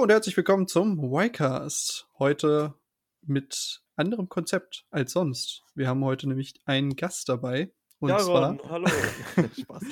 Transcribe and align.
Hallo 0.00 0.06
und 0.06 0.12
herzlich 0.12 0.36
willkommen 0.38 0.66
zum 0.66 0.98
Y-Cast. 0.98 2.08
Heute 2.18 2.72
mit 3.20 3.82
anderem 3.96 4.30
Konzept 4.30 4.86
als 4.90 5.12
sonst. 5.12 5.62
Wir 5.74 5.88
haben 5.88 6.02
heute 6.02 6.26
nämlich 6.26 6.54
einen 6.64 6.96
Gast 6.96 7.28
dabei. 7.28 7.70
Und 7.98 8.08
Jaron, 8.08 8.58
zwar. 8.60 8.70
hallo. 8.70 8.88
Spaß. 9.60 9.82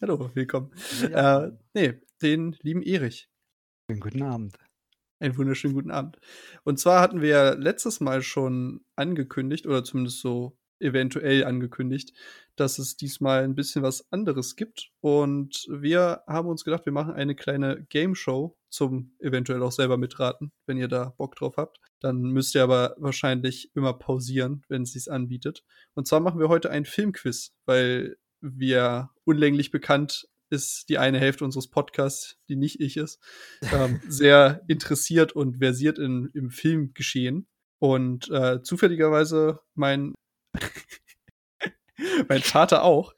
Hallo, 0.00 0.30
willkommen. 0.32 0.72
Ja. 1.02 1.44
Äh, 1.44 1.52
nee, 1.74 2.00
den 2.22 2.56
lieben 2.62 2.80
Erich. 2.80 3.28
Schönen 3.90 4.00
guten 4.00 4.22
Abend. 4.22 4.56
Einen 5.18 5.36
wunderschönen 5.36 5.74
guten 5.74 5.90
Abend. 5.90 6.18
Und 6.64 6.80
zwar 6.80 7.02
hatten 7.02 7.20
wir 7.20 7.28
ja 7.28 7.50
letztes 7.50 8.00
Mal 8.00 8.22
schon 8.22 8.82
angekündigt, 8.96 9.66
oder 9.66 9.84
zumindest 9.84 10.20
so 10.20 10.56
eventuell 10.80 11.44
angekündigt, 11.44 12.12
dass 12.56 12.78
es 12.78 12.96
diesmal 12.96 13.44
ein 13.44 13.54
bisschen 13.54 13.82
was 13.82 14.10
anderes 14.12 14.56
gibt. 14.56 14.90
Und 15.00 15.66
wir 15.70 16.22
haben 16.26 16.48
uns 16.48 16.64
gedacht, 16.64 16.86
wir 16.86 16.92
machen 16.92 17.14
eine 17.14 17.34
kleine 17.34 17.86
Game 17.88 18.14
Show 18.14 18.56
zum 18.68 19.12
eventuell 19.18 19.62
auch 19.62 19.72
selber 19.72 19.96
mitraten, 19.96 20.52
wenn 20.66 20.78
ihr 20.78 20.88
da 20.88 21.14
Bock 21.16 21.36
drauf 21.36 21.56
habt. 21.56 21.80
Dann 22.00 22.22
müsst 22.22 22.54
ihr 22.54 22.62
aber 22.62 22.96
wahrscheinlich 22.98 23.74
immer 23.74 23.92
pausieren, 23.94 24.62
wenn 24.68 24.82
es 24.82 24.92
sich 24.92 25.10
anbietet. 25.10 25.64
Und 25.94 26.06
zwar 26.06 26.20
machen 26.20 26.40
wir 26.40 26.48
heute 26.48 26.70
ein 26.70 26.84
Filmquiz, 26.84 27.52
weil 27.66 28.16
wir 28.40 29.10
unlänglich 29.24 29.70
bekannt 29.70 30.28
ist 30.50 30.88
die 30.88 30.98
eine 30.98 31.18
Hälfte 31.18 31.44
unseres 31.44 31.68
Podcasts, 31.68 32.36
die 32.48 32.56
nicht 32.56 32.80
ich 32.80 32.96
ist, 32.96 33.20
ähm, 33.72 34.00
sehr 34.08 34.62
interessiert 34.68 35.32
und 35.32 35.58
versiert 35.58 35.98
in, 35.98 36.30
im 36.34 36.50
Filmgeschehen. 36.50 37.46
Und 37.78 38.28
äh, 38.30 38.62
zufälligerweise 38.62 39.60
mein, 39.74 40.14
mein 42.28 42.42
Vater 42.42 42.82
auch. 42.82 43.14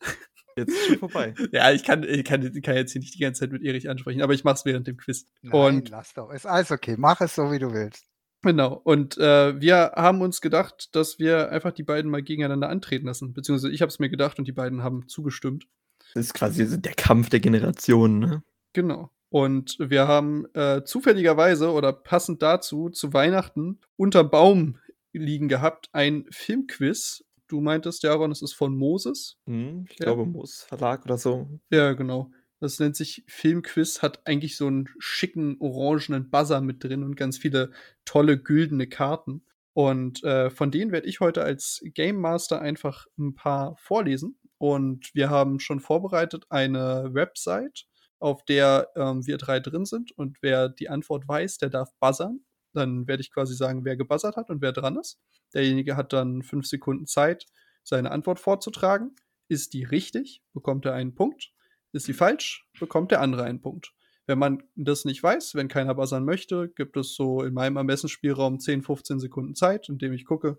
Jetzt 0.57 0.71
ist 0.71 0.87
schon 0.87 0.99
vorbei. 0.99 1.35
Ja, 1.53 1.73
ich 1.73 1.85
kann, 1.85 2.03
ich 2.03 2.25
kann, 2.25 2.43
ich 2.43 2.63
kann 2.63 2.77
jetzt 2.77 2.93
hier 2.93 3.01
nicht 3.01 3.15
die 3.15 3.21
ganze 3.21 3.41
Zeit 3.41 3.53
mit 3.53 3.63
Erich 3.63 3.89
ansprechen, 3.89 4.23
aber 4.23 4.35
ich 4.35 4.45
mache 4.45 4.57
es 4.57 4.65
während 4.65 4.87
dem 4.87 4.97
Quiz. 4.97 5.27
Nein, 5.41 5.53
Und 5.55 5.89
lass 5.91 6.15
doch. 6.15 6.31
Ist 6.31 6.47
alles 6.47 6.71
okay. 6.71 6.97
Mach 6.99 7.21
es 7.21 7.35
so, 7.35 7.51
wie 7.51 7.59
du 7.59 7.73
willst. 7.73 8.07
Genau. 8.43 8.75
Und 8.85 9.17
äh, 9.19 9.61
wir 9.61 9.93
haben 9.95 10.21
uns 10.21 10.41
gedacht, 10.41 10.95
dass 10.97 11.19
wir 11.19 11.51
einfach 11.51 11.73
die 11.73 11.85
beiden 11.85 12.11
mal 12.11 12.23
gegeneinander 12.23 12.69
antreten 12.69 13.07
lassen. 13.07 13.33
Beziehungsweise 13.33 13.73
ich 13.73 13.83
habe 13.83 13.89
es 13.89 13.99
mir 13.99 14.11
gedacht 14.11 14.39
und 14.39 14.47
die 14.47 14.53
beiden 14.53 14.83
haben 14.83 15.09
zugestimmt. 15.09 15.67
Das 16.15 16.27
ist 16.27 16.35
quasi 16.35 16.81
der 16.81 16.95
Kampf 16.95 17.31
der 17.31 17.41
Generationen, 17.41 18.19
ne? 18.19 18.43
Genau. 18.73 19.11
Und 19.31 19.79
wir 19.79 20.09
haben 20.09 20.45
äh, 20.55 20.83
zufälligerweise 20.85 21.71
oder 21.73 21.93
passend 21.93 22.43
dazu 22.43 22.91
zu 22.91 23.15
Weihnachten 23.15 23.81
unter 23.97 24.25
Baum 24.25 24.79
liegen 25.13 25.49
gehabt 25.49 25.89
ein 25.93 26.27
Filmquiz. 26.31 27.25
Du 27.53 27.61
meintest, 27.61 28.03
Jaron, 28.03 28.31
es 28.33 28.41
ist 28.41 28.55
von 28.55 28.75
Moses. 28.75 29.37
Hm, 29.47 29.85
ich 29.91 29.99
Ja. 29.99 30.07
glaube, 30.07 30.25
Moos 30.25 30.63
Verlag 30.63 31.05
oder 31.05 31.19
so. 31.19 31.61
Ja, 31.71 31.93
genau. 31.93 32.31
Das 32.61 32.79
nennt 32.79 32.97
sich 32.97 33.25
Filmquiz, 33.27 34.01
hat 34.01 34.27
eigentlich 34.27 34.57
so 34.57 34.69
einen 34.69 34.89
schicken 34.99 35.59
orangenen 35.61 36.31
Buzzer 36.31 36.63
mit 36.63 36.83
drin 36.83 37.03
und 37.03 37.15
ganz 37.15 37.37
viele 37.37 37.71
tolle 38.07 38.39
güldene 38.39 38.87
Karten. 38.87 39.45
Und 39.75 40.25
äh, 40.25 40.49
von 40.49 40.71
denen 40.71 40.93
werde 40.93 41.07
ich 41.09 41.21
heute 41.21 41.43
als 41.43 41.83
Game 41.93 42.17
Master 42.17 42.63
einfach 42.63 43.05
ein 43.19 43.35
paar 43.35 43.77
vorlesen. 43.77 44.39
Und 44.57 45.11
wir 45.13 45.29
haben 45.29 45.61
schon 45.61 45.81
vorbereitet 45.81 46.47
eine 46.49 47.11
Website, 47.13 47.85
auf 48.19 48.45
der 48.47 48.89
ähm, 48.97 49.27
wir 49.27 49.37
drei 49.37 49.61
drin 49.61 49.85
sind. 49.85 50.11
Und 50.13 50.39
wer 50.41 50.71
die 50.71 50.89
Antwort 50.89 51.29
weiß, 51.29 51.59
der 51.59 51.69
darf 51.69 51.91
buzzern. 52.01 52.41
Dann 52.73 53.07
werde 53.07 53.21
ich 53.21 53.33
quasi 53.33 53.55
sagen, 53.55 53.85
wer 53.85 53.97
gebuzzert 53.97 54.37
hat 54.37 54.51
und 54.51 54.63
wer 54.63 54.73
dran 54.73 54.97
ist. 54.97 55.21
Derjenige 55.55 55.97
hat 55.97 56.13
dann 56.13 56.43
fünf 56.43 56.67
Sekunden 56.67 57.07
Zeit, 57.07 57.47
seine 57.85 58.11
Antwort 58.11 58.41
vorzutragen. 58.41 59.15
Ist 59.49 59.75
die 59.75 59.85
richtig, 59.85 60.43
bekommt 60.53 60.87
er 60.87 60.95
einen 60.95 61.15
Punkt. 61.15 61.53
Ist 61.93 62.07
sie 62.07 62.15
falsch, 62.15 62.67
bekommt 62.81 63.11
der 63.11 63.21
andere 63.21 63.45
einen 63.45 63.61
Punkt. 63.61 63.93
Wenn 64.27 64.39
man 64.39 64.63
das 64.77 65.05
nicht 65.05 65.23
weiß, 65.23 65.55
wenn 65.55 65.69
keiner 65.69 65.95
buzzern 65.95 66.25
möchte, 66.25 66.69
gibt 66.71 66.97
es 66.97 67.15
so 67.15 67.43
in 67.43 67.55
meinem 67.55 67.77
Ermessensspielraum 67.77 68.61
10, 68.61 68.83
15 68.83 69.19
Sekunden 69.19 69.55
Zeit, 69.55 69.89
in 69.89 69.99
dem 69.99 70.13
ich 70.13 70.25
gucke, 70.25 70.59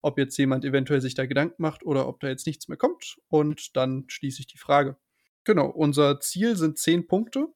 ob 0.00 0.18
jetzt 0.18 0.36
jemand 0.36 0.64
eventuell 0.64 1.00
sich 1.00 1.14
da 1.14 1.26
Gedanken 1.26 1.62
macht 1.62 1.84
oder 1.84 2.08
ob 2.08 2.20
da 2.20 2.28
jetzt 2.28 2.46
nichts 2.46 2.68
mehr 2.68 2.78
kommt. 2.78 3.16
Und 3.28 3.76
dann 3.76 4.04
schließe 4.08 4.40
ich 4.40 4.46
die 4.46 4.58
Frage. 4.58 4.96
Genau, 5.44 5.68
unser 5.68 6.20
Ziel 6.20 6.56
sind 6.56 6.78
10 6.78 7.06
Punkte. 7.06 7.48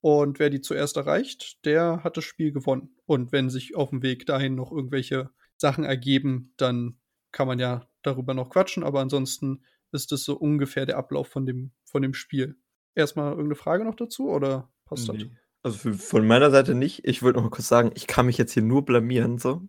Und 0.00 0.38
wer 0.38 0.50
die 0.50 0.60
zuerst 0.60 0.96
erreicht, 0.96 1.64
der 1.64 2.04
hat 2.04 2.16
das 2.16 2.24
Spiel 2.24 2.52
gewonnen. 2.52 2.95
Und 3.06 3.32
wenn 3.32 3.50
sich 3.50 3.76
auf 3.76 3.90
dem 3.90 4.02
Weg 4.02 4.26
dahin 4.26 4.54
noch 4.54 4.72
irgendwelche 4.72 5.30
Sachen 5.56 5.84
ergeben, 5.84 6.52
dann 6.56 6.98
kann 7.32 7.46
man 7.46 7.58
ja 7.58 7.88
darüber 8.02 8.34
noch 8.34 8.50
quatschen. 8.50 8.82
Aber 8.82 9.00
ansonsten 9.00 9.62
ist 9.92 10.12
das 10.12 10.24
so 10.24 10.36
ungefähr 10.36 10.86
der 10.86 10.98
Ablauf 10.98 11.28
von 11.28 11.46
dem, 11.46 11.70
von 11.84 12.02
dem 12.02 12.14
Spiel. 12.14 12.56
Erstmal 12.94 13.30
irgendeine 13.30 13.54
Frage 13.54 13.84
noch 13.84 13.94
dazu 13.94 14.28
oder 14.28 14.70
passt 14.84 15.08
das? 15.08 15.16
Nee. 15.16 15.30
Also 15.62 15.78
für, 15.78 15.94
von 15.94 16.26
meiner 16.26 16.50
Seite 16.50 16.74
nicht. 16.74 17.04
Ich 17.04 17.22
wollte 17.22 17.38
noch 17.38 17.44
mal 17.44 17.50
kurz 17.50 17.68
sagen, 17.68 17.90
ich 17.94 18.06
kann 18.06 18.26
mich 18.26 18.38
jetzt 18.38 18.52
hier 18.52 18.62
nur 18.62 18.84
blamieren. 18.84 19.38
So. 19.38 19.62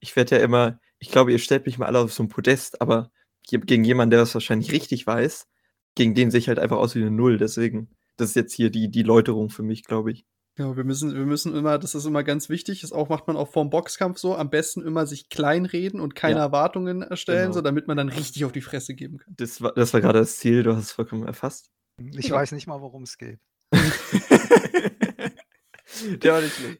Ich 0.00 0.16
werde 0.16 0.36
ja 0.36 0.42
immer, 0.42 0.80
ich 0.98 1.10
glaube, 1.10 1.32
ihr 1.32 1.38
stellt 1.38 1.66
mich 1.66 1.78
mal 1.78 1.86
alle 1.86 2.00
auf 2.00 2.12
so 2.12 2.22
ein 2.22 2.28
Podest, 2.28 2.80
aber 2.80 3.10
ge- 3.48 3.60
gegen 3.60 3.84
jemanden, 3.84 4.10
der 4.10 4.20
das 4.20 4.34
wahrscheinlich 4.34 4.72
richtig 4.72 5.06
weiß, 5.06 5.48
gegen 5.94 6.14
den 6.14 6.30
sehe 6.30 6.40
ich 6.40 6.48
halt 6.48 6.58
einfach 6.58 6.78
aus 6.78 6.94
wie 6.94 7.00
eine 7.00 7.10
Null. 7.10 7.38
Deswegen, 7.38 7.90
das 8.16 8.30
ist 8.30 8.36
jetzt 8.36 8.52
hier 8.52 8.70
die, 8.70 8.90
die 8.90 9.02
Läuterung 9.02 9.48
für 9.50 9.62
mich, 9.62 9.84
glaube 9.84 10.12
ich. 10.12 10.26
Ja, 10.56 10.76
wir 10.76 10.84
müssen, 10.84 11.14
wir 11.14 11.26
müssen 11.26 11.52
immer, 11.54 11.78
das 11.78 11.96
ist 11.96 12.04
immer 12.04 12.22
ganz 12.22 12.48
wichtig, 12.48 12.82
das 12.82 12.92
auch 12.92 13.08
macht 13.08 13.26
man 13.26 13.36
auch 13.36 13.48
vorm 13.48 13.70
Boxkampf 13.70 14.18
so, 14.18 14.36
am 14.36 14.50
besten 14.50 14.82
immer 14.82 15.04
sich 15.04 15.28
kleinreden 15.28 15.98
und 16.00 16.14
keine 16.14 16.36
Ja. 16.36 16.42
Erwartungen 16.44 17.02
erstellen, 17.02 17.42
Genau. 17.46 17.54
so 17.54 17.60
damit 17.60 17.88
man 17.88 17.96
dann 17.96 18.08
richtig 18.08 18.44
auf 18.44 18.52
die 18.52 18.60
Fresse 18.60 18.94
geben 18.94 19.18
kann. 19.18 19.34
Das 19.36 19.60
war, 19.60 19.72
das 19.72 19.92
war 19.92 20.00
gerade 20.00 20.20
das 20.20 20.38
Ziel, 20.38 20.62
du 20.62 20.76
hast 20.76 20.84
es 20.84 20.92
vollkommen 20.92 21.26
erfasst. 21.26 21.70
Ich 22.12 22.28
Ja. 22.28 22.36
weiß 22.36 22.52
nicht 22.52 22.68
mal, 22.68 22.80
worum 22.80 23.02
es 23.02 23.18
geht. 23.18 23.40
Der 26.22 26.32
war 26.32 26.40
nicht 26.40 26.54
schlecht. 26.56 26.78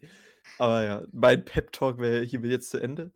Aber 0.58 0.84
ja, 0.84 1.02
mein 1.12 1.44
Pep-Talk 1.44 1.98
wäre 1.98 2.24
hiermit 2.24 2.50
jetzt 2.52 2.70
zu 2.70 2.78
Ende. 2.78 3.12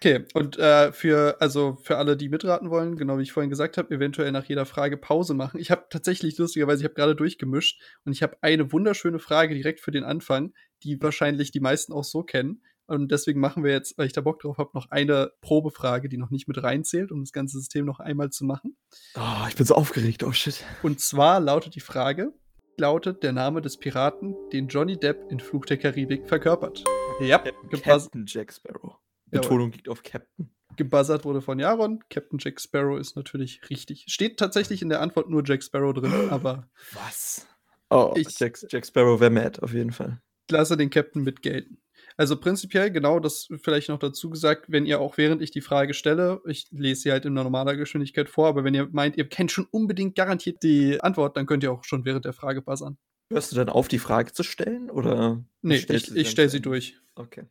Okay, 0.00 0.24
und 0.32 0.56
äh, 0.58 0.92
für, 0.92 1.40
also 1.40 1.76
für 1.82 1.96
alle, 1.96 2.16
die 2.16 2.28
mitraten 2.28 2.70
wollen, 2.70 2.96
genau 2.96 3.18
wie 3.18 3.24
ich 3.24 3.32
vorhin 3.32 3.50
gesagt 3.50 3.76
habe, 3.76 3.92
eventuell 3.92 4.30
nach 4.30 4.44
jeder 4.44 4.64
Frage 4.64 4.96
Pause 4.96 5.34
machen. 5.34 5.58
Ich 5.58 5.72
habe 5.72 5.86
tatsächlich 5.90 6.38
lustigerweise, 6.38 6.82
ich 6.82 6.84
habe 6.84 6.94
gerade 6.94 7.16
durchgemischt 7.16 7.82
und 8.04 8.12
ich 8.12 8.22
habe 8.22 8.36
eine 8.40 8.72
wunderschöne 8.72 9.18
Frage 9.18 9.56
direkt 9.56 9.80
für 9.80 9.90
den 9.90 10.04
Anfang, 10.04 10.52
die 10.84 11.02
wahrscheinlich 11.02 11.50
die 11.50 11.58
meisten 11.58 11.92
auch 11.92 12.04
so 12.04 12.22
kennen. 12.22 12.62
Und 12.86 13.10
deswegen 13.10 13.40
machen 13.40 13.64
wir 13.64 13.72
jetzt, 13.72 13.98
weil 13.98 14.06
ich 14.06 14.12
da 14.12 14.20
Bock 14.20 14.38
drauf 14.38 14.58
habe, 14.58 14.70
noch 14.72 14.88
eine 14.90 15.32
Probefrage, 15.40 16.08
die 16.08 16.16
noch 16.16 16.30
nicht 16.30 16.46
mit 16.46 16.62
reinzählt, 16.62 17.10
um 17.10 17.20
das 17.20 17.32
ganze 17.32 17.58
System 17.58 17.84
noch 17.84 17.98
einmal 17.98 18.30
zu 18.30 18.44
machen. 18.44 18.76
Oh, 19.16 19.46
ich 19.48 19.56
bin 19.56 19.66
so 19.66 19.74
aufgeregt. 19.74 20.22
Oh 20.22 20.32
shit. 20.32 20.64
Und 20.84 21.00
zwar 21.00 21.40
lautet 21.40 21.74
die 21.74 21.80
Frage, 21.80 22.32
lautet 22.78 23.24
der 23.24 23.32
Name 23.32 23.62
des 23.62 23.76
Piraten, 23.78 24.36
den 24.52 24.68
Johnny 24.68 24.96
Depp 24.96 25.18
in 25.28 25.40
Fluch 25.40 25.66
der 25.66 25.76
Karibik 25.76 26.28
verkörpert? 26.28 26.84
Ja, 27.20 27.38
Captain, 27.38 27.68
gebuzz 27.68 28.04
Captain 28.04 28.24
Jack 28.26 28.52
Sparrow. 28.52 28.96
Betonung 29.30 29.72
liegt 29.72 29.88
auf 29.88 30.02
Captain. 30.02 30.50
gebuzzert 30.76 31.24
wurde 31.24 31.40
von 31.40 31.58
Jaron. 31.58 32.04
Captain 32.08 32.38
Jack 32.40 32.60
Sparrow 32.60 32.98
ist 32.98 33.16
natürlich 33.16 33.60
richtig. 33.68 34.04
Steht 34.08 34.38
tatsächlich 34.38 34.80
in 34.82 34.88
der 34.88 35.00
Antwort 35.00 35.28
nur 35.28 35.42
Jack 35.44 35.62
Sparrow 35.62 35.92
drin, 35.92 36.12
aber 36.30 36.68
Was? 36.92 37.46
Oh, 37.90 38.12
Ich- 38.16 38.38
Jack, 38.38 38.58
Jack 38.70 38.86
Sparrow 38.86 39.18
wäre 39.20 39.30
mad, 39.30 39.60
auf 39.62 39.72
jeden 39.72 39.92
Fall. 39.92 40.20
lasse 40.50 40.76
den 40.76 40.90
Captain 40.90 41.22
mit 41.22 41.42
gelten. 41.42 41.78
Also 42.16 42.36
prinzipiell, 42.36 42.90
genau, 42.90 43.20
das 43.20 43.48
vielleicht 43.62 43.88
noch 43.88 43.98
dazu 43.98 44.28
gesagt, 44.30 44.64
wenn 44.68 44.86
ihr 44.86 45.00
auch 45.00 45.18
während 45.18 45.40
ich 45.40 45.50
die 45.52 45.60
Frage 45.60 45.94
stelle, 45.94 46.40
ich 46.46 46.66
lese 46.70 47.02
sie 47.02 47.12
halt 47.12 47.24
in 47.26 47.32
normaler 47.34 47.76
Geschwindigkeit 47.76 48.28
vor, 48.28 48.48
aber 48.48 48.64
wenn 48.64 48.74
ihr 48.74 48.88
meint, 48.90 49.16
ihr 49.16 49.28
kennt 49.28 49.52
schon 49.52 49.66
unbedingt 49.70 50.16
garantiert 50.16 50.62
die 50.64 51.00
Antwort, 51.00 51.36
dann 51.36 51.46
könnt 51.46 51.62
ihr 51.62 51.70
auch 51.72 51.84
schon 51.84 52.04
während 52.04 52.24
der 52.24 52.32
Frage 52.32 52.60
buzzern. 52.62 52.98
Hörst 53.32 53.52
du 53.52 53.56
dann 53.56 53.68
auf, 53.68 53.86
die 53.88 53.98
Frage 54.00 54.32
zu 54.32 54.42
stellen? 54.42 54.90
Oder 54.90 55.44
Nee, 55.62 55.76
ich, 55.76 56.16
ich 56.16 56.30
stelle 56.30 56.48
sie 56.48 56.60
durch. 56.62 56.96
Okay. 57.14 57.44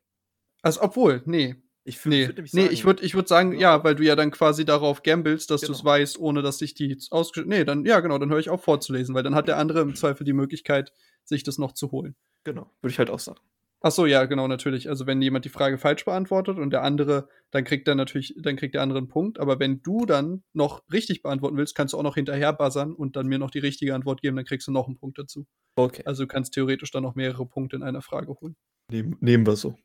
Also, 0.63 0.81
obwohl, 0.81 1.21
nee, 1.25 1.55
Ich 1.87 2.05
Nee, 2.05 2.27
würd 2.27 2.35
nämlich 2.35 2.53
nee, 2.53 2.61
sagen- 2.63 2.73
ich 2.73 2.85
würde 2.85 3.03
ich 3.05 3.15
würd 3.15 3.27
sagen, 3.29 3.53
ja, 3.57 3.81
weil 3.83 3.95
du 3.95 4.03
ja 4.03 4.15
dann 4.17 4.29
quasi 4.31 4.65
darauf 4.65 5.03
gambelst, 5.03 5.49
dass 5.49 5.61
du 5.61 5.71
es 5.71 5.79
Genau. 5.79 5.89
weißt, 5.89 6.19
ohne 6.19 6.41
dass 6.41 6.57
sich 6.57 6.73
die 6.73 6.97
ausgeschrieben. 7.11 7.49
Nee, 7.49 7.63
dann, 7.63 7.85
ja, 7.85 8.01
genau, 8.01 8.17
dann 8.17 8.29
höre 8.29 8.39
ich 8.39 8.49
auf 8.49 8.63
vorzulesen, 8.63 9.15
weil 9.15 9.23
dann 9.23 9.35
hat 9.35 9.47
der 9.47 9.57
andere 9.57 9.81
im 9.81 9.95
Zweifel 9.95 10.25
die 10.25 10.33
Möglichkeit, 10.33 10.91
sich 11.23 11.43
das 11.43 11.57
noch 11.57 11.71
zu 11.71 11.91
holen. 11.91 12.15
Genau, 12.43 12.69
würde 12.81 12.91
ich 12.91 12.99
halt 12.99 13.09
auch 13.09 13.19
sagen. 13.19 13.39
Ach 13.79 13.91
so, 13.91 14.05
ja, 14.05 14.25
genau, 14.25 14.47
natürlich. 14.47 14.89
Also 14.89 15.05
wenn 15.05 15.21
jemand 15.21 15.45
die 15.45 15.49
Frage 15.49 15.77
falsch 15.77 16.03
beantwortet 16.03 16.57
und 16.57 16.71
der 16.71 16.81
andere, 16.83 17.29
dann 17.51 17.63
kriegt 17.63 17.87
er 17.87 17.93
natürlich, 17.95 18.33
dann 18.37 18.55
kriegt 18.57 18.73
der 18.73 18.81
andere 18.81 18.97
einen 18.97 19.07
Punkt. 19.07 19.39
Aber 19.39 19.59
wenn 19.59 19.81
du 19.83 20.05
dann 20.05 20.43
noch 20.51 20.81
richtig 20.91 21.21
beantworten 21.21 21.57
willst, 21.57 21.75
kannst 21.75 21.93
du 21.93 21.97
auch 21.99 22.03
noch 22.03 22.15
hinterher 22.15 22.53
buzzern 22.53 22.91
und 22.91 23.15
dann 23.15 23.27
mir 23.27 23.37
noch 23.37 23.51
die 23.51 23.59
richtige 23.59 23.93
Antwort 23.93 24.21
geben, 24.21 24.35
dann 24.35 24.45
kriegst 24.45 24.67
du 24.67 24.71
noch 24.71 24.87
einen 24.87 24.97
Punkt 24.97 25.19
dazu. 25.19 25.45
Okay, 25.77 26.01
Also 26.05 26.23
du 26.23 26.27
kannst 26.27 26.53
theoretisch 26.55 26.89
dann 26.91 27.03
noch 27.03 27.13
mehrere 27.15 27.45
Punkte 27.45 27.75
in 27.77 27.83
einer 27.83 28.01
Frage 28.01 28.35
holen. 28.41 28.55
nehmen, 28.91 29.15
nehmen 29.21 29.45
wir 29.45 29.55
so. 29.55 29.75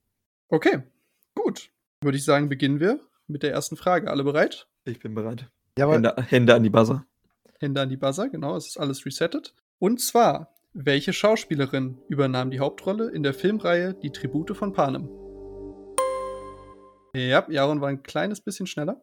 Okay, 0.49 0.83
gut. 1.35 1.71
Würde 2.03 2.19
ich 2.19 2.25
sagen, 2.25 2.49
beginnen 2.49 2.81
wir 2.81 2.99
mit 3.29 3.45
der 3.45 3.53
ersten 3.53 3.77
Frage. 3.77 4.11
Alle 4.11 4.25
bereit? 4.25 4.67
Ich 4.85 4.99
bin 4.99 5.15
bereit. 5.15 5.49
Ja, 5.79 5.85
aber 5.85 5.95
Hände, 5.95 6.17
Hände 6.29 6.55
an 6.55 6.65
die 6.65 6.71
Buzzer. 6.71 7.07
Hände 7.61 7.81
an 7.81 7.89
die 7.89 7.97
Buzzer, 7.97 8.29
genau, 8.29 8.57
es 8.57 8.67
ist 8.67 8.77
alles 8.77 9.07
resettet. 9.07 9.55
Und 9.79 10.01
zwar, 10.01 10.53
welche 10.73 11.13
Schauspielerin 11.13 11.99
übernahm 12.09 12.51
die 12.51 12.59
Hauptrolle 12.59 13.11
in 13.11 13.23
der 13.23 13.35
Filmreihe 13.35 13.95
Die 13.95 14.11
Tribute 14.11 14.57
von 14.57 14.73
Panem? 14.73 15.09
Ja, 17.15 17.47
Jaron 17.49 17.81
war 17.81 17.89
ein 17.89 18.03
kleines 18.03 18.41
bisschen 18.41 18.67
schneller. 18.67 19.01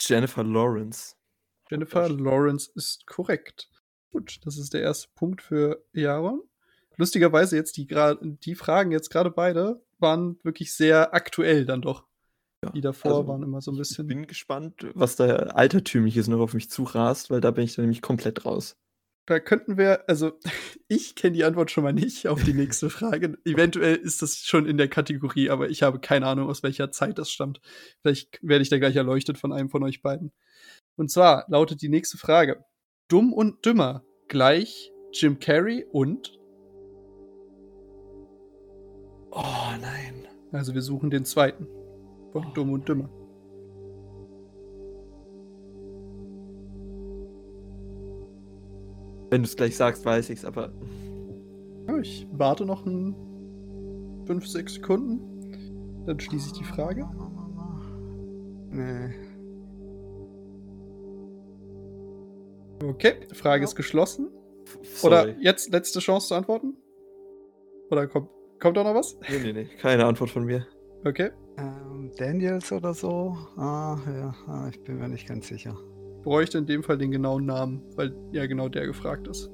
Jennifer 0.00 0.42
Lawrence. 0.42 1.16
Jennifer 1.70 2.08
Lawrence 2.08 2.70
ist 2.74 3.06
korrekt. 3.06 3.68
Gut, 4.12 4.40
das 4.44 4.56
ist 4.56 4.72
der 4.72 4.80
erste 4.80 5.08
Punkt 5.14 5.42
für 5.42 5.84
Jaron. 5.92 6.42
lustigerweise 6.96 7.56
jetzt 7.56 7.76
die, 7.76 7.86
die 7.86 8.54
Fragen 8.54 8.92
jetzt 8.92 9.10
gerade 9.10 9.30
beide 9.30 9.82
waren 9.98 10.38
wirklich 10.42 10.72
sehr 10.72 11.12
aktuell 11.12 11.66
dann 11.66 11.82
doch. 11.82 12.06
Ja, 12.64 12.72
Die 12.72 12.80
davor 12.82 13.10
also, 13.12 13.28
waren 13.28 13.42
immer 13.42 13.60
so 13.62 13.70
ein 13.70 13.74
Ich 13.74 13.80
bisschen. 13.80 14.06
bin 14.06 14.26
gespannt, 14.26 14.86
was 14.94 15.16
da 15.16 15.26
altertümliches 15.26 16.28
noch 16.28 16.40
auf 16.40 16.52
mich 16.52 16.68
zurast, 16.70 17.30
weil 17.30 17.40
da 17.40 17.50
bin 17.52 17.64
ich 17.64 17.74
dann 17.74 17.84
nämlich 17.84 18.02
komplett 18.02 18.44
raus. 18.44 18.76
Da 19.26 19.40
könnten 19.40 19.78
wir, 19.78 20.08
also 20.08 20.32
ich 20.88 21.14
kenne 21.14 21.36
die 21.36 21.44
Antwort 21.44 21.70
schon 21.70 21.84
mal 21.84 21.92
nicht 21.94 22.28
auf 22.28 22.42
die 22.42 22.52
nächste 22.52 22.90
Frage. 22.90 23.38
Eventuell 23.44 23.96
ist 23.96 24.20
das 24.20 24.38
schon 24.44 24.66
in 24.66 24.76
der 24.76 24.88
Kategorie, 24.88 25.48
aber 25.48 25.70
ich 25.70 25.82
habe 25.82 26.00
keine 26.00 26.26
Ahnung, 26.26 26.48
aus 26.50 26.62
welcher 26.62 26.90
Zeit 26.90 27.18
das 27.18 27.30
stammt. 27.30 27.60
Vielleicht 28.02 28.38
werde 28.42 28.62
ich 28.62 28.68
da 28.68 28.78
gleich 28.78 28.96
erleuchtet 28.96 29.38
von 29.38 29.52
einem 29.52 29.70
von 29.70 29.82
euch 29.82 30.02
beiden. 30.02 30.32
Und 30.96 31.10
zwar 31.10 31.46
lautet 31.48 31.80
die 31.80 31.88
nächste 31.88 32.18
Frage: 32.18 32.62
Dumm 33.08 33.32
und 33.32 33.64
Dümmer 33.64 34.04
gleich 34.28 34.92
Jim 35.14 35.38
Carrey 35.38 35.86
und. 35.90 36.38
Oh 39.30 39.70
nein. 39.80 40.26
Also 40.52 40.74
wir 40.74 40.82
suchen 40.82 41.08
den 41.10 41.24
zweiten 41.24 41.66
von 42.32 42.52
Dumm 42.54 42.72
und 42.72 42.88
Dümmer. 42.88 43.08
Wenn 49.30 49.42
du 49.42 49.46
es 49.46 49.56
gleich 49.56 49.76
sagst, 49.76 50.04
weiß 50.04 50.30
ich's, 50.30 50.44
aber 50.44 50.72
Ja, 51.86 51.98
ich 51.98 52.26
warte 52.32 52.64
noch 52.64 52.84
ein 52.86 53.14
5, 54.26 54.46
6 54.46 54.74
Sekunden. 54.74 56.04
Dann 56.06 56.18
schließe 56.18 56.48
ich 56.48 56.52
die 56.58 56.64
Frage. 56.64 57.08
Nee. 58.70 59.14
Okay, 62.84 63.14
Frage 63.34 63.64
ist 63.64 63.74
geschlossen. 63.74 64.30
sorry. 64.82 65.14
Oder 65.14 65.38
jetzt 65.40 65.72
letzte 65.72 65.98
Chance 66.00 66.28
zu 66.28 66.34
antworten? 66.34 66.76
Oder 67.90 68.06
kommt, 68.06 68.30
kommt 68.60 68.76
da 68.76 68.84
noch 68.84 68.94
was? 68.94 69.18
Nee, 69.28 69.38
nee, 69.42 69.52
nee, 69.52 69.64
keine 69.80 70.06
Antwort 70.06 70.30
von 70.30 70.44
mir. 70.44 70.66
Okay. 71.04 71.30
Ähm, 71.60 72.10
Daniels 72.16 72.72
oder 72.72 72.94
so? 72.94 73.36
Ah, 73.56 73.98
ja, 74.06 74.34
ah, 74.46 74.68
ich 74.70 74.82
bin 74.82 74.98
mir 74.98 75.08
nicht 75.08 75.26
ganz 75.28 75.48
sicher. 75.48 75.76
Bräuchte 76.22 76.58
in 76.58 76.66
dem 76.66 76.82
Fall 76.82 76.98
den 76.98 77.10
genauen 77.10 77.44
Namen, 77.46 77.82
weil 77.96 78.14
ja 78.32 78.46
genau 78.46 78.68
der 78.68 78.86
gefragt 78.86 79.26
ist. 79.28 79.50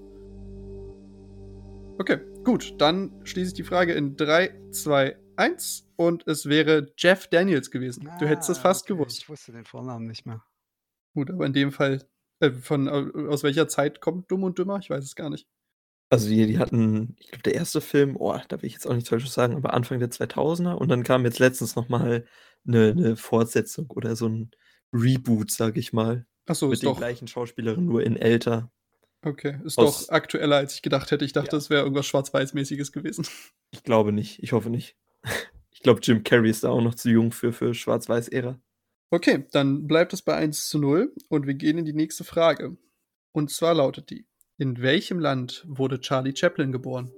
Okay, 1.98 2.18
gut. 2.44 2.74
Dann 2.78 3.12
schließe 3.24 3.48
ich 3.48 3.54
die 3.54 3.64
Frage 3.64 3.92
in 3.94 4.16
3, 4.16 4.54
2, 4.70 5.16
1 5.36 5.88
und 5.96 6.26
es 6.26 6.46
wäre 6.46 6.92
Jeff 6.96 7.28
Daniels 7.28 7.70
gewesen. 7.70 8.10
du 8.20 8.26
hättest 8.26 8.50
es 8.50 8.58
Ah, 8.58 8.62
fast 8.62 8.84
okay, 8.90 8.94
gewusst. 8.98 9.18
Ich 9.18 9.28
wusste 9.28 9.52
den 9.52 9.64
Vornamen 9.64 10.06
nicht 10.06 10.26
mehr. 10.26 10.42
Gut, 11.14 11.30
aber 11.30 11.46
in 11.46 11.52
dem 11.52 11.72
Fall, 11.72 12.06
äh, 12.40 12.50
von 12.50 12.88
aus 12.88 13.42
welcher 13.42 13.68
Zeit 13.68 14.00
kommt 14.00 14.30
Dumm 14.30 14.44
und 14.44 14.58
Dümmer? 14.58 14.78
Ich 14.78 14.90
weiß 14.90 15.04
es 15.04 15.14
gar 15.16 15.30
nicht. 15.30 15.48
Also 16.08 16.28
die, 16.28 16.46
die 16.46 16.58
hatten, 16.58 17.16
ich 17.18 17.28
glaube, 17.28 17.42
der 17.42 17.54
erste 17.56 17.80
Film, 17.80 18.16
oh, 18.16 18.38
da 18.48 18.62
will 18.62 18.66
ich 18.68 18.74
jetzt 18.74 18.86
auch 18.86 18.94
nichts 18.94 19.08
Falsches 19.08 19.34
sagen, 19.34 19.56
aber 19.56 19.74
Anfang 19.74 19.98
der 19.98 20.10
2000er 20.10 20.74
und 20.74 20.88
dann 20.88 21.02
kam 21.02 21.24
jetzt 21.24 21.40
letztens 21.40 21.74
noch 21.74 21.88
mal 21.88 22.24
eine, 22.66 22.90
eine 22.90 23.16
Fortsetzung 23.16 23.90
oder 23.90 24.14
so 24.14 24.28
ein 24.28 24.50
Reboot, 24.92 25.50
sag 25.50 25.76
ich 25.76 25.92
mal, 25.92 26.24
Achso, 26.46 26.66
mit 26.66 26.74
ist 26.74 26.82
den 26.84 26.90
doch. 26.90 26.98
gleichen 26.98 27.26
Schauspielerinnen, 27.26 27.86
nur 27.86 28.04
in 28.04 28.16
älter. 28.16 28.70
Okay, 29.22 29.58
ist 29.64 29.78
aus- 29.78 30.06
doch 30.06 30.12
aktueller, 30.12 30.56
als 30.56 30.74
ich 30.74 30.82
gedacht 30.82 31.10
hätte. 31.10 31.24
Ich 31.24 31.32
dachte, 31.32 31.52
Ja. 31.52 31.58
es 31.58 31.70
wäre 31.70 31.82
irgendwas 31.82 32.06
Schwarz-Weiß-mäßiges 32.06 32.92
gewesen. 32.92 33.26
Ich 33.72 33.82
glaube 33.82 34.12
nicht, 34.12 34.40
ich 34.42 34.52
hoffe 34.52 34.70
nicht. 34.70 34.96
Ich 35.72 35.82
glaube, 35.82 36.00
Jim 36.02 36.24
Carrey 36.24 36.48
ist 36.50 36.64
da 36.64 36.70
auch 36.70 36.80
noch 36.80 36.94
zu 36.94 37.10
jung 37.10 37.32
für, 37.32 37.52
für 37.52 37.74
Schwarz-Weiß-Ära. 37.74 38.58
Okay, 39.10 39.44
dann 39.52 39.86
bleibt 39.86 40.12
es 40.14 40.22
bei 40.22 40.34
1 40.34 40.68
zu 40.68 40.78
0 40.78 41.12
und 41.28 41.46
wir 41.46 41.52
gehen 41.54 41.76
in 41.78 41.84
die 41.84 41.92
nächste 41.92 42.24
Frage. 42.24 42.76
Und 43.32 43.50
zwar 43.50 43.74
lautet 43.74 44.08
die: 44.10 44.26
In 44.58 44.80
welchem 44.80 45.18
Land 45.18 45.64
wurde 45.68 46.00
Charlie 46.00 46.34
Chaplin 46.34 46.72
geboren? 46.72 47.12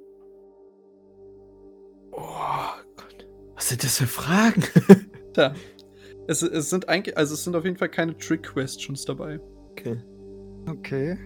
Oh 2.13 2.21
Gott. 2.97 3.29
Was 3.55 3.69
sind 3.69 3.85
das 3.85 3.99
für 3.99 4.07
Fragen? 4.07 4.65
Tja, 5.35 5.55
es, 6.27 6.43
es 6.43 6.69
sind 6.71 6.89
eigentlich, 6.89 7.17
also 7.17 7.35
es 7.35 7.45
sind 7.45 7.55
auf 7.55 7.65
jeden 7.65 7.77
Fall 7.77 7.91
keine 7.91 8.17
Trick-Questions 8.17 9.05
dabei. 9.05 9.41
okay. 9.71 10.03
Okay. 10.69 11.17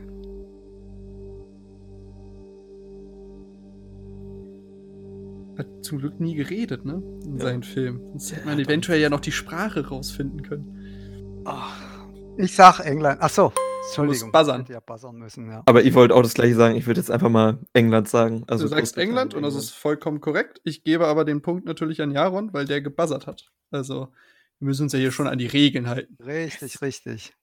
Hat 5.58 5.66
zum 5.82 5.98
Glück 5.98 6.18
nie 6.18 6.34
geredet, 6.34 6.84
ne? 6.84 7.02
In 7.24 7.36
Ja. 7.36 7.44
seinen 7.44 7.62
Filmen. 7.62 8.00
Sonst 8.12 8.30
Ja, 8.30 8.36
hätte 8.38 8.46
man 8.46 8.58
eventuell 8.58 9.00
ja 9.00 9.10
noch 9.10 9.20
die 9.20 9.32
Sprache 9.32 9.86
rausfinden 9.86 10.42
können. 10.42 11.42
Ach, 11.44 12.06
ich 12.38 12.54
sag 12.54 12.80
England. 12.80 13.18
Ach 13.20 13.28
so, 13.30 13.52
Entschuldigung. 13.86 14.32
buzzern. 14.32 14.60
Ich 14.60 14.64
hätte 14.64 14.72
ja 14.74 14.80
buzzern 14.80 15.16
müssen, 15.16 15.48
ja. 15.48 15.62
Aber 15.66 15.82
ihr 15.82 15.94
wollt 15.94 16.12
auch 16.12 16.22
das 16.22 16.34
gleiche 16.34 16.54
sagen. 16.54 16.76
Ich 16.76 16.86
würde 16.86 17.00
jetzt 17.00 17.10
einfach 17.10 17.28
mal 17.28 17.58
England 17.72 18.08
sagen. 18.08 18.44
Also 18.46 18.64
du 18.64 18.68
sagst 18.68 18.94
Großbritannien, 18.94 19.10
England 19.10 19.34
und 19.34 19.42
das 19.42 19.54
ist 19.54 19.70
vollkommen 19.70 20.20
korrekt. 20.20 20.60
Ich 20.64 20.84
gebe 20.84 21.06
aber 21.06 21.24
den 21.24 21.42
Punkt 21.42 21.66
natürlich 21.66 22.00
an 22.00 22.10
Jaron, 22.10 22.52
weil 22.52 22.66
der 22.66 22.80
gebuzzert 22.80 23.26
hat. 23.26 23.50
Also, 23.70 24.08
wir 24.58 24.66
müssen 24.66 24.84
uns 24.84 24.92
ja 24.92 24.98
hier 24.98 25.12
schon 25.12 25.26
an 25.26 25.38
die 25.38 25.46
Regeln 25.46 25.88
halten. 25.88 26.16
Richtig, 26.22 26.80
richtig. 26.82 27.34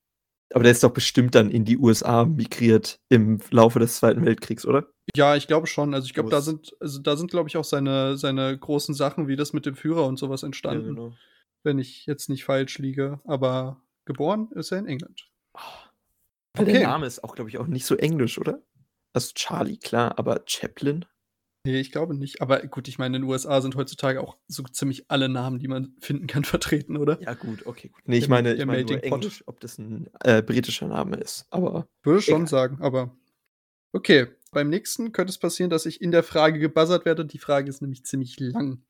Aber 0.53 0.63
der 0.63 0.71
ist 0.71 0.83
doch 0.83 0.91
bestimmt 0.91 1.35
dann 1.35 1.51
in 1.51 1.63
die 1.63 1.77
USA 1.77 2.25
migriert 2.25 2.99
im 3.09 3.39
Laufe 3.51 3.79
des 3.79 3.97
Zweiten 3.97 4.25
Weltkriegs, 4.25 4.65
oder? 4.65 4.87
Ja, 5.15 5.35
ich 5.35 5.47
glaube 5.47 5.67
schon. 5.67 5.93
Also 5.93 6.05
ich 6.05 6.13
glaube, 6.13 6.29
da 6.29 6.41
sind, 6.41 6.75
also 6.79 6.99
da 6.99 7.15
sind, 7.17 7.29
glaube 7.29 7.49
ich, 7.49 7.57
auch 7.57 7.63
seine, 7.63 8.17
seine 8.17 8.57
großen 8.57 8.95
Sachen, 8.95 9.27
wie 9.27 9.35
das 9.35 9.53
mit 9.53 9.65
dem 9.65 9.75
Führer 9.75 10.07
und 10.07 10.17
sowas 10.17 10.43
entstanden, 10.43 10.95
genau. 10.95 11.13
wenn 11.63 11.77
ich 11.77 12.05
jetzt 12.07 12.29
nicht 12.29 12.45
falsch 12.45 12.79
liege. 12.79 13.19
Aber 13.25 13.81
geboren 14.05 14.49
ist 14.55 14.71
er 14.71 14.79
in 14.79 14.87
England. 14.87 15.29
Weil 15.53 15.88
Okay. 16.63 16.73
der 16.73 16.83
Name 16.87 17.05
ist 17.05 17.23
auch, 17.23 17.35
glaube 17.35 17.49
ich, 17.49 17.57
auch 17.57 17.67
nicht 17.67 17.85
so 17.85 17.95
englisch, 17.95 18.37
oder? 18.39 18.61
Also 19.13 19.31
Charlie, 19.35 19.77
klar, 19.77 20.17
aber 20.19 20.43
Chaplin? 20.45 21.05
Nee, 21.65 21.79
ich 21.81 21.91
glaube 21.91 22.15
nicht. 22.15 22.41
Aber 22.41 22.61
gut, 22.61 22.87
ich 22.87 22.97
meine, 22.99 23.17
in 23.17 23.23
den 23.23 23.29
USA 23.29 23.59
sind 23.61 23.75
heutzutage 23.75 24.21
auch 24.21 24.37
so 24.47 24.63
ziemlich 24.63 25.11
alle 25.11 25.27
Namen, 25.27 25.59
die 25.59 25.67
man 25.67 25.93
finden 25.99 26.27
kann, 26.27 26.43
vertreten, 26.45 26.95
oder? 26.97 27.21
Ja, 27.21 27.33
gut, 27.33 27.65
okay, 27.65 27.89
gut. 27.89 28.01
Nee, 28.05 28.17
ich 28.17 28.23
Der- 28.25 28.29
meine, 28.29 28.49
der 28.55 28.59
ich 28.59 28.65
meine 28.65 28.83
nur. 28.83 29.03
Englisch, 29.03 29.43
ob 29.45 29.59
das 29.59 29.77
ein 29.77 30.09
äh, 30.23 30.41
britischer 30.41 30.87
Name 30.87 31.17
ist. 31.17 31.45
Aber 31.49 31.87
Würde 32.03 32.21
schon 32.21 32.35
Egal. 32.43 32.47
sagen, 32.47 32.77
aber. 32.81 33.15
Okay, 33.91 34.27
beim 34.51 34.69
nächsten 34.69 35.11
könnte 35.11 35.31
es 35.31 35.37
passieren, 35.39 35.69
dass 35.71 35.85
ich 35.87 35.99
in 36.01 36.11
der 36.11 36.23
Frage 36.23 36.59
gebuzzert 36.59 37.05
werde. 37.05 37.25
Die 37.25 37.39
Frage 37.39 37.69
ist 37.69 37.81
nämlich 37.81 38.05
ziemlich 38.05 38.39
lang. 38.39 38.83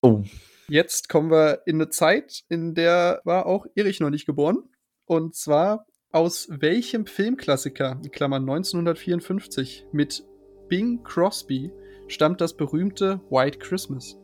oh, 0.00 0.22
Jetzt 0.68 1.08
kommen 1.10 1.30
wir 1.30 1.62
in 1.66 1.76
eine 1.76 1.90
Zeit, 1.90 2.44
in 2.48 2.74
der 2.74 3.20
war 3.24 3.44
auch 3.46 3.66
Erich 3.74 4.00
noch 4.00 4.10
nicht 4.10 4.24
geboren. 4.26 4.62
Und 5.06 5.34
zwar 5.34 5.86
aus 6.14 6.46
welchem 6.48 7.06
Filmklassiker, 7.06 8.00
in 8.04 8.10
Klammern 8.12 8.48
1954, 8.48 9.88
mit 9.90 10.24
Bing 10.68 11.02
Crosby 11.02 11.72
stammt 12.06 12.40
das 12.40 12.56
berühmte 12.56 13.20
White 13.30 13.58
Christmas? 13.58 14.16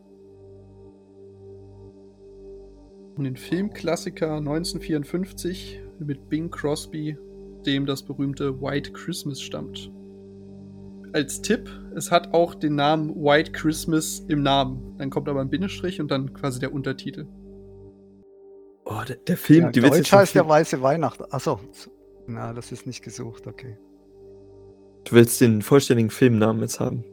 Und 3.17 3.25
den 3.25 3.35
Filmklassiker 3.35 4.37
1954 4.37 5.81
mit 5.99 6.29
Bing 6.29 6.49
Crosby, 6.49 7.17
dem 7.65 7.85
das 7.85 8.03
berühmte 8.03 8.61
White 8.61 8.93
Christmas 8.93 9.41
stammt. 9.41 9.91
Als 11.11 11.41
Tipp, 11.41 11.69
es 11.93 12.09
hat 12.09 12.33
auch 12.33 12.55
den 12.55 12.75
Namen 12.75 13.13
White 13.15 13.51
Christmas 13.51 14.23
im 14.29 14.43
Namen. 14.43 14.95
Dann 14.97 15.09
kommt 15.09 15.27
aber 15.27 15.41
ein 15.41 15.49
Bindestrich 15.49 15.99
und 15.99 16.09
dann 16.09 16.31
quasi 16.31 16.61
der 16.61 16.73
Untertitel. 16.73 17.27
Oh 18.99 19.03
der, 19.07 19.15
der 19.17 19.37
Film, 19.37 19.65
Ja, 19.65 19.71
die 19.71 19.81
willst 19.81 19.93
Deutsch 19.93 20.05
jetzt 20.07 20.13
einen 20.13 20.21
heißt 20.21 20.35
ja 20.35 20.41
Film- 20.43 20.49
Weiße 20.49 20.81
Weihnachten. 20.81 21.23
Achso. 21.31 21.59
Na, 22.27 22.53
das 22.53 22.71
ist 22.71 22.85
nicht 22.85 23.03
gesucht, 23.03 23.47
okay. 23.47 23.77
Du 25.05 25.13
willst 25.15 25.41
den 25.41 25.61
vollständigen 25.61 26.09
Filmnamen 26.11 26.61
jetzt 26.61 26.79
haben. 26.79 27.03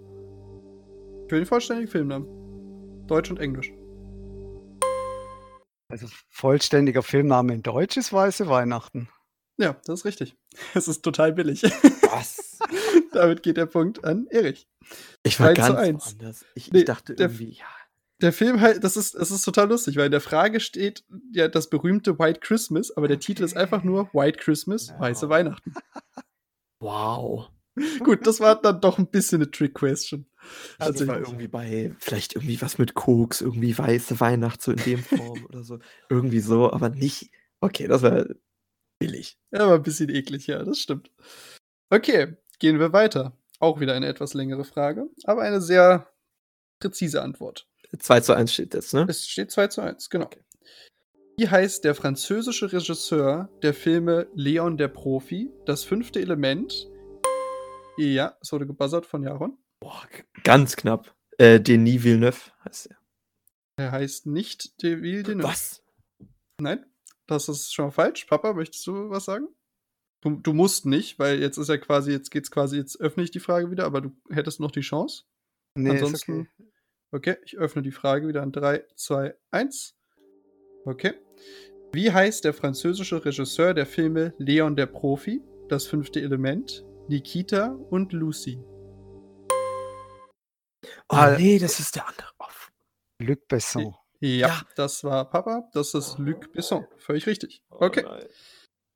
Für 1.29 1.37
den 1.37 1.47
vollständigen 1.47 1.91
Filmnamen. 1.91 3.07
Deutsch 3.07 3.31
und 3.31 3.39
Englisch. 3.41 3.73
Also 5.91 6.07
vollständiger 6.29 7.03
Filmname 7.03 7.55
in 7.55 7.63
Deutsch 7.63 7.97
ist 7.97 8.13
Weiße 8.13 8.49
Weihnachten. 8.49 9.09
Ja, 9.59 9.77
das 9.87 10.01
ist 10.01 10.05
richtig. 10.05 10.37
Es 10.75 10.87
ist 10.89 11.03
total 11.03 11.33
billig. 11.33 11.63
Was? 11.63 12.59
Damit 13.13 13.43
geht 13.43 13.57
der 13.57 13.67
Punkt 13.67 14.05
an 14.05 14.27
Erich. 14.31 14.67
Ich 15.23 15.41
war 15.41 15.55
3 15.55 15.55
zu 15.55 15.73
ganz 15.75 15.79
1. 15.79 16.07
woanders. 16.07 16.45
Ich, 16.55 16.71
Nee, 16.73 16.81
ich 16.81 16.85
dachte 16.85 17.15
der- 17.15 17.27
irgendwie, 17.29 17.53
ja. 17.53 17.65
Der 18.21 18.33
Film 18.33 18.61
halt, 18.61 18.83
das 18.83 18.97
ist, 18.97 19.15
das 19.15 19.31
ist 19.31 19.43
total 19.43 19.69
lustig, 19.69 19.97
weil 19.97 20.07
in 20.07 20.11
der 20.13 20.21
Frage 20.21 20.59
steht 20.61 21.05
ja 21.33 21.47
das 21.49 21.71
berühmte 21.71 22.19
White 22.19 22.41
Christmas, 22.41 22.91
aber 22.97 23.07
der 23.09 23.21
Titel 23.21 23.45
ist 23.45 23.57
einfach 23.57 23.85
nur 23.85 24.13
White 24.13 24.39
Christmas, 24.39 24.89
Ja. 24.89 24.99
weiße 25.01 25.29
Weihnachten. 25.29 25.73
Wow. 26.81 27.49
Gut, 28.05 28.27
das 28.27 28.41
war 28.41 28.61
dann 28.61 28.81
doch 28.81 28.99
ein 28.99 29.07
bisschen 29.09 29.41
eine 29.43 29.51
Trick-Question. 29.51 30.27
Also 30.79 30.99
das 31.01 31.07
war 31.09 31.19
irgendwie 31.19 31.47
bei, 31.49 31.95
vielleicht 32.01 32.35
irgendwie 32.35 32.61
was 32.61 32.79
mit 32.79 32.95
Koks, 32.95 33.41
irgendwie 33.41 33.77
weiße 33.77 34.19
Weihnacht, 34.21 34.63
so 34.63 34.73
in 34.73 34.79
dem 34.79 34.99
Form 35.05 35.45
oder 35.47 35.63
so. 35.63 35.79
Irgendwie 36.09 36.41
so, 36.41 36.73
aber 36.73 36.89
nicht. 36.89 37.31
Okay, 37.61 37.87
das 37.87 38.03
war 38.03 38.27
billig. 38.99 39.39
Ja, 39.53 39.61
aber 39.61 39.75
ein 39.77 39.83
bisschen 39.83 40.09
eklig, 40.09 40.47
ja, 40.49 40.65
das 40.65 40.79
stimmt. 40.81 41.11
Okay, 41.91 42.37
gehen 42.59 42.81
wir 42.81 42.93
weiter. 42.93 43.37
Auch 43.61 43.81
wieder 43.81 43.95
eine 43.95 44.07
etwas 44.07 44.35
längere 44.35 44.65
Frage, 44.65 45.09
aber 45.25 45.43
eine 45.43 45.61
sehr 45.61 46.09
präzise 46.81 47.23
Antwort. 47.23 47.69
2 47.97 48.21
zu 48.21 48.35
1 48.35 48.53
steht 48.53 48.75
jetzt, 48.75 48.93
ne? 48.95 49.07
Es 49.09 49.27
steht 49.27 49.51
2 49.51 49.69
zu 49.69 49.81
1, 49.81 50.11
genau. 50.11 50.29
Wie 51.39 51.49
heißt 51.49 51.85
der 51.85 51.95
französische 51.95 52.73
Regisseur 52.73 53.49
der 53.63 53.73
Filme 53.73 54.27
Leon 54.35 54.77
der 54.77 54.89
Profi, 54.89 55.51
Das 55.67 55.85
fünfte 55.85 56.21
Element? 56.21 56.89
Ja, 57.97 58.37
es 58.41 58.53
wurde 58.53 58.67
gebuzzert 58.67 59.07
von 59.07 59.23
Jaron. 59.23 59.57
Boah, 59.81 60.03
ganz 60.45 60.77
knapp. 60.77 61.15
Äh, 61.39 61.61
Denis 61.61 62.03
Villeneuve 62.03 62.51
heißt 62.65 62.87
er. 62.91 62.97
Er 63.79 63.93
heißt 63.93 64.27
nicht 64.27 64.83
Deville 64.83 65.23
Deneuve. 65.23 65.49
Was? 65.49 65.85
Nein, 66.61 66.85
das 67.29 67.49
ist 67.49 67.73
schon 67.73 67.87
mal 67.87 67.91
falsch. 67.93 68.25
Papa, 68.25 68.53
möchtest 68.53 68.85
du 68.87 69.09
was 69.11 69.25
sagen? 69.25 69.49
Du, 70.21 70.31
du 70.31 70.53
musst 70.53 70.85
nicht, 70.87 71.21
weil 71.21 71.39
jetzt 71.41 71.59
ist 71.59 71.69
ja 71.69 71.77
quasi, 71.79 72.11
jetzt 72.11 72.31
geht's 72.33 72.51
quasi, 72.51 72.77
jetzt 72.77 73.01
öffne 73.01 73.23
ich 73.23 73.31
die 73.31 73.39
Frage 73.39 73.71
wieder, 73.71 73.85
aber 73.85 74.01
du 74.01 74.11
hättest 74.31 74.59
noch 74.59 74.73
die 74.73 74.81
Chance. 74.81 75.23
Nee, 75.77 75.91
Ansonsten- 75.91 76.43
ist 76.43 76.49
okay. 76.59 76.68
Okay, 77.11 77.37
ich 77.45 77.57
öffne 77.57 77.83
die 77.83 77.91
Frage 77.93 78.29
wieder 78.29 78.43
an 78.43 78.53
3, 78.53 78.85
2, 78.97 79.35
1. 79.51 79.95
Okay. 80.85 81.15
Wie 81.93 82.13
heißt 82.13 82.45
der 82.45 82.53
französische 82.53 83.25
Regisseur 83.25 83.73
der 83.73 83.87
Filme 83.87 84.35
Leon 84.39 84.77
der 84.77 84.87
Profi, 84.87 85.43
Das 85.69 85.87
fünfte 85.87 86.21
Element, 86.21 86.85
Nikita 87.09 87.69
und 87.91 88.13
Lucy? 88.13 88.59
Oh, 91.11 91.17
Ah, 91.17 91.37
nee, 91.39 91.59
das 91.59 91.81
ist 91.81 91.97
der 91.97 92.07
andere. 92.07 92.29
Oh, 92.39 92.45
Luc 93.21 93.49
Besson. 93.49 93.95
Ja, 94.21 94.49
Ja. 94.49 94.63
das 94.77 95.05
war 95.05 95.29
Papa, 95.31 95.69
das 95.73 95.95
ist 95.95 96.19
Luc 96.19 96.53
Besson. 96.53 96.87
Völlig 96.99 97.27
richtig. 97.27 97.63
Okay. 97.71 98.03
nein. 98.03 98.25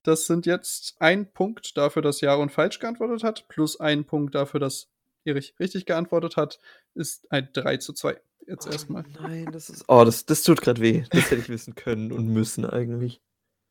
Das 0.05 0.27
sind 0.27 0.47
jetzt 0.47 0.97
ein 0.99 1.33
Punkt 1.33 1.77
dafür, 1.77 2.03
dass 2.03 2.21
Jaron 2.21 2.51
falsch 2.51 2.79
geantwortet 2.81 3.23
hat, 3.23 3.47
plus 3.49 3.79
ein 3.79 4.05
Punkt 4.05 4.35
dafür, 4.35 4.59
dass 4.61 4.89
Erich 5.25 5.55
richtig 5.61 5.87
geantwortet 5.87 6.37
hat, 6.37 6.59
ist 6.95 7.31
ein 7.31 7.49
3 7.53 7.79
zu 7.79 7.93
2. 7.93 8.21
Jetzt 8.47 8.67
erstmal. 8.67 9.05
Oh, 9.19 9.23
nein, 9.23 9.49
das 9.53 9.71
ist. 9.71 9.85
Oh, 9.89 10.05
das, 10.05 10.27
das 10.27 10.43
tut 10.43 10.61
gerade 10.61 10.81
weh. 10.81 11.05
Das 11.11 11.31
hätte 11.31 11.41
ich 11.43 11.49
wissen 11.49 11.75
können 11.75 12.13
und 12.13 12.27
müssen 12.27 12.65
eigentlich. 12.65 13.21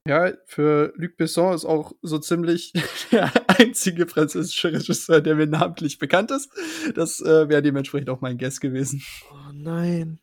Ja, 0.08 0.34
für 0.46 0.94
Luc 0.96 1.16
Besson 1.18 1.54
ist 1.54 1.66
auch 1.66 1.94
so 2.02 2.18
ziemlich 2.18 2.74
der 3.12 3.32
einzige 3.48 4.08
französische 4.08 4.74
Regisseur, 4.74 5.22
der 5.22 5.36
mir 5.36 5.48
namentlich 5.48 6.00
bekannt 6.00 6.32
ist. 6.32 6.50
Das 6.96 7.22
äh, 7.22 7.50
wäre 7.50 7.62
dementsprechend 7.62 8.10
auch 8.10 8.22
mein 8.22 8.38
Guess 8.38 8.60
gewesen. 8.60 9.04
Oh 9.32 9.52
nein. 9.54 10.20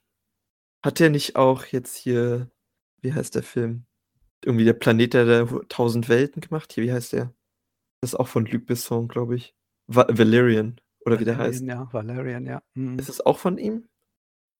Hat 0.82 0.98
der 0.98 1.10
nicht 1.10 1.36
auch 1.36 1.64
jetzt 1.66 1.96
hier. 1.96 2.50
Wie 3.00 3.12
heißt 3.12 3.36
der 3.36 3.44
Film? 3.44 3.84
Irgendwie 4.44 4.64
der 4.64 4.72
Planet 4.72 5.14
der, 5.14 5.24
der 5.24 5.46
tausend 5.68 6.08
Welten 6.08 6.40
gemacht? 6.40 6.72
Hier, 6.72 6.82
wie 6.82 6.92
heißt 6.92 7.12
der? 7.12 7.32
Das 8.00 8.12
ist 8.12 8.18
auch 8.18 8.28
von 8.28 8.46
Luc 8.46 8.66
Besson, 8.66 9.06
glaube 9.06 9.36
ich. 9.36 9.54
Va 9.86 10.06
Valerian. 10.08 10.80
Oder 11.08 11.20
wie 11.20 11.24
der 11.24 11.38
heißt. 11.38 11.60
Valerian, 11.62 11.86
Ja, 11.86 11.92
Valerian, 11.92 12.46
ja. 12.46 12.62
Mhm. 12.74 12.98
Ist 12.98 13.08
es 13.08 13.24
auch 13.24 13.38
von 13.38 13.58
ihm? 13.58 13.88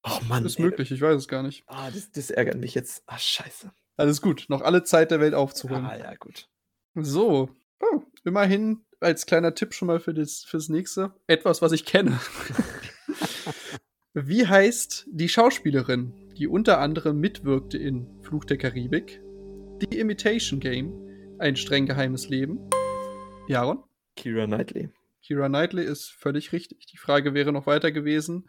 Oh 0.05 0.19
Mann. 0.28 0.45
ist 0.45 0.59
ey, 0.59 0.64
möglich, 0.64 0.90
ich 0.90 1.00
weiß 1.00 1.17
es 1.17 1.28
gar 1.28 1.43
nicht. 1.43 1.64
Ah, 1.67 1.90
das, 1.90 2.11
das 2.12 2.31
ärgert 2.31 2.57
mich 2.59 2.75
jetzt. 2.75 3.02
Ah, 3.07 3.19
scheiße. 3.19 3.71
Alles 3.97 4.23
gut, 4.23 4.47
noch 4.49 4.62
alle 4.62 4.85
Zeit 4.85 5.11
der 5.11 5.21
Welt 5.21 5.35
aufzuholen. 5.35 5.85
Ah, 5.85 5.97
ja, 5.97 6.14
gut. 6.14 6.49
So, 6.95 7.50
oh, 7.81 8.02
immerhin 8.25 8.85
als 9.00 9.26
kleiner 9.26 9.55
Tipp 9.55 9.75
schon 9.75 9.87
mal 9.87 10.00
für 10.00 10.14
das, 10.14 10.45
fürs 10.45 10.69
nächste. 10.69 11.12
Etwas, 11.26 11.62
was 11.62 11.73
ich 11.73 11.85
kenne. 11.85 12.19
Wie 14.14 14.47
heißt 14.47 15.07
die 15.11 15.28
Schauspielerin, 15.28 16.12
die 16.37 16.49
unter 16.49 16.78
anderem 16.81 17.19
mitwirkte 17.21 17.78
in 17.78 18.21
Fluch 18.23 18.45
der 18.45 18.57
Karibik, 18.59 19.21
The 19.81 19.99
Imitation 19.99 20.61
Game, 20.61 20.93
Ein 21.38 21.55
streng 21.57 21.87
geheimes 21.87 22.28
Leben? 22.28 22.59
Jaron? 23.47 23.85
Kira 24.17 24.47
Knightley. 24.47 24.90
Kira 25.28 25.49
Knightley 25.49 25.85
ist 25.85 26.11
völlig 26.11 26.52
richtig. 26.52 26.87
Die 26.87 26.97
Frage 26.97 27.35
wäre 27.35 27.52
noch 27.52 27.66
weiter 27.66 27.92
gewesen. 27.92 28.49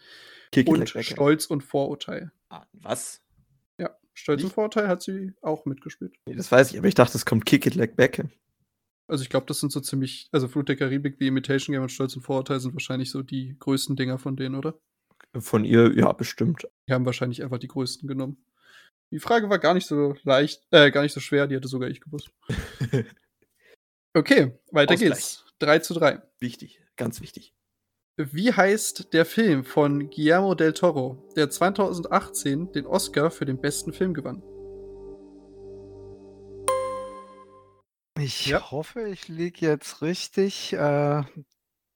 Kick 0.53 0.67
it 0.69 0.73
Und 0.73 0.79
Beckham. 0.79 1.03
Stolz 1.03 1.45
und 1.45 1.61
Vorurteil. 1.61 2.31
Ah, 2.47 2.65
was? 2.71 3.21
Ja, 3.77 3.97
Stolz 4.13 4.39
Wie? 4.39 4.45
und 4.45 4.53
Vorurteil 4.53 4.87
hat 4.87 5.01
sie 5.03 5.33
auch 5.41 5.65
mitgespielt. 5.65 6.15
Nee, 6.25 6.35
das 6.35 6.49
weiß 6.49 6.71
ich, 6.71 6.77
aber 6.77 6.87
ich 6.87 6.95
dachte, 6.95 7.17
es 7.17 7.25
kommt 7.25 7.45
Kick 7.45 7.65
it 7.65 7.75
like 7.75 7.97
Beckham. 7.97 8.31
Also 9.07 9.23
ich 9.23 9.29
glaube, 9.29 9.45
das 9.45 9.59
sind 9.59 9.73
so 9.73 9.81
ziemlich, 9.81 10.29
also 10.31 10.47
Flut 10.47 10.69
der 10.69 10.77
Karibik, 10.77 11.17
The 11.19 11.27
Imitation 11.27 11.73
Game 11.73 11.81
und 11.81 11.89
Stolz 11.91 12.15
und 12.15 12.21
Vorurteil 12.21 12.61
sind 12.61 12.73
wahrscheinlich 12.73 13.11
so 13.11 13.23
die 13.23 13.57
größten 13.59 13.97
Dinger 13.97 14.17
von 14.17 14.37
denen, 14.37 14.55
oder? 14.55 14.79
Von 15.37 15.65
ihr, 15.65 15.93
ja, 15.97 16.13
bestimmt. 16.13 16.65
Die 16.87 16.93
haben 16.93 17.05
wahrscheinlich 17.05 17.43
einfach 17.43 17.59
die 17.59 17.67
größten 17.67 18.07
genommen. 18.07 18.37
Die 19.11 19.19
Frage 19.19 19.49
war 19.49 19.59
gar 19.59 19.73
nicht 19.73 19.87
so 19.87 20.15
leicht, 20.23 20.65
äh, 20.71 20.91
gar 20.91 21.01
nicht 21.01 21.13
so 21.13 21.19
schwer, 21.19 21.45
die 21.47 21.57
hatte 21.57 21.67
sogar 21.67 21.89
ich 21.89 21.99
gewusst. 21.99 22.31
Okay, 24.15 24.57
weiter 24.71 24.93
Ausgleich. 24.95 25.11
geht's. 25.13 25.45
3 25.59 25.79
zu 25.79 25.93
3. 25.93 26.21
wichtig, 26.39 26.81
ganz 26.95 27.21
wichtig. 27.21 27.53
Wie 28.17 28.51
heißt 28.51 29.13
der 29.13 29.25
Film 29.25 29.63
von 29.63 30.09
Guillermo 30.09 30.53
del 30.55 30.73
Toro, 30.73 31.29
der 31.35 31.49
2018 31.49 32.71
den 32.73 32.85
Oscar 32.85 33.31
für 33.31 33.45
den 33.45 33.61
besten 33.61 33.93
Film 33.93 34.13
gewann? 34.13 34.41
Ich 38.17 38.47
Ja. 38.47 38.71
hoffe, 38.71 39.07
ich 39.07 39.27
liege 39.29 39.65
jetzt 39.65 40.01
richtig. 40.01 40.73
Äh, 40.73 41.23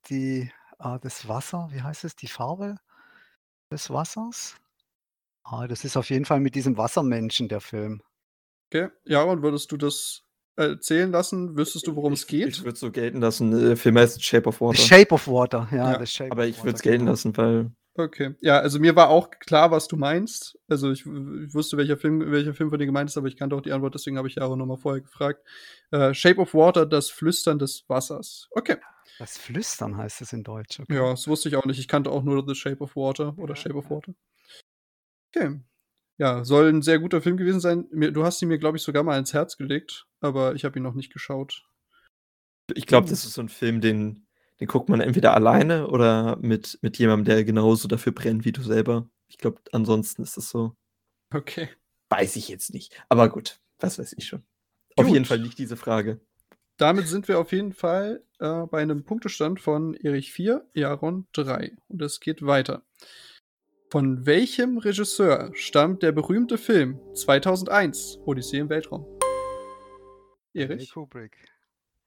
die, 0.09 0.51
ah, 0.77 0.97
das 0.99 1.27
Wasser, 1.27 1.67
wie 1.71 1.81
heißt 1.81 2.05
es? 2.05 2.15
Die 2.15 2.27
Farbe 2.27 2.77
des 3.71 3.89
Wassers? 3.89 4.55
Ah, 5.43 5.67
das 5.67 5.83
ist 5.83 5.97
auf 5.97 6.09
jeden 6.09 6.23
Fall 6.25 6.39
mit 6.39 6.55
diesem 6.55 6.77
Wassermenschen 6.77 7.49
der 7.49 7.59
Film. 7.59 8.01
Okay, 8.71 8.89
Jaron, 9.05 9.41
würdest 9.43 9.71
du 9.73 9.77
das 9.77 10.23
erzählen 10.55 11.11
lassen? 11.11 11.57
Wüsstest 11.57 11.87
du, 11.87 11.95
worum 11.95 12.13
es 12.13 12.27
geht? 12.27 12.47
ich 12.47 12.63
würde 12.63 12.77
so 12.77 12.91
gelten 12.91 13.21
lassen, 13.21 13.51
der 13.51 13.77
Film 13.77 13.97
heißt 13.97 14.23
Shape 14.23 14.47
of 14.47 14.55
The 14.55 14.61
Water. 14.61 14.77
Shape 14.77 15.13
of 15.13 15.27
Water, 15.27 15.67
ja. 15.71 15.93
Ja, 15.93 15.99
The 15.99 16.07
Shape 16.07 16.31
aber 16.31 16.45
ich 16.45 16.63
würde 16.63 16.75
es 16.75 16.81
gelten 16.81 16.99
genau. 16.99 17.11
lassen, 17.11 17.35
weil 17.37 17.71
Okay. 17.95 18.33
Ja, 18.41 18.57
also 18.59 18.79
mir 18.79 18.95
war 18.95 19.09
auch 19.09 19.29
klar, 19.29 19.69
was 19.69 19.87
du 19.87 19.97
meinst. 19.97 20.57
Also 20.67 20.91
ich, 20.91 21.01
ich 21.01 21.53
wusste, 21.53 21.77
welcher 21.77 21.95
Film, 21.95 22.31
welcher 22.31 22.55
Film 22.55 22.71
von 22.71 22.79
dir 22.79 22.87
gemeint 22.87 23.09
ist, 23.09 23.17
aber 23.17 23.27
ich 23.27 23.37
kannte 23.37 23.55
auch 23.55 23.61
die 23.61 23.71
Antwort, 23.71 23.93
deswegen 23.93 24.17
habe 24.17 24.27
ich 24.27 24.35
Jaro 24.35 24.55
nochmal 24.55 24.77
vorher 24.77 25.01
gefragt. 25.01 25.45
Äh, 25.91 26.13
Shape 26.15 26.41
of 26.41 26.55
Water, 26.55 26.87
das 26.87 27.11
Flüstern 27.11 27.59
des 27.59 27.85
Wassers. 27.87 28.47
Okay. 28.51 28.77
Das 29.19 29.37
Flüstern 29.37 29.95
heißt 29.95 30.21
es 30.21 30.33
in 30.33 30.43
Deutsch. 30.43 30.79
Okay. 30.79 30.95
Ja, 30.95 31.11
das 31.11 31.27
wusste 31.27 31.49
ich 31.49 31.55
auch 31.55 31.65
nicht. 31.65 31.77
Ich 31.77 31.87
kannte 31.87 32.09
auch 32.09 32.23
nur 32.23 32.43
The 32.47 32.55
Shape 32.55 32.83
of 32.83 32.95
Water 32.95 33.37
oder 33.37 33.53
Ja, 33.53 33.61
Shape 33.61 33.75
of 33.75 33.85
ja. 33.85 33.89
Water. 33.91 34.13
Okay. 35.35 35.59
Ja, 36.17 36.43
soll 36.43 36.69
ein 36.69 36.81
sehr 36.81 36.99
guter 36.99 37.21
Film 37.21 37.37
gewesen 37.37 37.59
sein. 37.59 37.87
Du 37.91 38.23
hast 38.23 38.41
ihn 38.41 38.47
mir, 38.47 38.59
glaube 38.59 38.77
ich, 38.77 38.83
sogar 38.83 39.03
mal 39.03 39.17
ins 39.17 39.33
Herz 39.33 39.57
gelegt, 39.57 40.05
aber 40.21 40.53
ich 40.55 40.63
habe 40.63 40.77
ihn 40.79 40.83
noch 40.83 40.93
nicht 40.93 41.11
geschaut. 41.11 41.65
ich 42.73 42.85
glaube, 42.87 43.07
Mhm. 43.07 43.09
das 43.11 43.25
ist 43.25 43.33
so 43.33 43.41
ein 43.41 43.49
Film, 43.49 43.81
den, 43.81 44.25
den 44.59 44.67
guckt 44.67 44.87
man 44.89 45.01
entweder 45.01 45.33
alleine 45.33 45.87
oder 45.87 46.37
mit, 46.37 46.79
mit 46.81 46.97
jemandem, 46.97 47.25
der 47.25 47.43
genauso 47.43 47.87
dafür 47.87 48.13
brennt 48.13 48.45
wie 48.45 48.51
du 48.53 48.61
selber. 48.61 49.09
Ich 49.27 49.37
glaube, 49.37 49.59
ansonsten 49.71 50.23
ist 50.23 50.37
es 50.37 50.49
so. 50.49 50.75
Okay. 51.33 51.69
Weiß 52.09 52.35
ich 52.35 52.47
jetzt 52.47 52.73
nicht. 52.73 52.93
Aber 53.09 53.27
gut, 53.29 53.59
das 53.79 53.97
weiß 53.99 54.13
ich 54.17 54.27
schon. 54.27 54.43
Auf 54.95 55.05
Gut. 55.05 55.13
jeden 55.13 55.25
Fall 55.25 55.39
nicht 55.39 55.57
diese 55.57 55.75
Frage. 55.75 56.21
Damit 56.77 57.07
sind 57.07 57.27
wir 57.27 57.39
auf 57.39 57.51
jeden 57.51 57.73
Fall 57.73 58.23
äh, 58.39 58.65
bei 58.67 58.81
einem 58.81 59.03
Punktestand 59.03 59.59
von 59.59 59.95
Erich 59.95 60.31
4, 60.31 60.65
Jaron 60.73 61.25
3. 61.33 61.75
Und 61.89 62.01
es 62.01 62.19
geht 62.19 62.45
weiter. 62.45 62.83
Von 63.93 64.25
welchem 64.25 64.79
Regisseur 64.79 65.51
stammt 65.53 66.01
der 66.01 66.11
berühmte 66.11 66.57
Film 66.57 66.99
2001 67.13 68.17
Odyssee 68.25 68.57
im 68.57 68.69
Weltraum? 68.69 69.05
Stanley 70.49 70.73
Erich? 70.73 70.91
Kubrick. 70.91 71.37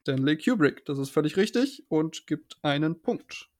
Stanley 0.00 0.37
Kubrick. 0.37 0.85
Das 0.87 0.99
ist 0.99 1.11
völlig 1.11 1.37
richtig 1.37 1.85
und 1.88 2.26
gibt 2.26 2.59
einen 2.62 3.00
Punkt. 3.00 3.50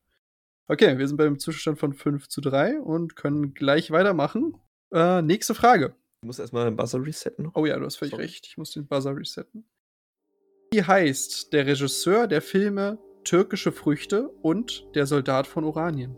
Okay, 0.67 0.99
wir 0.99 1.07
sind 1.07 1.19
beim 1.19 1.39
Zwischenstand 1.39 1.79
von 1.79 1.93
5 1.93 2.27
zu 2.27 2.41
3 2.41 2.81
und 2.81 3.15
können 3.15 3.55
gleich 3.55 3.93
weitermachen. 3.93 4.57
Äh, 4.93 5.23
nächste 5.23 5.55
Frage. 5.55 5.95
Ich 6.21 6.27
muss 6.27 6.41
erstmal 6.41 6.65
den 6.65 6.75
Buzzer 6.75 7.07
resetten. 7.07 7.53
Oh 7.55 7.65
ja, 7.65 7.79
du 7.79 7.85
hast 7.85 7.95
völlig 7.95 8.11
Sorry. 8.11 8.25
recht. 8.25 8.45
Ich 8.49 8.57
muss 8.59 8.73
den 8.73 8.89
Buzzer 8.89 9.17
resetten. 9.17 9.69
Wie 10.73 10.83
heißt 10.83 11.53
der 11.53 11.65
Regisseur 11.65 12.27
der 12.27 12.43
Filme 12.43 12.99
Türkische 13.23 13.71
Früchte 13.71 14.31
und 14.43 14.85
Der 14.97 15.07
Soldat 15.07 15.47
von 15.47 15.63
Oranien? 15.63 16.17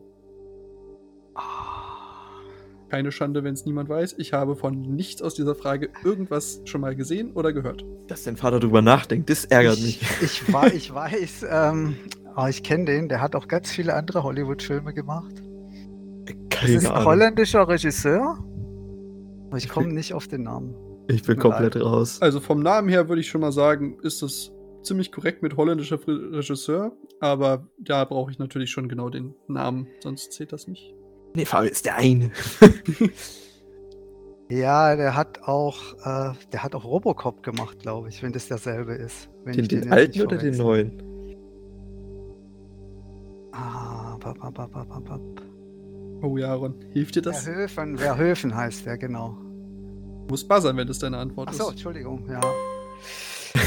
Ah, 1.35 1.68
Keine 2.89 3.13
Schande, 3.13 3.45
wenn 3.45 3.55
es 3.55 3.65
niemand 3.67 3.89
weiß. 3.89 4.15
Ich 4.19 4.33
habe 4.33 4.57
von 4.57 4.81
nichts 4.81 5.21
aus 5.23 5.35
dieser 5.35 5.55
Frage 5.55 5.91
irgendwas 6.05 6.63
schon 6.65 6.81
mal 6.81 6.97
gesehen 6.97 7.33
oder 7.33 7.53
gehört. 7.53 7.85
Dass 8.07 8.23
dein 8.25 8.37
Vater 8.37 8.61
drüber 8.61 8.81
nachdenkt, 8.83 9.29
das 9.29 9.45
ärgert 9.45 9.81
mich. 9.81 10.01
ich, 10.23 10.43
ich, 10.43 10.53
wei- 10.53 10.73
ich 10.75 10.93
weiß, 10.95 11.47
ähm, 11.51 11.97
ah, 12.35 12.49
ich 12.49 12.63
kenne 12.63 12.87
den, 12.87 13.09
der 13.09 13.21
hat 13.21 13.37
auch 13.37 13.47
ganz 13.49 13.71
viele 13.71 13.95
andere 13.95 14.23
Hollywood-Filme 14.23 14.95
gemacht. 14.95 15.35
Das 16.25 16.35
Keine 16.51 16.75
ist 16.75 16.87
ein 16.91 17.05
holländischer 17.05 17.69
Regisseur. 17.69 18.39
Aber 19.49 19.57
ich 19.59 19.65
Ich 19.65 19.71
komme 19.71 19.93
nicht 19.93 20.15
auf 20.15 20.29
den 20.29 20.43
Namen. 20.45 20.75
Ich 21.09 21.23
bin 21.23 21.39
komplett 21.39 21.77
raus. 21.77 22.21
Also 22.21 22.41
vom 22.41 22.61
Namen 22.61 22.89
her 22.89 23.09
würde 23.09 23.21
ich 23.21 23.29
schon 23.29 23.41
mal 23.41 23.53
sagen, 23.53 23.99
ist 24.03 24.23
es 24.23 24.53
ziemlich 24.83 25.11
korrekt 25.11 25.43
mit 25.43 25.57
holländischer 25.57 25.99
Regisseur, 26.07 26.93
aber 27.21 27.67
da 27.79 28.05
brauche 28.05 28.31
ich 28.31 28.39
natürlich 28.39 28.71
schon 28.71 28.89
genau 28.89 29.09
den 29.09 29.35
Namen, 29.47 29.87
sonst 30.03 30.33
zählt 30.33 30.53
das 30.53 30.69
nicht. 30.69 30.95
Nee, 31.39 31.45
Fabio 31.45 31.71
ist 31.71 31.87
der 31.87 31.95
eine. 31.95 32.33
Ja, 34.51 34.97
der 34.97 35.15
hat 35.15 35.43
auch, 35.43 35.93
äh, 36.07 36.33
der 36.53 36.63
hat 36.63 36.75
auch 36.75 36.83
Robocop 36.83 37.43
gemacht, 37.43 37.81
glaube 37.81 38.09
ich, 38.09 38.23
wenn 38.23 38.33
das 38.33 38.49
derselbe 38.49 38.95
ist. 38.95 39.29
Wenn 39.45 39.53
Den, 39.53 39.63
ich 39.65 39.69
den 39.69 39.93
alten 39.93 40.23
oder 40.23 40.39
den 40.39 40.57
neuen? 40.57 41.03
Ah, 43.53 44.17
bap, 44.19 44.39
bap, 44.41 44.55
bap, 44.55 44.73
bap, 44.73 45.05
bap. 45.05 45.21
Oh 46.23 46.39
Jaron, 46.39 46.77
hilft 46.95 47.17
dir 47.17 47.21
das? 47.21 47.45
Verhöfen, 47.45 47.99
Verhöfen 47.99 48.57
heißt 48.57 48.87
der, 48.87 48.97
genau. 48.97 49.37
Musst 50.31 50.49
buzzern, 50.49 50.79
wenn 50.79 50.89
das 50.89 50.99
deine 50.99 51.19
Antwort 51.19 51.51
Achso, 51.51 51.65
ist. 51.65 51.73
Entschuldigung, 51.73 52.27
ja. 52.31 52.41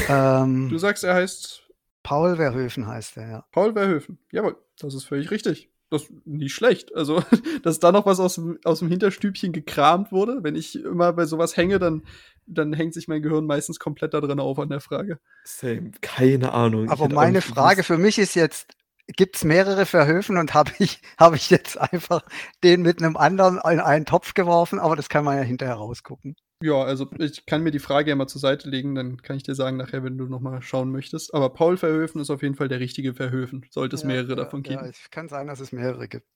ähm, 0.42 0.68
Du 0.68 0.78
sagst, 0.78 1.04
er 1.04 1.14
heißt 1.14 1.62
Paul 2.02 2.34
Verhöfen 2.34 2.88
heißt 2.88 3.18
er, 3.18 3.28
ja. 3.30 3.44
Paul 3.52 3.72
Verhoeven. 3.72 4.18
Jawohl, 4.32 4.56
das 4.80 4.94
ist 4.94 5.04
völlig 5.04 5.30
richtig. 5.30 5.71
Das 5.92 6.02
ist 6.02 6.26
nicht 6.26 6.54
schlecht. 6.54 6.94
Also, 6.94 7.22
dass 7.62 7.80
da 7.80 7.92
noch 7.92 8.06
was 8.06 8.20
aus 8.20 8.36
dem, 8.36 8.58
aus 8.64 8.80
dem 8.80 8.88
Hinterstübchen 8.88 9.52
gekramt 9.52 10.12
wurde. 10.12 10.42
Wenn 10.42 10.56
ich 10.56 10.82
immer 10.82 11.12
bei 11.12 11.26
sowas 11.26 11.56
hänge, 11.56 11.78
dann, 11.78 12.02
dann 12.46 12.72
hängt 12.72 12.94
sich 12.94 13.08
mein 13.08 13.22
Gehirn 13.22 13.46
meistens 13.46 13.78
komplett 13.78 14.14
da 14.14 14.20
drin 14.20 14.40
auf 14.40 14.58
an 14.58 14.70
der 14.70 14.80
Frage. 14.80 15.18
Same. 15.44 15.92
Keine 16.00 16.52
Ahnung. 16.52 16.88
Aber 16.88 17.08
meine 17.08 17.42
Frage 17.42 17.82
für 17.82 17.98
mich 17.98 18.18
ist 18.18 18.34
jetzt, 18.34 18.74
gibt 19.08 19.36
es 19.36 19.44
mehrere 19.44 19.86
Verhöfen 19.86 20.38
und 20.38 20.54
habe 20.54 20.72
ich, 20.78 21.00
hab 21.18 21.34
ich 21.34 21.50
jetzt 21.50 21.78
einfach 21.80 22.22
den 22.64 22.82
mit 22.82 23.02
einem 23.02 23.16
anderen 23.16 23.56
in 23.58 23.80
einen 23.80 24.06
Topf 24.06 24.34
geworfen, 24.34 24.78
aber 24.78 24.96
das 24.96 25.08
kann 25.08 25.24
man 25.24 25.36
ja 25.36 25.42
hinterher 25.42 25.74
rausgucken. 25.74 26.36
Ja, 26.62 26.82
also 26.82 27.08
ich 27.18 27.44
kann 27.44 27.62
mir 27.62 27.72
die 27.72 27.80
Frage 27.80 28.10
ja 28.10 28.16
mal 28.16 28.28
zur 28.28 28.40
Seite 28.40 28.70
legen, 28.70 28.94
dann 28.94 29.20
kann 29.20 29.36
ich 29.36 29.42
dir 29.42 29.56
sagen 29.56 29.76
nachher, 29.76 30.04
wenn 30.04 30.16
du 30.16 30.26
noch 30.26 30.40
mal 30.40 30.62
schauen 30.62 30.92
möchtest. 30.92 31.34
Aber 31.34 31.50
Paul 31.50 31.76
Verhöfen 31.76 32.20
ist 32.20 32.30
auf 32.30 32.42
jeden 32.42 32.54
Fall 32.54 32.68
der 32.68 32.78
richtige 32.78 33.14
Verhöfen, 33.14 33.66
sollte 33.70 33.96
es 33.96 34.02
Ja, 34.02 34.08
mehrere 34.08 34.30
ja, 34.30 34.36
davon 34.36 34.62
geben. 34.62 34.84
Ja, 34.84 34.86
es 34.86 35.10
kann 35.10 35.28
sein, 35.28 35.48
dass 35.48 35.60
es 35.60 35.72
mehrere 35.72 36.06
gibt. 36.06 36.28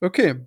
Okay, 0.00 0.46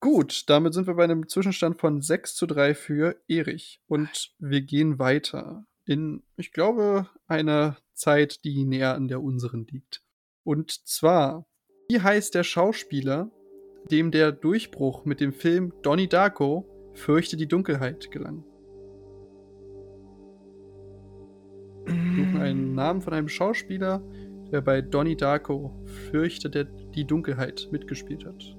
gut, 0.00 0.48
damit 0.48 0.72
sind 0.72 0.86
wir 0.86 0.94
bei 0.94 1.04
einem 1.04 1.28
Zwischenstand 1.28 1.78
von 1.78 2.00
6 2.00 2.36
zu 2.36 2.46
3 2.46 2.74
für 2.74 3.16
Erich. 3.26 3.80
Und 3.86 4.34
wir 4.38 4.62
gehen 4.62 5.00
weiter 5.00 5.66
in, 5.84 6.22
ich 6.36 6.52
glaube, 6.52 7.10
einer 7.26 7.76
Zeit, 7.94 8.44
die 8.44 8.64
näher 8.64 8.94
an 8.94 9.08
der 9.08 9.20
unseren 9.20 9.66
liegt. 9.66 10.02
Und 10.44 10.86
zwar, 10.86 11.46
wie 11.88 12.00
heißt 12.00 12.34
der 12.34 12.44
Schauspieler, 12.44 13.30
dem 13.90 14.10
der 14.10 14.32
Durchbruch 14.32 15.04
mit 15.04 15.20
dem 15.20 15.32
Film 15.32 15.72
Donnie 15.82 16.08
Darko 16.08 16.73
Fürchte 16.94 17.36
die 17.36 17.46
Dunkelheit 17.48 18.10
gelang? 18.10 18.44
Wir 21.86 22.24
suchen 22.24 22.40
einen 22.40 22.74
Namen 22.74 23.02
von 23.02 23.12
einem 23.12 23.28
Schauspieler, 23.28 24.02
der 24.50 24.60
bei 24.60 24.80
Donnie 24.80 25.16
Darko 25.16 25.72
Fürchte 26.10 26.48
der, 26.50 26.64
die 26.64 27.04
Dunkelheit 27.06 27.68
mitgespielt 27.72 28.24
hat. 28.24 28.56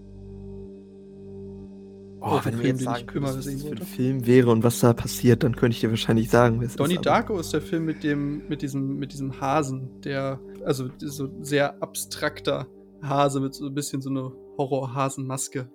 Oh, 2.21 2.29
Auf 2.29 2.45
wenn 2.45 2.53
den 2.53 2.57
du 2.57 2.63
Film, 2.65 2.75
jetzt 2.77 2.83
sagen 2.85 3.05
könntest, 3.07 3.37
was 3.37 3.45
das 3.45 3.61
für 3.63 3.69
ein. 3.69 3.77
Film 3.77 4.25
wäre 4.25 4.49
und 4.49 4.63
was 4.63 4.79
da 4.79 4.93
passiert, 4.93 5.43
dann 5.43 5.55
könnte 5.55 5.75
ich 5.75 5.81
dir 5.81 5.89
wahrscheinlich 5.91 6.29
sagen, 6.29 6.59
was 6.59 6.67
es 6.69 6.75
Donnie 6.75 6.93
ist. 6.93 6.97
aber- 6.99 7.03
Darko 7.03 7.39
ist 7.39 7.53
der 7.53 7.61
Film 7.61 7.85
mit 7.85 8.03
dem, 8.03 8.47
mit 8.47 8.61
diesem, 8.63 8.97
mit 8.97 9.13
diesem 9.13 9.39
Hasen, 9.39 10.01
der, 10.01 10.39
also 10.63 10.89
so 10.97 11.29
sehr 11.41 11.81
abstrakter 11.83 12.67
Hase 13.03 13.39
mit 13.41 13.53
so 13.53 13.67
ein 13.67 13.75
bisschen 13.75 14.01
so 14.01 14.09
eine 14.09 14.31
Horrorhasenmaske. 14.57 15.69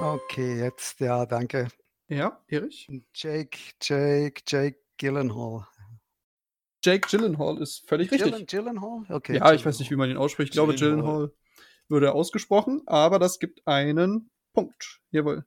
Okay, 0.00 0.60
jetzt, 0.60 0.98
ja, 1.00 1.26
danke. 1.26 1.68
Ja, 2.08 2.42
Erich? 2.48 2.88
Jake, 3.14 3.58
Jake, 3.80 4.42
Jake 4.46 4.78
Gyllenhaal. 4.98 5.66
Jake 6.84 7.08
Gyllenhaal 7.08 7.60
ist 7.62 7.88
völlig 7.88 8.10
richtig. 8.10 8.32
Gyllen, 8.32 8.46
Gyllenhaal? 8.46 9.04
Okay. 9.08 9.36
ja, 9.36 9.52
ich 9.52 9.64
weiß 9.64 9.78
nicht, 9.78 9.90
wie 9.90 9.96
man 9.96 10.10
ihn 10.10 10.16
ausspricht. 10.16 10.50
Ich 10.50 10.52
glaube, 10.54 10.74
Gyllenhaal. 10.74 11.02
Gyllenhaal 11.28 11.32
würde 11.88 12.12
ausgesprochen, 12.12 12.82
aber 12.86 13.18
das 13.18 13.38
gibt 13.38 13.66
einen 13.66 14.30
Punkt. 14.54 15.00
Jawohl. 15.10 15.44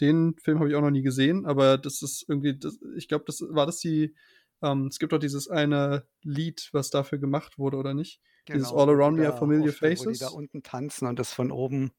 Den 0.00 0.36
Film 0.38 0.58
habe 0.58 0.68
ich 0.68 0.74
auch 0.76 0.80
noch 0.80 0.90
nie 0.90 1.02
gesehen, 1.02 1.44
aber 1.46 1.76
das 1.78 2.02
ist 2.02 2.24
irgendwie, 2.28 2.56
das, 2.56 2.78
ich 2.96 3.08
glaube, 3.08 3.24
das 3.26 3.40
war 3.40 3.66
das 3.66 3.78
die, 3.80 4.14
ähm, 4.62 4.86
es 4.86 4.98
gibt 4.98 5.12
doch 5.12 5.18
dieses 5.18 5.48
eine 5.48 6.06
Lied, 6.22 6.68
was 6.72 6.90
dafür 6.90 7.18
gemacht 7.18 7.58
wurde, 7.58 7.76
oder 7.76 7.94
nicht? 7.94 8.20
Dieses 8.48 8.72
All 8.72 8.88
Around 8.88 9.18
Me 9.18 9.26
are 9.28 9.36
Familiar 9.36 9.72
der- 9.72 9.74
Wo 9.82 9.88
die 9.90 9.96
Faces. 9.96 10.18
da 10.20 10.28
unten 10.28 10.62
tanzen 10.62 11.06
und 11.08 11.18
das 11.18 11.32
von 11.32 11.50
oben 11.50 11.92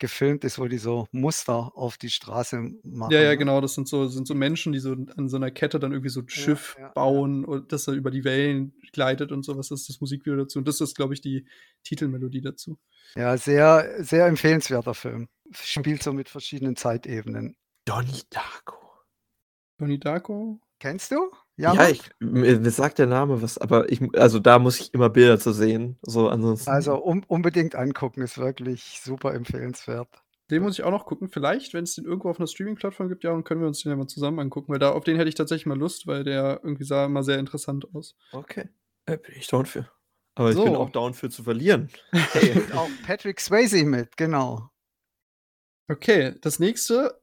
gefilmt 0.00 0.44
ist, 0.44 0.58
wo 0.58 0.66
die 0.66 0.78
so 0.78 1.06
Muster 1.12 1.72
auf 1.76 1.96
die 1.96 2.10
Straße 2.10 2.72
machen. 2.82 3.12
Ja, 3.12 3.20
ja, 3.20 3.28
ne? 3.30 3.38
genau. 3.38 3.60
Das 3.60 3.74
sind 3.74 3.86
so, 3.86 4.08
sind 4.08 4.26
so 4.26 4.34
Menschen, 4.34 4.72
die 4.72 4.80
so 4.80 4.92
an 5.16 5.28
so 5.28 5.36
einer 5.36 5.50
Kette 5.52 5.78
dann 5.78 5.92
irgendwie 5.92 6.10
so 6.10 6.20
ein 6.20 6.26
Ja, 6.28 6.34
Schiff 6.34 6.74
ja, 6.78 6.86
ja. 6.86 6.88
bauen 6.88 7.44
und 7.44 7.72
das 7.72 7.84
da 7.84 7.92
über 7.92 8.10
die 8.10 8.24
Wellen 8.24 8.74
gleitet 8.92 9.30
und 9.30 9.44
sowas. 9.44 9.68
Das 9.68 9.82
ist 9.82 9.88
das 9.88 10.00
Musikvideo 10.00 10.36
dazu. 10.36 10.58
Und 10.58 10.66
das 10.66 10.80
ist, 10.80 10.96
glaube 10.96 11.14
ich, 11.14 11.20
die 11.20 11.46
Titelmelodie 11.84 12.40
dazu. 12.40 12.78
Ja, 13.14 13.36
sehr, 13.36 14.02
sehr 14.02 14.26
empfehlenswerter 14.26 14.94
Film. 14.94 15.28
Spielt 15.52 16.02
so 16.02 16.12
mit 16.12 16.28
verschiedenen 16.28 16.76
Zeitebenen. 16.76 17.56
Donnie 17.84 18.22
Darko. 18.30 18.76
Donnie 19.78 20.00
Darko? 20.00 20.60
Kennst 20.78 21.10
du? 21.12 21.30
Ja, 21.60 21.74
Mann? 21.74 21.90
ich, 21.92 22.02
mir, 22.20 22.58
mir 22.58 22.70
sagt 22.70 22.98
der 22.98 23.06
Name 23.06 23.42
was, 23.42 23.58
aber 23.58 23.90
ich, 23.92 24.00
also 24.16 24.38
da 24.38 24.58
muss 24.58 24.80
ich 24.80 24.94
immer 24.94 25.10
Bilder 25.10 25.38
zu 25.38 25.52
sehen. 25.52 25.98
So, 26.02 26.28
ansonsten. 26.28 26.70
Also 26.70 26.94
um, 26.96 27.22
unbedingt 27.28 27.74
angucken, 27.74 28.22
ist 28.22 28.38
wirklich 28.38 29.00
super 29.02 29.34
empfehlenswert. 29.34 30.08
Den 30.50 30.62
muss 30.62 30.78
ich 30.78 30.84
auch 30.84 30.90
noch 30.90 31.04
gucken. 31.04 31.28
Vielleicht, 31.28 31.74
wenn 31.74 31.84
es 31.84 31.94
den 31.94 32.06
irgendwo 32.06 32.30
auf 32.30 32.40
einer 32.40 32.46
Streaming-Plattform 32.46 33.08
gibt, 33.08 33.24
ja, 33.24 33.30
dann 33.30 33.44
können 33.44 33.60
wir 33.60 33.68
uns 33.68 33.82
den 33.82 33.90
ja 33.90 33.96
mal 33.96 34.06
zusammen 34.06 34.40
angucken, 34.40 34.72
weil 34.72 34.78
da 34.78 34.90
auf 34.92 35.04
den 35.04 35.16
hätte 35.16 35.28
ich 35.28 35.34
tatsächlich 35.34 35.66
mal 35.66 35.78
Lust, 35.78 36.06
weil 36.06 36.24
der 36.24 36.60
irgendwie 36.62 36.84
sah 36.84 37.04
immer 37.04 37.22
sehr 37.22 37.38
interessant 37.38 37.86
aus. 37.94 38.16
Okay. 38.32 38.68
Äh, 39.06 39.18
bin 39.18 39.34
ich 39.36 39.46
down 39.46 39.66
für. 39.66 39.88
Aber 40.34 40.50
ich 40.50 40.56
bin 40.56 40.66
So. 40.66 40.76
auch 40.78 40.90
down 40.90 41.12
für 41.12 41.28
zu 41.28 41.42
verlieren. 41.42 41.90
Hey. 42.12 42.62
Auch 42.74 42.88
Patrick 43.04 43.38
Swayze 43.40 43.84
mit, 43.84 44.16
genau. 44.16 44.70
Okay, 45.88 46.34
das 46.40 46.58
nächste 46.58 47.20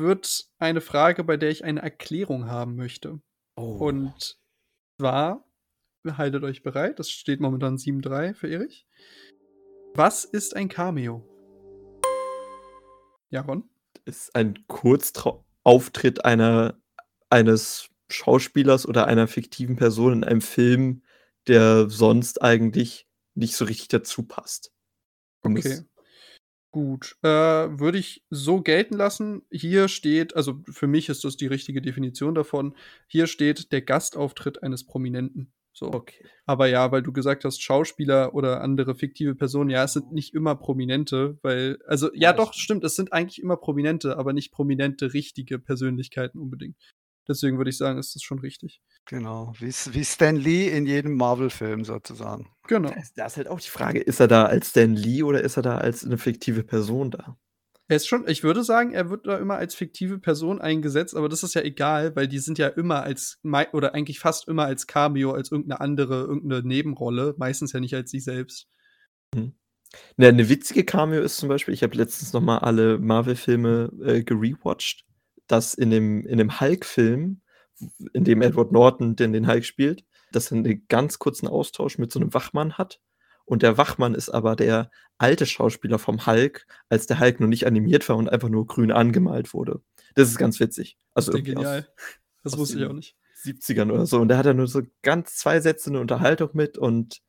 wird 0.00 0.50
eine 0.58 0.80
Frage, 0.80 1.22
bei 1.24 1.36
der 1.36 1.50
ich 1.50 1.64
eine 1.64 1.80
Erklärung 1.82 2.46
haben 2.46 2.74
möchte. 2.76 3.20
oh. 3.56 3.76
Und 3.78 4.38
zwar, 4.98 5.44
haltet 6.06 6.42
euch 6.42 6.62
bereit, 6.62 6.98
das 6.98 7.10
steht 7.10 7.40
momentan 7.40 7.76
7-3 7.76 8.34
für 8.34 8.48
Erich. 8.50 8.86
Was 9.94 10.24
ist 10.24 10.56
ein 10.56 10.68
Cameo? 10.68 11.26
Jaron? 13.30 13.68
ist 14.06 14.34
ein 14.34 14.66
Kurzauftritt 14.66 16.24
einer, 16.24 16.80
eines 17.28 17.90
Schauspielers 18.10 18.86
oder 18.86 19.06
einer 19.06 19.28
fiktiven 19.28 19.76
Person 19.76 20.14
in 20.14 20.24
einem 20.24 20.40
Film, 20.40 21.02
der 21.46 21.88
sonst 21.90 22.42
eigentlich 22.42 23.06
nicht 23.34 23.54
so 23.54 23.66
richtig 23.66 23.88
dazu 23.88 24.24
passt. 24.24 24.72
Um 25.42 25.56
es- 25.56 25.66
Okay. 25.66 25.86
Gut. 26.72 27.16
Äh, 27.22 27.28
würde 27.28 27.98
ich 27.98 28.24
so 28.30 28.60
gelten 28.62 28.94
lassen. 28.94 29.42
Hier 29.50 29.88
steht, 29.88 30.36
also 30.36 30.62
für 30.70 30.86
mich 30.86 31.08
ist 31.08 31.24
das 31.24 31.36
die 31.36 31.48
richtige 31.48 31.82
Definition 31.82 32.34
davon. 32.34 32.76
Hier 33.08 33.26
steht 33.26 33.72
der 33.72 33.82
Gastauftritt 33.82 34.62
eines 34.62 34.86
Prominenten. 34.86 35.52
So. 35.72 35.86
Okay. 35.92 36.24
Aber 36.46 36.66
ja, 36.66 36.92
weil 36.92 37.02
du 37.02 37.12
gesagt 37.12 37.44
hast, 37.44 37.62
Schauspieler 37.62 38.34
oder 38.34 38.60
andere 38.60 38.94
fiktive 38.94 39.34
Personen, 39.34 39.70
ja, 39.70 39.84
es 39.84 39.94
sind 39.94 40.12
nicht 40.12 40.34
immer 40.34 40.54
Prominente, 40.56 41.38
weil, 41.42 41.78
also, 41.86 42.08
ja, 42.12 42.30
Ja, 42.30 42.32
doch, 42.32 42.52
stimmt. 42.52 42.62
stimmt, 42.62 42.84
es 42.84 42.96
sind 42.96 43.12
eigentlich 43.12 43.40
immer 43.40 43.56
Prominente, 43.56 44.16
aber 44.18 44.32
nicht 44.32 44.52
prominente, 44.52 45.14
richtige 45.14 45.58
Persönlichkeiten 45.58 46.38
unbedingt. 46.38 46.76
Deswegen 47.30 47.58
würde 47.58 47.70
ich 47.70 47.78
sagen, 47.78 47.98
ist 47.98 48.14
das 48.14 48.22
schon 48.22 48.40
richtig. 48.40 48.82
Genau. 49.06 49.52
Wie, 49.58 49.68
wie 49.68 50.04
Stan 50.04 50.36
Lee 50.36 50.68
in 50.68 50.84
jedem 50.84 51.16
Marvel-Film 51.16 51.84
sozusagen. 51.84 52.48
Genau. 52.66 52.90
Da 52.90 52.96
ist, 52.96 53.16
da 53.16 53.26
ist 53.26 53.36
halt 53.36 53.48
auch 53.48 53.60
die 53.60 53.70
Frage, 53.70 54.00
ist 54.00 54.20
er 54.20 54.28
da 54.28 54.44
als 54.44 54.70
Stan 54.70 54.94
Lee 54.94 55.22
oder 55.22 55.40
ist 55.40 55.56
er 55.56 55.62
da 55.62 55.78
als 55.78 56.04
eine 56.04 56.18
fiktive 56.18 56.64
Person 56.64 57.12
da? 57.12 57.38
Er 57.86 57.96
ist 57.96 58.06
schon, 58.06 58.28
ich 58.28 58.42
würde 58.42 58.62
sagen, 58.62 58.92
er 58.92 59.10
wird 59.10 59.26
da 59.26 59.38
immer 59.38 59.56
als 59.56 59.74
fiktive 59.74 60.18
Person 60.18 60.60
eingesetzt, 60.60 61.16
aber 61.16 61.28
das 61.28 61.42
ist 61.42 61.54
ja 61.54 61.62
egal, 61.62 62.14
weil 62.14 62.28
die 62.28 62.38
sind 62.38 62.58
ja 62.58 62.68
immer 62.68 63.02
als, 63.02 63.38
mei- 63.42 63.70
oder 63.72 63.94
eigentlich 63.94 64.20
fast 64.20 64.46
immer 64.48 64.64
als 64.64 64.86
Cameo, 64.86 65.32
als 65.32 65.50
irgendeine 65.50 65.80
andere, 65.80 66.20
irgendeine 66.20 66.62
Nebenrolle, 66.62 67.34
meistens 67.36 67.72
ja 67.72 67.80
nicht 67.80 67.94
als 67.94 68.10
sie 68.10 68.20
selbst. 68.20 68.68
Ne, 69.34 70.28
eine 70.28 70.48
witzige 70.48 70.84
Cameo 70.84 71.20
ist 71.20 71.38
zum 71.38 71.48
Beispiel, 71.48 71.74
ich 71.74 71.82
habe 71.82 71.96
letztens 71.96 72.32
noch 72.32 72.40
mal 72.40 72.58
alle 72.58 72.98
Marvel-Filme 72.98 73.90
äh, 74.04 74.22
gerewatcht, 74.22 75.04
dass 75.50 75.74
in 75.74 75.90
dem, 75.90 76.26
in 76.26 76.38
dem 76.38 76.60
Hulk-Film, 76.60 77.40
in 78.12 78.24
dem 78.24 78.42
Edward 78.42 78.72
Norton 78.72 79.16
den, 79.16 79.32
den 79.32 79.46
Hulk 79.46 79.64
spielt, 79.64 80.04
dass 80.32 80.50
er 80.52 80.58
einen 80.58 80.86
ganz 80.88 81.18
kurzen 81.18 81.48
Austausch 81.48 81.98
mit 81.98 82.12
so 82.12 82.20
einem 82.20 82.32
Wachmann 82.34 82.74
hat. 82.78 83.00
Und 83.44 83.62
der 83.62 83.76
Wachmann 83.78 84.14
ist 84.14 84.28
aber 84.28 84.54
der 84.54 84.90
alte 85.18 85.44
Schauspieler 85.44 85.98
vom 85.98 86.24
Hulk, 86.26 86.66
als 86.88 87.06
der 87.06 87.18
Hulk 87.18 87.40
noch 87.40 87.48
nicht 87.48 87.66
animiert 87.66 88.08
war 88.08 88.16
und 88.16 88.28
einfach 88.28 88.48
nur 88.48 88.66
grün 88.66 88.92
angemalt 88.92 89.52
wurde. 89.52 89.80
Das 90.14 90.28
ist 90.28 90.38
ganz 90.38 90.60
witzig. 90.60 90.98
Also 91.14 91.32
Das 91.32 91.40
ist 91.40 91.46
irgendwie 91.46 91.56
aus 91.56 91.64
genial. 91.64 91.88
Das 92.44 92.56
wusste 92.56 92.78
ich 92.78 92.84
auch 92.86 92.92
nicht. 92.92 93.16
70ern 93.42 93.90
oder 93.90 94.06
so. 94.06 94.20
Und 94.20 94.28
da 94.28 94.36
hat 94.36 94.46
er 94.46 94.54
nur 94.54 94.68
so 94.68 94.82
ganz 95.02 95.36
zwei 95.36 95.60
Sätze 95.60 95.90
eine 95.90 96.00
Unterhaltung 96.00 96.50
mit 96.52 96.78
und 96.78 97.20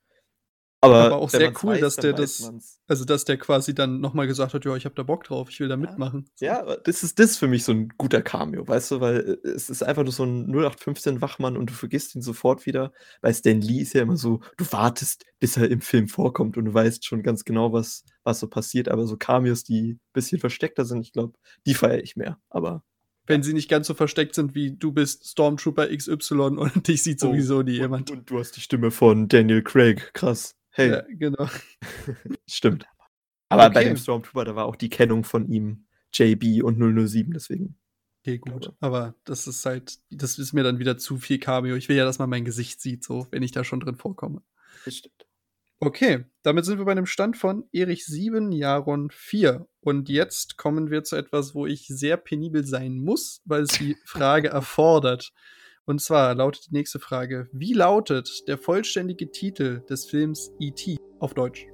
aber, 0.84 1.06
Aber 1.06 1.16
auch 1.18 1.30
sehr 1.30 1.54
cool, 1.64 1.74
weiß, 1.76 1.80
dass 1.82 1.96
der 1.98 2.14
das- 2.14 2.40
man's. 2.42 2.80
Also, 2.88 3.06
dass 3.06 3.24
der 3.24 3.38
quasi 3.38 3.74
dann 3.76 4.02
nochmal 4.02 4.26
gesagt 4.28 4.54
hat, 4.54 4.66
ja, 4.66 4.76
ich 4.76 4.86
habe 4.86 4.96
da 4.96 5.04
Bock 5.04 5.24
drauf, 5.24 5.50
ich 5.50 5.60
will 5.60 5.68
da 5.68 5.76
Ja. 5.76 5.78
mitmachen. 5.78 6.30
Ja, 6.40 6.76
das 6.78 7.04
ist 7.04 7.20
das 7.20 7.38
für 7.38 7.48
mich 7.48 7.64
so 7.64 7.72
ein 7.72 7.90
guter 7.98 8.22
Cameo, 8.22 8.68
weißt 8.68 8.92
du, 8.92 9.00
weil 9.00 9.40
äh, 9.44 9.48
es 9.48 9.70
ist 9.70 9.84
einfach 9.84 10.04
nur 10.04 10.12
so 10.12 10.24
ein 10.24 10.48
0815 10.50 11.22
Wachmann 11.22 11.56
und 11.56 11.70
du 11.70 11.74
vergisst 11.74 12.16
ihn 12.16 12.22
sofort 12.22 12.66
wieder, 12.66 12.92
weil 13.22 13.34
Stan 13.34 13.62
Lee 13.62 13.80
ist 13.82 13.94
ja 13.94 14.02
immer 14.02 14.18
so, 14.18 14.42
du 14.58 14.66
wartest, 14.72 15.26
bis 15.40 15.56
er 15.56 15.70
im 15.70 15.82
Film 15.82 16.08
vorkommt 16.08 16.58
und 16.58 16.66
du 16.66 16.74
weißt 16.74 17.06
schon 17.06 17.22
ganz 17.24 17.46
genau, 17.46 17.72
was, 17.72 18.04
was 18.24 18.40
so 18.40 18.48
passiert, 18.48 18.90
aber 18.90 19.06
so 19.08 19.16
Cameos, 19.18 19.64
die 19.64 19.94
ein 19.94 20.00
bisschen 20.14 20.40
versteckter 20.40 20.84
sind, 20.86 21.02
ich 21.02 21.14
glaube, 21.14 21.34
die 21.66 21.76
feiere 21.76 22.04
ich 22.04 22.16
mehr, 22.16 22.40
aber 22.50 22.84
Wenn 23.28 23.44
sie 23.44 23.54
nicht 23.54 23.70
ganz 23.70 23.86
so 23.88 23.94
versteckt 23.94 24.34
sind 24.36 24.56
wie 24.56 24.72
du 24.76 24.92
bist 24.92 25.28
Stormtrooper 25.30 25.88
XY 25.96 26.34
und 26.58 26.88
dich 26.88 27.04
sieht 27.04 27.24
Oh, 27.24 27.28
sowieso 27.28 27.62
nie 27.62 27.76
und, 27.78 27.82
jemand. 27.82 28.12
und 28.12 28.30
du 28.30 28.40
hast 28.40 28.54
die 28.58 28.62
Stimme 28.62 28.90
von 28.92 29.28
Daniel 29.30 29.62
Craig, 29.64 30.12
krass. 30.14 30.56
Hey, 30.72 30.90
Ja, 30.92 31.04
genau. 31.10 31.48
stimmt. 32.48 32.86
Aber 33.50 33.70
bei 33.70 33.82
Okay. 33.82 33.90
dem 33.90 33.98
Stormtrooper, 33.98 34.46
da 34.46 34.56
war 34.56 34.66
auch 34.66 34.76
die 34.76 34.90
Kennung 34.90 35.24
von 35.24 35.48
ihm 35.50 35.86
JB 36.14 36.64
und 36.64 36.78
007, 36.78 37.34
deswegen. 37.34 37.78
Okay, 38.24 38.38
gut. 38.38 38.74
Aber 38.80 39.16
das 39.26 39.48
ist 39.48 39.66
halt, 39.66 39.98
das 40.10 40.38
ist 40.38 40.54
mir 40.54 40.64
dann 40.64 40.80
wieder 40.80 40.98
zu 40.98 41.18
viel 41.18 41.40
Cameo. 41.40 41.76
Ich 41.76 41.90
will 41.90 41.98
ja, 41.98 42.06
dass 42.06 42.20
man 42.20 42.30
mein 42.30 42.46
Gesicht 42.46 42.80
sieht, 42.82 43.04
so, 43.04 43.28
wenn 43.32 43.44
ich 43.44 43.52
da 43.52 43.64
schon 43.64 43.80
drin 43.80 43.96
vorkomme. 43.96 44.42
Das 44.86 44.96
stimmt. 44.96 45.26
Okay, 45.80 46.26
damit 46.44 46.64
sind 46.66 46.78
wir 46.78 46.86
bei 46.86 46.92
einem 46.92 47.08
Stand 47.08 47.38
von 47.38 47.68
Erich 47.72 48.06
7, 48.06 48.52
Jaron 48.52 49.10
4. 49.10 49.68
Und 49.80 50.10
jetzt 50.10 50.56
kommen 50.58 50.92
wir 50.92 51.04
zu 51.04 51.16
etwas, 51.16 51.56
wo 51.56 51.66
ich 51.66 51.88
sehr 51.88 52.18
penibel 52.18 52.64
sein 52.64 52.98
muss, 53.00 53.42
weil 53.46 53.64
es 53.64 53.72
die 53.80 53.98
Frage 54.06 54.50
erfordert. 54.50 55.34
Und 55.86 56.02
zwar 56.02 56.36
lautet 56.36 56.68
die 56.68 56.76
nächste 56.76 57.00
Frage: 57.00 57.50
Wie 57.52 57.74
lautet 57.74 58.48
der 58.48 58.58
vollständige 58.58 59.32
Titel 59.32 59.82
des 59.90 60.06
Films 60.06 60.52
E.T. 60.60 60.98
auf 61.20 61.34
Deutsch? 61.34 61.66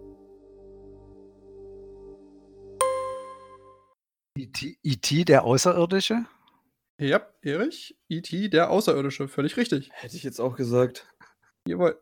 E.T., 4.37 4.77
E.T., 4.83 5.25
der 5.25 5.43
Außerirdische? 5.43 6.25
Ja, 6.99 7.27
Erich, 7.41 7.97
E.T., 8.09 8.49
der 8.49 8.69
Außerirdische, 8.69 9.27
völlig 9.27 9.57
richtig. 9.57 9.89
Hätte 9.93 10.15
ich 10.15 10.23
jetzt 10.23 10.39
auch 10.39 10.55
gesagt. 10.55 11.07
Jawohl. 11.67 11.99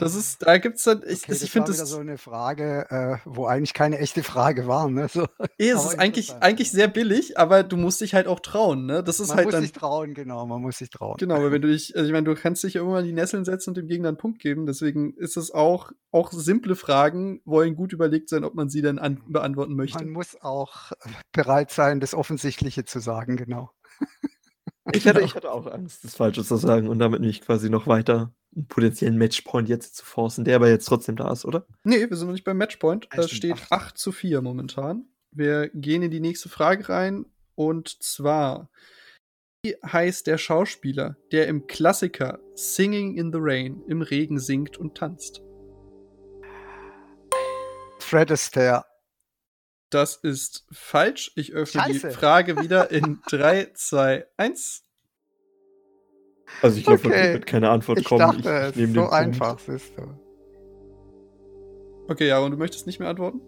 Das 0.00 0.16
ist, 0.16 0.42
da 0.42 0.58
gibt's 0.58 0.82
dann, 0.82 1.02
ich, 1.06 1.22
Okay, 1.22 1.32
ich 1.32 1.40
das 1.40 1.48
finde 1.50 1.72
das, 1.72 1.88
so 1.88 1.98
eine 1.98 2.18
Frage, 2.18 2.86
äh, 2.90 3.18
wo 3.24 3.46
eigentlich 3.46 3.74
keine 3.74 3.98
echte 3.98 4.24
Frage 4.24 4.66
war. 4.66 4.90
Ne? 4.90 5.08
So, 5.08 5.22
eh, 5.58 5.68
es 5.68 5.84
ist 5.84 5.98
eigentlich, 6.00 6.34
eigentlich 6.34 6.72
sehr 6.72 6.88
billig, 6.88 7.38
aber 7.38 7.62
du 7.62 7.76
musst 7.76 8.00
dich 8.00 8.12
halt 8.12 8.26
auch 8.26 8.40
trauen, 8.40 8.86
ne? 8.86 9.04
Das 9.04 9.20
ist 9.20 9.28
man 9.28 9.36
halt 9.36 9.46
muss 9.46 9.52
dann, 9.52 9.62
sich 9.62 9.72
trauen, 9.72 10.14
genau, 10.14 10.46
man 10.46 10.62
muss 10.62 10.78
sich 10.78 10.90
trauen. 10.90 11.16
genau, 11.18 11.36
weil 11.36 11.52
wenn 11.52 11.62
du 11.62 11.68
dich, 11.68 11.94
also 11.96 12.06
ich 12.06 12.12
meine, 12.12 12.24
du 12.24 12.34
kannst 12.34 12.64
dich 12.64 12.74
ja 12.74 12.80
irgendwann 12.80 13.02
in 13.02 13.08
die 13.08 13.12
Nesseln 13.12 13.44
setzen 13.44 13.70
und 13.70 13.76
dem 13.76 13.86
Gegner 13.86 14.08
einen 14.08 14.16
Punkt 14.16 14.40
geben, 14.40 14.66
deswegen 14.66 15.14
ist 15.14 15.36
es 15.36 15.52
auch, 15.52 15.92
auch 16.10 16.32
simple 16.32 16.74
Fragen 16.74 17.40
wollen 17.44 17.76
gut 17.76 17.92
überlegt 17.92 18.30
sein, 18.30 18.42
ob 18.42 18.54
man 18.54 18.68
sie 18.68 18.82
dann 18.82 18.98
an, 18.98 19.22
beantworten 19.28 19.76
möchte. 19.76 19.98
Man 19.98 20.10
muss 20.10 20.36
auch 20.40 20.90
äh, 20.90 21.10
bereit 21.32 21.70
sein, 21.70 22.00
das 22.00 22.14
Offensichtliche 22.14 22.84
zu 22.84 22.98
sagen, 22.98 23.36
genau. 23.36 23.70
Ich 24.92 25.06
hatte, 25.06 25.20
ich 25.20 25.34
hatte 25.34 25.52
auch 25.52 25.66
Angst, 25.66 26.02
das 26.04 26.16
Falsche 26.16 26.42
zu 26.42 26.56
sagen 26.56 26.88
und 26.88 26.98
damit 26.98 27.20
mich 27.20 27.42
quasi 27.42 27.68
noch 27.68 27.86
weiter 27.86 28.32
einen 28.58 28.66
potenziellen 28.66 29.16
Matchpoint 29.16 29.68
jetzt 29.68 29.96
zu 29.96 30.04
forcen, 30.04 30.44
der 30.44 30.56
aber 30.56 30.68
jetzt 30.68 30.86
trotzdem 30.86 31.16
da 31.16 31.32
ist, 31.32 31.44
oder? 31.44 31.66
Nee, 31.84 32.08
wir 32.08 32.16
sind 32.16 32.26
noch 32.26 32.34
nicht 32.34 32.44
beim 32.44 32.58
Matchpoint. 32.58 33.08
Da 33.12 33.26
steht 33.26 33.52
acht. 33.52 33.72
8 33.72 33.98
zu 33.98 34.12
4 34.12 34.42
momentan. 34.42 35.06
Wir 35.30 35.68
gehen 35.68 36.02
in 36.02 36.10
die 36.10 36.20
nächste 36.20 36.48
Frage 36.48 36.88
rein. 36.88 37.26
Und 37.54 38.02
zwar, 38.02 38.70
wie 39.64 39.76
heißt 39.84 40.26
der 40.26 40.38
Schauspieler, 40.38 41.16
der 41.32 41.46
im 41.48 41.66
Klassiker 41.66 42.40
Singing 42.54 43.16
in 43.16 43.32
the 43.32 43.38
Rain 43.40 43.82
im 43.86 44.02
Regen 44.02 44.38
singt 44.38 44.76
und 44.76 44.96
tanzt? 44.96 45.42
Fred 48.00 48.30
Astaire. 48.30 48.84
Das 49.90 50.16
ist 50.16 50.66
falsch. 50.70 51.32
Ich 51.36 51.52
öffne 51.52 51.82
Scheiße. 51.82 52.08
die 52.08 52.14
Frage 52.14 52.60
wieder 52.60 52.90
in 52.92 53.20
3, 53.28 53.72
2, 53.74 54.26
1. 54.36 54.84
Also 56.62 56.78
ich 56.78 56.84
glaube, 56.84 57.00
Okay. 57.06 57.32
wird 57.34 57.46
keine 57.46 57.70
Antwort 57.70 57.98
Ich 58.00 58.04
kommen. 58.06 58.20
dachte, 58.20 58.38
ich, 58.40 58.46
es 58.46 58.70
ich 58.70 58.76
nehme 58.76 58.88
ist 58.88 58.94
so 58.94 59.00
Punkt. 59.02 59.14
einfach. 59.14 59.58
Siehst 59.58 59.92
du. 59.96 60.02
Okay, 62.08 62.28
ja, 62.28 62.38
und 62.40 62.50
du 62.52 62.56
möchtest 62.56 62.86
nicht 62.86 63.00
mehr 63.00 63.08
antworten? 63.08 63.40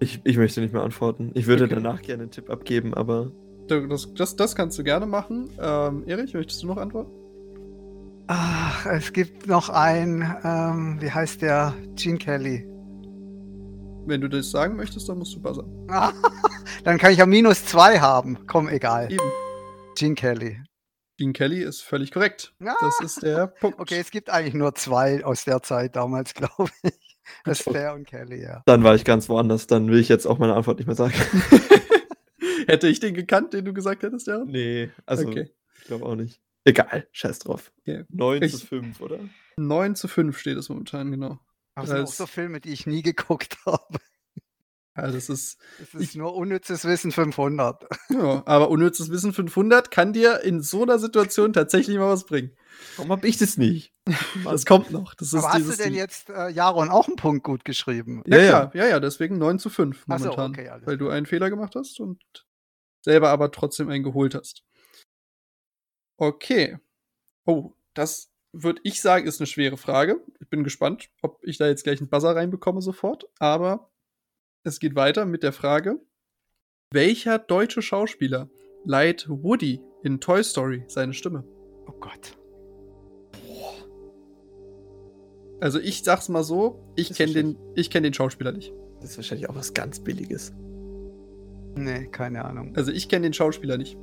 Ich, 0.00 0.20
ich 0.24 0.36
möchte 0.36 0.60
nicht 0.60 0.72
mehr 0.72 0.82
antworten. 0.82 1.30
Ich 1.34 1.46
würde 1.46 1.64
Okay. 1.64 1.74
danach 1.74 2.02
gerne 2.02 2.22
einen 2.24 2.30
Tipp 2.30 2.50
abgeben, 2.50 2.94
aber 2.94 3.32
Du- 3.68 3.86
Das, 3.88 4.12
das, 4.14 4.36
das 4.36 4.54
kannst 4.54 4.78
du 4.78 4.84
gerne 4.84 5.06
machen. 5.06 5.50
Ähm, 5.60 6.04
Erich, 6.06 6.34
möchtest 6.34 6.62
du 6.62 6.68
noch 6.68 6.76
antworten? 6.76 7.10
Ach, 8.28 8.86
es 8.86 9.12
gibt 9.12 9.46
noch 9.48 9.68
ein, 9.70 10.22
ähm, 10.44 10.98
wie 11.00 11.10
heißt 11.10 11.42
der? 11.42 11.74
Gene 11.96 12.18
Kelly. 12.18 12.64
Wenn 14.06 14.20
du 14.20 14.28
das 14.28 14.50
sagen 14.52 14.76
möchtest, 14.76 15.08
dann 15.08 15.18
musst 15.18 15.34
du 15.34 15.40
buzzern. 15.40 15.66
Dann 16.84 16.98
kann 16.98 17.10
ich 17.10 17.18
ja 17.18 17.26
minus 17.26 17.64
zwei 17.64 17.98
haben. 17.98 18.38
Komm, 18.46 18.68
egal. 18.68 19.10
Eben. 19.10 19.20
Gene 19.96 20.14
Kelly. 20.14 20.58
Gene 21.18 21.32
Kelly 21.32 21.62
ist 21.62 21.80
völlig 21.82 22.10
korrekt. 22.10 22.52
Ah. 22.64 22.74
Das 22.80 23.00
ist 23.00 23.22
der 23.22 23.46
Punkt. 23.60 23.78
Okay, 23.80 23.98
es 23.98 24.10
gibt 24.10 24.28
eigentlich 24.30 24.54
nur 24.54 24.74
zwei 24.74 25.24
aus 25.24 25.44
der 25.44 25.62
Zeit 25.62 25.96
damals, 25.96 26.34
glaube 26.34 26.70
ich. 26.82 26.92
Astaire 27.44 27.94
und 27.94 28.06
Kelly, 28.06 28.42
ja. 28.42 28.62
dann 28.66 28.84
war 28.84 28.94
ich 28.94 29.04
ganz 29.04 29.28
woanders. 29.28 29.66
Dann 29.66 29.88
will 29.90 29.98
ich 29.98 30.08
jetzt 30.08 30.26
auch 30.26 30.38
meine 30.38 30.54
Antwort 30.54 30.78
nicht 30.78 30.86
mehr 30.86 30.94
sagen. 30.94 31.14
Hätte 32.68 32.88
ich 32.88 33.00
den 33.00 33.14
gekannt, 33.14 33.52
den 33.52 33.64
du 33.64 33.72
gesagt 33.72 34.02
hättest, 34.02 34.26
ja? 34.26 34.44
nee, 34.44 34.90
also 35.06 35.26
Okay. 35.28 35.50
ich 35.80 35.84
glaube 35.86 36.04
auch 36.06 36.14
nicht. 36.16 36.40
Egal, 36.64 37.06
scheiß 37.12 37.38
drauf. 37.40 37.72
Okay. 37.80 38.04
9 38.08 38.42
Ich- 38.42 38.52
zu 38.52 38.66
5, 38.66 39.00
oder? 39.00 39.18
9 39.56 39.94
zu 39.94 40.08
5 40.08 40.36
steht 40.38 40.56
es 40.56 40.68
momentan, 40.68 41.10
genau. 41.10 41.38
Das 41.76 41.86
sind 41.88 41.96
auch 41.98 42.00
Das- 42.06 42.16
so 42.16 42.26
Filme, 42.26 42.60
die 42.60 42.72
ich 42.72 42.86
nie 42.86 43.02
geguckt 43.02 43.56
habe. 43.66 43.98
Ja, 44.96 45.10
das 45.10 45.28
ist, 45.28 45.58
Das 45.78 45.94
ist 45.94 46.00
Ich- 46.00 46.14
nur 46.16 46.34
unnützes 46.34 46.84
Wissen 46.84 47.12
500. 47.12 47.86
ja, 48.08 48.42
aber 48.46 48.70
unnützes 48.70 49.10
Wissen 49.10 49.32
500 49.32 49.90
kann 49.90 50.12
dir 50.12 50.40
in 50.42 50.62
so 50.62 50.82
einer 50.82 50.98
Situation 50.98 51.52
tatsächlich 51.52 51.96
mal 51.98 52.08
was 52.08 52.24
bringen. 52.24 52.56
Warum 52.96 53.12
habe 53.12 53.26
ich 53.28 53.36
das 53.36 53.56
nicht? 53.58 53.92
Das 54.44 54.64
kommt 54.66 54.90
noch. 54.90 55.14
Das 55.14 55.28
ist 55.32 55.42
Aber 55.44 55.52
hast 55.52 55.66
du 55.68 55.76
denn 55.76 55.90
Ding. 55.92 55.94
jetzt 55.94 56.30
äh, 56.30 56.48
Jaron 56.50 56.88
auch 56.90 57.08
einen 57.08 57.16
Punkt 57.16 57.42
gut 57.44 57.64
geschrieben? 57.64 58.22
Ja, 58.26 58.38
Ja, 58.38 58.70
ja. 58.74 58.86
ja, 58.86 59.00
deswegen 59.00 59.38
9 59.38 59.58
zu 59.58 59.68
5 59.70 60.04
Ach 60.08 60.18
so, 60.18 60.24
momentan. 60.26 60.50
okay, 60.52 60.68
alles 60.68 60.86
weil 60.86 60.96
du 60.98 61.08
einen 61.08 61.26
Fehler 61.26 61.50
gemacht 61.50 61.74
hast 61.74 62.00
und 62.00 62.22
selber 63.04 63.30
aber 63.30 63.50
trotzdem 63.50 63.88
einen 63.90 64.04
geholt 64.04 64.34
hast. 64.34 64.62
Okay. 66.18 66.78
Oh, 67.44 67.72
das 67.94 68.30
würde 68.52 68.80
ich 68.84 69.00
sagen, 69.02 69.26
ist 69.26 69.40
eine 69.40 69.46
schwere 69.46 69.76
Frage. 69.76 70.24
Ich 70.40 70.48
bin 70.48 70.64
gespannt, 70.64 71.10
ob 71.22 71.38
ich 71.42 71.58
da 71.58 71.66
jetzt 71.66 71.84
gleich 71.84 72.00
einen 72.00 72.08
Buzzer 72.08 72.34
reinbekomme 72.34 72.80
sofort. 72.80 73.26
Aber 73.38 73.90
es 74.66 74.80
geht 74.80 74.94
weiter 74.96 75.24
mit 75.26 75.42
der 75.42 75.52
Frage: 75.52 76.00
Welcher 76.92 77.38
deutsche 77.38 77.82
Schauspieler 77.82 78.48
leiht 78.84 79.26
Woody 79.28 79.80
in 80.02 80.20
Toy 80.20 80.42
Story 80.44 80.84
seine 80.88 81.12
Stimme? 81.14 81.44
Oh 81.88 81.92
Gott. 82.00 82.36
Also 85.60 85.78
ich 85.80 86.02
sag's 86.04 86.28
mal 86.28 86.44
so, 86.44 86.92
ich 86.96 87.14
kenne 87.14 87.32
den, 87.32 87.56
ich 87.74 87.90
kenn 87.90 88.02
den 88.02 88.12
Schauspieler 88.12 88.52
nicht. 88.52 88.72
Das 89.00 89.10
ist 89.10 89.16
wahrscheinlich 89.16 89.48
auch 89.48 89.54
was 89.54 89.72
ganz 89.74 90.00
Billiges. 90.00 90.52
Nee, 91.76 92.06
keine 92.08 92.44
Ahnung. 92.44 92.74
Also 92.76 92.92
ich 92.92 93.08
kenne 93.08 93.22
den 93.24 93.32
Schauspieler 93.32 93.78
nicht. 93.78 93.96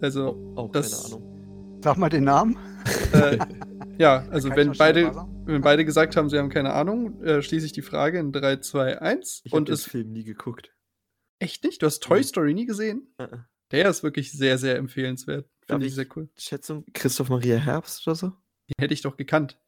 Also, 0.00 0.36
Auch, 0.56 0.64
auch 0.66 0.72
das- 0.72 0.90
keine 0.92 1.04
Ahnung. 1.22 1.78
Sag 1.82 1.96
mal 1.96 2.08
den 2.08 2.24
Namen. 2.24 2.56
äh, 3.12 3.38
ja, 4.00 4.26
also 4.30 4.50
wenn 4.56 4.72
beide, 4.72 5.12
wenn 5.44 5.60
beide 5.62 5.84
gesagt 5.84 6.16
haben, 6.16 6.28
sie 6.28 6.38
haben 6.38 6.48
keine 6.48 6.72
Ahnung, 6.72 7.22
äh, 7.22 7.42
schließe 7.42 7.66
ich 7.66 7.72
die 7.72 7.82
Frage 7.82 8.18
in 8.18 8.32
3, 8.32 8.56
2, 8.56 9.00
1. 9.00 9.42
Ich 9.44 9.52
habe 9.52 9.58
Und 9.58 9.68
den 9.68 9.76
Film 9.76 10.10
nie 10.12 10.24
geguckt. 10.24 10.74
echt 11.38 11.62
nicht? 11.64 11.82
Du 11.82 11.86
hast 11.86 12.02
Toy 12.02 12.18
Nee. 12.18 12.24
Story 12.24 12.54
nie 12.54 12.66
gesehen? 12.66 13.14
Äh. 13.18 13.28
Der 13.70 13.88
ist 13.88 14.02
wirklich 14.02 14.32
sehr, 14.32 14.58
sehr 14.58 14.76
empfehlenswert. 14.76 15.48
Finde 15.66 15.86
ich 15.86 15.90
ich- 15.90 15.94
sehr 15.96 16.06
cool. 16.16 16.28
Schätzung, 16.36 16.84
Christoph 16.92 17.28
Maria 17.28 17.56
Herbst 17.56 18.04
oder 18.08 18.16
so? 18.16 18.26
Den 18.68 18.74
hätte 18.80 18.94
ich 18.94 19.02
doch 19.02 19.16
gekannt. 19.16 19.58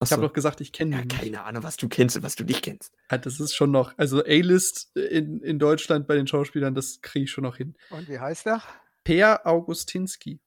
Ich 0.00 0.12
habe 0.12 0.20
Achso. 0.22 0.28
doch 0.28 0.32
gesagt, 0.32 0.60
ich 0.60 0.72
kenne 0.72 0.92
Ja, 0.96 0.98
nicht. 1.04 1.18
keine 1.20 1.42
Ahnung, 1.42 1.64
was 1.64 1.76
du 1.76 1.88
kennst 1.88 2.16
und 2.16 2.22
was 2.22 2.36
du 2.36 2.44
nicht 2.44 2.62
kennst. 2.62 2.94
Ja, 3.10 3.18
das 3.18 3.40
ist 3.40 3.54
schon 3.56 3.72
noch, 3.72 3.98
also 3.98 4.22
A-List 4.24 4.94
in, 4.96 5.40
in 5.40 5.58
Deutschland 5.58 6.06
bei 6.06 6.14
den 6.14 6.28
Schauspielern, 6.28 6.72
das 6.76 7.00
kriege 7.00 7.24
ich 7.24 7.30
schon 7.32 7.42
noch 7.42 7.56
hin. 7.56 7.74
Und 7.90 8.08
wie 8.08 8.20
heißt 8.20 8.46
der? 8.46 8.62
Per 9.02 9.44
Augustinski. 9.44 10.40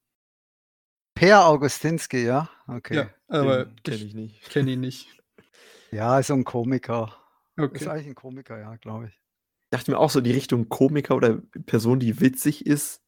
Per 1.22 1.46
Augustinski, 1.46 2.26
ja? 2.26 2.50
Okay. 2.68 2.96
Ja, 2.96 3.10
aber 3.28 3.66
Den 3.66 3.76
kenn 3.84 3.94
ich 3.94 4.02
ich 4.08 4.14
nicht. 4.16 4.50
kenne 4.50 4.72
ihn 4.72 4.80
nicht. 4.82 5.08
Ja, 5.92 6.18
ist 6.18 6.28
so 6.28 6.34
ein 6.34 6.44
Komiker. 6.44 7.16
Ist 7.58 7.64
Okay. 7.64 7.88
eigentlich 7.90 8.08
ein 8.08 8.16
Komiker, 8.16 8.60
ja, 8.60 8.76
glaube 8.78 9.06
ich. 9.06 9.14
Ich 9.62 9.70
dachte 9.70 9.92
mir 9.92 10.00
auch 10.00 10.10
so 10.10 10.20
die 10.20 10.32
Richtung 10.32 10.68
Komiker 10.68 11.16
oder 11.16 11.40
Person, 11.68 12.00
die 12.00 12.20
witzig 12.22 12.66
ist 12.66 13.04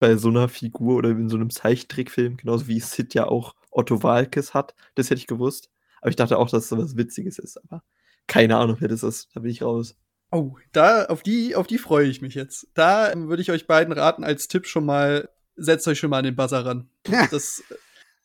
bei 0.00 0.16
so 0.16 0.28
einer 0.28 0.48
Figur 0.48 0.96
oder 0.96 1.10
in 1.10 1.28
so 1.28 1.36
einem 1.36 1.50
Zeichentrickfilm, 1.50 2.38
genauso 2.38 2.68
wie 2.68 2.80
Sid 2.80 3.12
ja 3.12 3.26
auch 3.26 3.54
Otto 3.70 4.02
Walkes 4.02 4.54
hat. 4.54 4.74
Das 4.94 5.10
hätte 5.10 5.18
ich 5.18 5.26
gewusst. 5.26 5.68
Aber 6.00 6.08
ich 6.08 6.16
dachte 6.16 6.38
auch, 6.38 6.48
dass 6.48 6.62
es 6.64 6.68
so 6.70 6.78
was 6.78 6.96
Witziges 6.96 7.38
ist. 7.38 7.58
Aber 7.64 7.82
keine 8.26 8.56
Ahnung, 8.56 8.78
wer 8.80 8.88
das 8.88 9.02
ist. 9.02 9.28
Da 9.34 9.40
bin 9.40 9.50
ich 9.50 9.60
raus. 9.62 9.94
Oh, 10.30 10.56
da, 10.72 11.04
auf 11.04 11.22
die, 11.22 11.54
auf 11.54 11.66
die 11.66 11.76
freue 11.76 12.06
ich 12.08 12.22
mich 12.22 12.34
jetzt. 12.34 12.68
Da 12.72 13.12
ähm, 13.12 13.28
würde 13.28 13.42
ich 13.42 13.50
euch 13.50 13.66
beiden 13.66 13.92
raten, 13.92 14.24
als 14.24 14.48
Tipp 14.48 14.66
schon 14.66 14.86
mal, 14.86 15.28
setzt 15.58 15.86
euch 15.88 15.98
schon 15.98 16.10
mal 16.10 16.18
an 16.18 16.24
den 16.24 16.36
Buzzer 16.36 16.64
ran. 16.64 16.88
Das, 17.30 17.62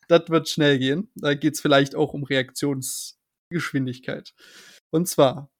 das 0.08 0.28
wird 0.28 0.48
schnell 0.48 0.78
gehen. 0.78 1.10
Da 1.14 1.34
geht's 1.34 1.60
vielleicht 1.60 1.94
auch 1.94 2.14
um 2.14 2.24
Reaktionsgeschwindigkeit. 2.24 4.34
Und 4.90 5.08
zwar, 5.08 5.50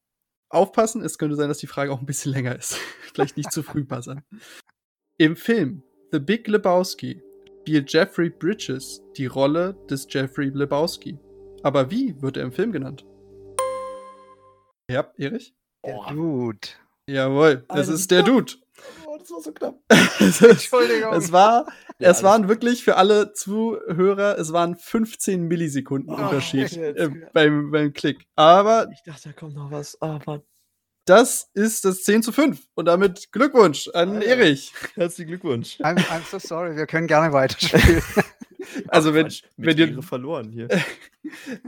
aufpassen, 0.49 1.03
es 1.03 1.17
könnte 1.17 1.35
sein, 1.35 1.49
dass 1.49 1.57
die 1.57 1.67
Frage 1.67 1.91
auch 1.91 1.99
ein 1.99 2.05
bisschen 2.05 2.31
länger 2.31 2.55
ist. 2.55 2.77
Vielleicht 3.13 3.37
nicht 3.37 3.51
zu 3.51 3.63
früh 3.63 3.83
buzzern. 3.83 4.23
Im 5.17 5.35
Film 5.35 5.83
The 6.11 6.19
Big 6.19 6.47
Lebowski 6.47 7.21
spielt 7.61 7.91
Jeffrey 7.91 8.29
Bridges 8.29 9.01
die 9.17 9.25
Rolle 9.25 9.75
des 9.89 10.07
Jeffrey 10.09 10.49
Lebowski. 10.49 11.17
Aber 11.63 11.89
wie 11.89 12.21
wird 12.21 12.37
er 12.37 12.43
im 12.43 12.51
Film 12.51 12.71
genannt? 12.71 13.05
Ja, 14.89 15.11
Erich? 15.17 15.53
Der. 15.85 16.13
Dude. 16.13 16.67
Jawohl, 17.09 17.65
es 17.69 17.87
ist 17.87 18.11
der 18.11 18.23
Dude. 18.23 18.53
Das 19.27 19.31
war 19.31 19.41
so 19.41 19.51
knapp. 19.53 19.79
es, 20.19 20.39
Entschuldigung. 20.41 21.13
es 21.15 21.31
war, 21.31 21.65
Ja, 21.97 22.11
es 22.11 22.21
waren 22.21 22.47
wirklich 22.47 22.83
für 22.83 22.95
alle 22.97 23.33
Zuhörer, 23.33 24.37
es 24.37 24.53
waren 24.53 24.75
15 24.77 25.47
Millisekunden 25.47 26.13
Oh, 26.13 26.17
Unterschied 26.17 26.77
äh, 26.77 27.09
beim, 27.33 27.71
beim 27.71 27.91
Klick. 27.93 28.27
Aber 28.35 28.87
Ich 28.93 29.01
dachte, 29.03 29.29
da 29.29 29.33
kommt 29.33 29.55
noch 29.55 29.71
was. 29.71 29.97
Oh, 30.01 30.19
Mann. 30.27 30.43
das 31.05 31.49
ist 31.55 31.85
das 31.85 32.03
10 32.03 32.21
zu 32.21 32.31
5. 32.31 32.61
Und 32.75 32.85
damit 32.85 33.31
Glückwunsch 33.31 33.87
an 33.95 34.17
Alter. 34.17 34.27
Erich. 34.27 34.71
Herzlichen 34.93 35.29
Glückwunsch. 35.29 35.79
I'm, 35.81 35.97
I'm 35.97 36.21
so 36.29 36.37
sorry, 36.37 36.75
wir 36.75 36.85
können 36.85 37.07
gerne 37.07 37.33
weiterspielen. 37.33 38.03
Also 38.87 39.13
wenn, 39.13 39.25
Quatsch, 39.25 39.43
mit 39.57 39.77
wenn, 39.77 39.95
dir, 39.95 40.01
verloren 40.01 40.49
hier. 40.51 40.67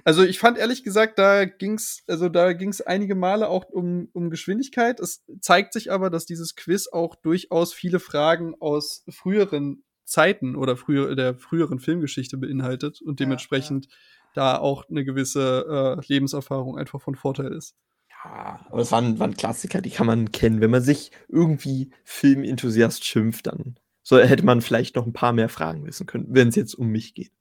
Also 0.04 0.24
ich 0.24 0.38
fand 0.38 0.60
ehrlich 0.60 0.84
gesagt, 0.84 1.18
da 1.18 1.46
ging's, 1.46 2.04
also 2.08 2.30
da 2.30 2.54
ging's 2.54 2.80
einige 2.80 3.16
Male 3.16 3.50
auch 3.50 3.66
um, 3.66 4.08
um 4.14 4.30
Geschwindigkeit. 4.30 5.00
Es 5.00 5.26
zeigt 5.42 5.74
sich 5.74 5.92
aber, 5.92 6.12
dass 6.12 6.28
dieses 6.28 6.56
Quiz 6.56 6.88
auch 6.88 7.16
durchaus 7.16 7.74
viele 7.74 8.00
Fragen 8.00 8.54
aus 8.60 9.04
früheren 9.10 9.84
Zeiten 10.06 10.56
oder 10.56 10.78
früher, 10.78 11.16
der 11.16 11.36
früheren 11.36 11.80
Filmgeschichte 11.80 12.38
beinhaltet 12.38 13.02
und 13.02 13.20
dementsprechend 13.20 13.88
ja, 13.88 13.92
ja. 13.92 14.32
da 14.36 14.58
auch 14.60 14.88
eine 14.90 15.04
gewisse 15.04 15.98
äh, 16.00 16.06
Lebenserfahrung 16.08 16.78
einfach 16.78 17.02
von 17.02 17.16
Vorteil 17.16 17.52
ist. 17.52 17.76
Ja, 18.10 18.66
aber 18.70 18.82
es 18.82 18.92
waren, 18.92 19.20
waren 19.20 19.36
Klassiker, 19.36 19.82
die 19.82 19.90
kann 19.90 20.08
man 20.08 20.32
kennen. 20.32 20.62
Wenn 20.62 20.72
man 20.72 20.82
sich 20.82 21.12
irgendwie 21.28 21.92
Filmenthusiast 22.04 23.06
schimpft, 23.06 23.48
dann 23.48 23.76
so 24.08 24.18
hätte 24.20 24.46
man 24.46 24.62
vielleicht 24.62 24.96
noch 24.96 25.06
ein 25.06 25.12
paar 25.12 25.34
mehr 25.34 25.50
Fragen 25.50 25.86
wissen 25.86 26.08
können, 26.08 26.28
wenn 26.30 26.48
es 26.48 26.56
jetzt 26.56 26.76
um 26.76 26.88
mich 26.88 27.14
geht. 27.14 27.34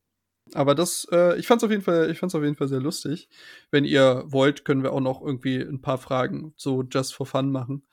Aber 0.53 0.75
das, 0.75 1.07
äh, 1.13 1.39
ich 1.39 1.47
fand's 1.47 1.63
auf 1.63 1.71
jeden 1.71 1.83
Fall, 1.83 2.11
ich 2.11 2.19
fand's 2.19 2.35
auf 2.35 2.43
jeden 2.43 2.57
Fall 2.57 2.67
sehr 2.67 2.81
lustig. 2.81 3.29
Wenn 3.71 3.85
ihr 3.85 4.25
wollt, 4.27 4.65
können 4.65 4.83
wir 4.83 4.93
auch 4.93 5.01
noch 5.01 5.23
irgendwie 5.23 5.61
ein 5.61 5.81
paar 5.81 5.99
Fragen 5.99 6.55
so 6.57 6.83
just 6.83 7.15
for 7.15 7.25
fun 7.25 7.53
machen. 7.53 7.87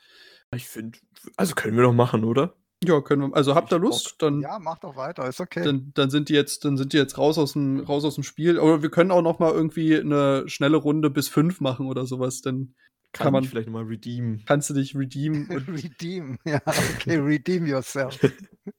Ich 0.56 0.68
finde, 0.68 0.98
also 1.38 1.54
können 1.54 1.78
wir 1.78 1.84
doch 1.84 1.94
machen, 1.94 2.24
oder? 2.24 2.56
Ja, 2.84 3.00
können 3.02 3.30
wir. 3.30 3.36
Also 3.36 3.54
habt 3.54 3.72
ihr 3.72 3.78
Lust? 3.78 4.16
Dann, 4.18 4.42
ja, 4.42 4.58
macht 4.58 4.84
doch 4.84 4.96
weiter, 4.96 5.28
ist 5.28 5.40
okay. 5.40 5.64
Dann, 5.64 5.92
dann 5.94 6.10
sind 6.10 6.30
die 6.30 6.34
jetzt, 6.34 6.66
dann 6.66 6.76
sind 6.76 6.94
die 6.94 6.98
jetzt 6.98 7.20
raus 7.20 7.38
aus 7.38 7.54
dem, 7.54 7.82
raus 7.82 8.04
aus 8.04 8.16
dem 8.16 8.24
Spiel. 8.24 8.58
Oder 8.58 8.82
wir 8.82 8.90
können 8.90 9.12
auch 9.12 9.22
noch 9.22 9.38
mal 9.38 9.52
irgendwie 9.52 10.00
eine 10.00 10.50
schnelle 10.50 10.78
Runde 10.78 11.12
bis 11.12 11.28
fünf 11.28 11.62
machen 11.62 11.86
oder 11.86 12.08
sowas. 12.08 12.42
Dann 12.42 12.74
kann, 13.13 13.26
kann 13.26 13.34
man 13.34 13.43
vielleicht 13.43 13.69
mal 13.69 13.84
redeemen. 13.84 14.43
Kannst 14.45 14.71
du 14.71 14.73
dich 14.73 14.95
redeemen? 14.95 15.47
redeem, 15.67 16.39
ja, 16.45 16.60
okay, 16.65 17.17
redeem 17.19 17.67
yourself. 17.67 18.19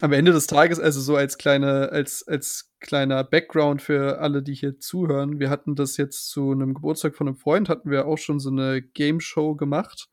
Am 0.00 0.12
Ende 0.12 0.32
des 0.32 0.48
Tages, 0.48 0.80
also 0.80 1.00
so 1.00 1.14
als 1.14 1.38
kleine, 1.38 1.90
als, 1.90 2.26
als 2.26 2.72
kleiner 2.80 3.22
Background 3.22 3.80
für 3.80 4.18
alle, 4.18 4.42
die 4.42 4.54
hier 4.54 4.80
zuhören. 4.80 5.38
Wir 5.38 5.50
hatten 5.50 5.76
das 5.76 5.96
jetzt 5.96 6.30
zu 6.30 6.50
einem 6.50 6.74
Geburtstag 6.74 7.14
von 7.14 7.28
einem 7.28 7.36
Freund, 7.36 7.68
hatten 7.68 7.90
wir 7.90 8.06
auch 8.06 8.18
schon 8.18 8.40
so 8.40 8.50
eine 8.50 8.82
Game 8.82 9.20
Show 9.20 9.54
gemacht. 9.54 10.08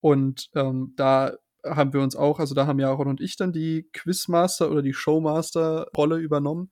Und 0.00 0.50
ähm, 0.54 0.92
da 0.96 1.32
haben 1.64 1.92
wir 1.92 2.00
uns 2.00 2.14
auch, 2.14 2.38
also 2.38 2.54
da 2.54 2.66
haben 2.66 2.78
Jaron 2.78 3.08
und 3.08 3.20
ich 3.20 3.36
dann 3.36 3.52
die 3.52 3.88
Quizmaster 3.92 4.70
oder 4.70 4.82
die 4.82 4.92
Showmaster-Rolle 4.92 6.18
übernommen. 6.18 6.70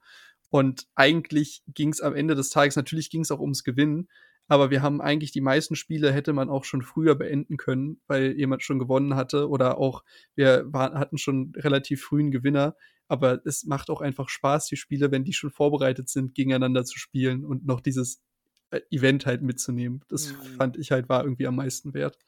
Und 0.50 0.86
eigentlich 0.94 1.62
ging 1.66 1.88
es 1.88 2.00
am 2.00 2.14
Ende 2.14 2.34
des 2.34 2.50
Tages, 2.50 2.76
natürlich 2.76 3.10
ging 3.10 3.22
es 3.22 3.30
auch 3.30 3.40
ums 3.40 3.64
Gewinnen, 3.64 4.08
aber 4.52 4.70
wir 4.70 4.82
haben 4.82 5.00
eigentlich 5.00 5.32
die 5.32 5.40
meisten 5.40 5.76
Spiele 5.76 6.12
hätte 6.12 6.34
man 6.34 6.50
auch 6.50 6.64
schon 6.64 6.82
früher 6.82 7.14
beenden 7.14 7.56
können, 7.56 8.02
weil 8.06 8.32
jemand 8.32 8.62
schon 8.62 8.78
gewonnen 8.78 9.16
hatte 9.16 9.48
oder 9.48 9.78
auch 9.78 10.04
wir 10.34 10.66
war, 10.66 10.92
hatten 10.92 11.16
schon 11.16 11.54
relativ 11.56 12.02
frühen 12.02 12.30
Gewinner. 12.30 12.76
Aber 13.08 13.40
es 13.46 13.64
macht 13.64 13.88
auch 13.88 14.02
einfach 14.02 14.28
Spaß, 14.28 14.66
die 14.66 14.76
Spiele, 14.76 15.10
wenn 15.10 15.24
die 15.24 15.32
schon 15.32 15.50
vorbereitet 15.50 16.10
sind, 16.10 16.34
gegeneinander 16.34 16.84
zu 16.84 16.98
spielen 16.98 17.46
und 17.46 17.64
noch 17.64 17.80
dieses 17.80 18.20
äh, 18.68 18.82
Event 18.90 19.24
halt 19.24 19.40
mitzunehmen. 19.40 20.04
Das 20.08 20.34
mhm. 20.34 20.56
fand 20.58 20.76
ich 20.76 20.92
halt 20.92 21.08
war 21.08 21.24
irgendwie 21.24 21.46
am 21.46 21.56
meisten 21.56 21.94
wert. 21.94 22.18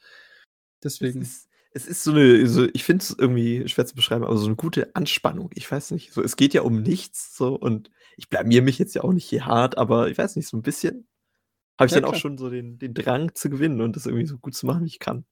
Deswegen. 0.83 1.21
Es 1.21 1.29
ist, 1.29 1.49
es 1.75 1.87
ist 1.87 2.05
so 2.05 2.13
eine, 2.13 2.47
so, 2.47 2.67
ich 2.73 2.85
finde 2.85 3.03
es 3.03 3.15
irgendwie 3.19 3.69
schwer 3.69 3.85
zu 3.85 3.95
beschreiben, 3.95 4.25
aber 4.25 4.39
so 4.39 4.47
eine 4.47 4.57
gute 4.57 4.97
Anspannung. 4.97 5.51
Ich 5.53 5.71
weiß 5.71 5.91
nicht, 5.91 6.15
so, 6.15 6.23
es 6.23 6.37
geht 6.37 6.55
ja 6.55 6.63
um 6.63 6.81
nichts, 6.81 7.37
so, 7.37 7.55
und 7.55 7.91
ich 8.17 8.31
blamier 8.31 8.63
mich 8.63 8.79
jetzt 8.79 8.95
ja 8.95 9.05
auch 9.05 9.13
nicht 9.13 9.29
hier 9.29 9.45
hart, 9.45 9.77
aber 9.77 10.09
ich 10.09 10.17
weiß 10.17 10.37
nicht, 10.37 10.49
so 10.49 10.57
ein 10.57 10.63
bisschen 10.63 11.07
habe 11.79 11.87
ich 11.87 11.93
ja, 11.93 11.97
dann 11.97 12.05
klar. 12.05 12.15
auch 12.15 12.21
schon 12.21 12.39
so 12.39 12.51
den, 12.51 12.79
den 12.79 12.95
Drang 12.95 13.35
zu 13.35 13.51
gewinnen 13.51 13.81
und 13.81 13.97
das 13.97 14.07
irgendwie 14.07 14.27
so 14.27 14.39
gut 14.39 14.55
zu 14.55 14.67
machen, 14.67 14.85
wie 14.85 14.89
ich 14.89 14.99
kann. 14.99 15.25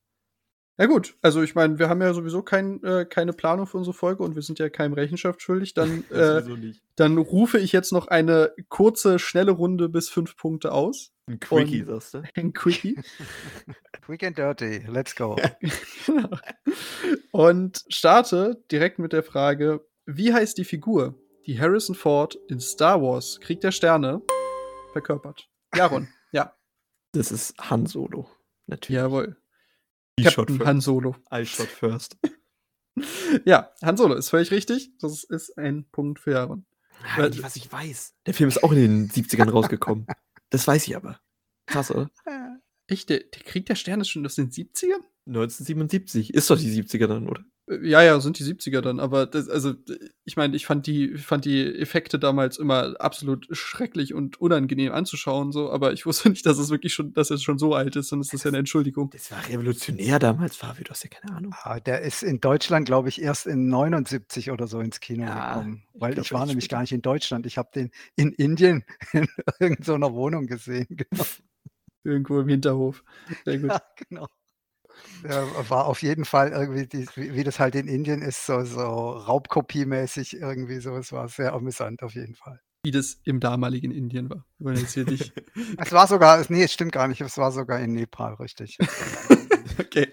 Ja 0.78 0.86
gut, 0.86 1.16
also 1.20 1.42
ich 1.42 1.54
meine, 1.54 1.78
wir 1.78 1.88
haben 1.88 2.00
ja 2.00 2.14
sowieso 2.14 2.42
kein, 2.42 2.82
äh, 2.82 3.04
keine 3.04 3.34
Planung 3.34 3.66
für 3.66 3.76
unsere 3.76 3.94
Folge 3.94 4.22
und 4.22 4.34
wir 4.34 4.42
sind 4.42 4.58
ja 4.58 4.70
keinem 4.70 4.94
Rechenschaft 4.94 5.42
schuldig. 5.42 5.74
Dann, 5.74 6.02
äh, 6.10 6.42
dann 6.96 7.18
rufe 7.18 7.58
ich 7.58 7.72
jetzt 7.72 7.92
noch 7.92 8.08
eine 8.08 8.52
kurze, 8.68 9.18
schnelle 9.18 9.52
Runde 9.52 9.88
bis 9.88 10.08
fünf 10.08 10.36
Punkte 10.36 10.72
aus. 10.72 11.12
Ein 11.26 11.38
Quickie, 11.40 11.84
sagst 11.84 12.14
du? 12.14 12.22
Ein 12.34 12.52
Quickie. 12.52 12.98
Quick 14.04 14.24
and 14.24 14.38
dirty, 14.38 14.84
let's 14.88 15.14
go. 15.14 15.36
genau. 16.06 16.30
Und 17.32 17.84
starte 17.88 18.64
direkt 18.70 18.98
mit 18.98 19.12
der 19.12 19.22
Frage, 19.22 19.86
wie 20.06 20.32
heißt 20.32 20.56
die 20.56 20.64
Figur, 20.64 21.14
die 21.46 21.60
Harrison 21.60 21.94
Ford 21.94 22.36
in 22.48 22.60
Star 22.60 23.00
Wars 23.00 23.38
Krieg 23.40 23.60
der 23.60 23.72
Sterne 23.72 24.22
verkörpert? 24.92 25.48
Jaron. 25.74 26.08
Das 27.12 27.30
ist 27.30 27.54
Han 27.58 27.86
Solo. 27.86 28.28
Natürlich. 28.66 28.96
Jawohl. 29.00 29.36
Captain 30.22 30.64
Han 30.64 30.80
Solo. 30.80 31.16
I 31.32 31.44
shot 31.44 31.68
first. 31.68 32.16
ja, 33.44 33.70
Han 33.82 33.96
Solo 33.96 34.14
ist 34.14 34.30
völlig 34.30 34.50
richtig. 34.50 34.96
Das 34.98 35.24
ist 35.24 35.56
ein 35.58 35.84
Punkt 35.90 36.18
für 36.18 36.32
Jaron. 36.32 36.66
Ja, 37.16 37.28
nicht, 37.28 37.42
was 37.42 37.56
ich 37.56 37.70
weiß. 37.70 38.14
Der 38.26 38.34
Film 38.34 38.48
ist 38.48 38.62
auch 38.62 38.72
in 38.72 38.78
den 38.78 39.10
70ern 39.10 39.50
rausgekommen. 39.50 40.06
Das 40.50 40.66
weiß 40.66 40.86
ich 40.86 40.94
aber. 40.94 41.18
Krass, 41.64 41.90
oder? 41.90 42.10
Echt? 42.86 43.08
Der, 43.08 43.20
der 43.20 43.42
Krieg 43.42 43.64
der 43.64 43.74
Sterne 43.74 44.02
ist 44.02 44.10
schon 44.10 44.26
aus 44.26 44.34
den 44.34 44.50
70ern? 44.50 45.00
1977. 45.26 46.34
Ist 46.34 46.50
doch 46.50 46.58
die 46.58 46.82
70er 46.82 47.06
dann, 47.06 47.26
oder? 47.26 47.42
Ja, 47.82 48.02
ja, 48.02 48.18
sind 48.20 48.38
die 48.38 48.44
70er 48.44 48.80
dann, 48.80 49.00
aber 49.00 49.26
das, 49.26 49.48
also 49.48 49.74
ich 50.24 50.36
meine, 50.36 50.56
ich 50.56 50.66
fand 50.66 50.86
die, 50.86 51.16
fand 51.16 51.44
die 51.44 51.64
Effekte 51.64 52.18
damals 52.18 52.58
immer 52.58 52.94
absolut 53.00 53.46
schrecklich 53.52 54.14
und 54.14 54.40
unangenehm 54.40 54.92
anzuschauen, 54.92 55.52
so, 55.52 55.70
aber 55.70 55.92
ich 55.92 56.04
wusste 56.06 56.28
nicht, 56.30 56.44
dass 56.46 56.58
es 56.58 56.70
wirklich 56.70 56.94
schon, 56.94 57.12
dass 57.12 57.30
es 57.30 57.42
schon 57.42 57.58
so 57.58 57.74
alt 57.74 57.96
ist, 57.96 58.08
sondern 58.08 58.26
es 58.26 58.32
ist 58.32 58.44
ja 58.44 58.50
eine 58.50 58.58
Entschuldigung. 58.58 59.10
Das 59.10 59.30
war 59.30 59.48
revolutionär 59.48 60.18
damals, 60.18 60.56
Fabi, 60.56 60.84
du 60.84 60.90
hast 60.90 61.04
ja 61.04 61.10
keine 61.10 61.36
Ahnung. 61.36 61.54
Ah, 61.62 61.80
der 61.80 62.02
ist 62.02 62.22
in 62.22 62.40
Deutschland, 62.40 62.86
glaube 62.86 63.08
ich, 63.08 63.20
erst 63.20 63.46
in 63.46 63.68
79 63.68 64.50
oder 64.50 64.66
so 64.66 64.80
ins 64.80 65.00
Kino 65.00 65.24
ja, 65.24 65.54
gekommen. 65.54 65.84
Weil 65.94 66.14
ich, 66.14 66.26
ich 66.26 66.32
war 66.32 66.46
nämlich 66.46 66.68
gar 66.68 66.80
nicht 66.80 66.92
in 66.92 67.02
Deutschland. 67.02 67.46
Ich 67.46 67.58
habe 67.58 67.70
den 67.74 67.90
in 68.16 68.32
Indien 68.32 68.84
in 69.12 69.28
irgendeiner 69.58 70.12
Wohnung 70.12 70.46
gesehen. 70.46 70.86
Genau. 70.90 71.24
Irgendwo 72.04 72.40
im 72.40 72.48
Hinterhof. 72.48 73.04
Sehr 73.44 73.58
gut. 73.58 73.70
Ja, 73.72 73.82
genau 74.08 74.28
äh, 75.24 75.68
war 75.68 75.86
auf 75.86 76.02
jeden 76.02 76.24
Fall 76.24 76.50
irgendwie, 76.50 76.86
die, 76.86 77.06
wie, 77.14 77.34
wie, 77.34 77.44
das 77.44 77.58
halt 77.58 77.74
in 77.74 77.88
Indien 77.88 78.22
ist, 78.22 78.46
so, 78.46 78.64
so 78.64 78.82
Raubkopiemäßig 78.82 80.34
irgendwie 80.40 80.80
so. 80.80 80.96
Es 80.96 81.12
war 81.12 81.28
sehr 81.28 81.52
amüsant 81.52 82.02
auf 82.02 82.14
jeden 82.14 82.34
Fall. 82.34 82.60
Wie 82.84 82.90
das 82.90 83.20
im 83.24 83.38
damaligen 83.38 83.92
Indien 83.92 84.28
war. 84.28 84.44
Jetzt 84.74 84.94
hier 84.94 85.04
nicht. 85.04 85.32
es 85.78 85.92
war 85.92 86.06
sogar, 86.06 86.44
nee, 86.48 86.64
es 86.64 86.72
stimmt 86.72 86.92
gar 86.92 87.06
nicht, 87.08 87.20
es 87.20 87.38
war 87.38 87.52
sogar 87.52 87.80
in 87.80 87.92
Nepal, 87.92 88.34
richtig. 88.34 88.78
okay. 89.78 90.08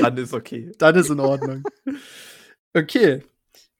Dann 0.00 0.16
ist 0.16 0.32
okay. 0.32 0.72
Dann 0.78 0.94
ist 0.94 1.10
in 1.10 1.18
Ordnung. 1.18 1.64
Okay. 2.72 3.24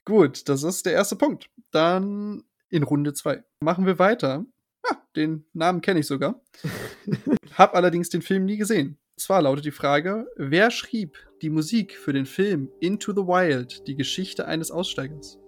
Gut, 0.04 0.48
das 0.48 0.62
ist 0.62 0.86
der 0.86 0.94
erste 0.94 1.16
Punkt. 1.16 1.50
Dann 1.70 2.44
in 2.70 2.82
Runde 2.82 3.12
2. 3.12 3.42
Machen 3.60 3.86
wir 3.86 3.98
weiter. 3.98 4.44
Ah, 4.88 4.96
den 5.16 5.44
Namen 5.52 5.80
kenne 5.80 6.00
ich 6.00 6.06
sogar. 6.06 6.40
Hab 7.54 7.74
allerdings 7.74 8.08
den 8.08 8.22
Film 8.22 8.44
nie 8.44 8.56
gesehen. 8.56 8.98
Zwar 9.18 9.40
lautet 9.40 9.64
die 9.64 9.70
Frage, 9.70 10.26
wer 10.36 10.70
schrieb 10.70 11.16
die 11.40 11.48
Musik 11.48 11.96
für 11.96 12.12
den 12.12 12.26
Film 12.26 12.68
Into 12.80 13.12
the 13.12 13.22
Wild, 13.26 13.86
die 13.86 13.96
Geschichte 13.96 14.46
eines 14.46 14.70
Aussteigers? 14.70 15.38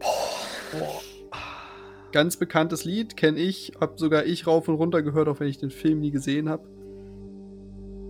Boah. 0.00 1.00
Ganz 2.12 2.36
bekanntes 2.36 2.84
Lied, 2.84 3.16
kenne 3.16 3.38
ich, 3.38 3.72
hab 3.80 3.98
sogar 3.98 4.26
ich 4.26 4.46
rauf 4.46 4.68
und 4.68 4.74
runter 4.74 5.02
gehört, 5.02 5.28
auch 5.28 5.40
wenn 5.40 5.48
ich 5.48 5.56
den 5.56 5.70
Film 5.70 6.00
nie 6.00 6.10
gesehen 6.10 6.50
habe. 6.50 6.68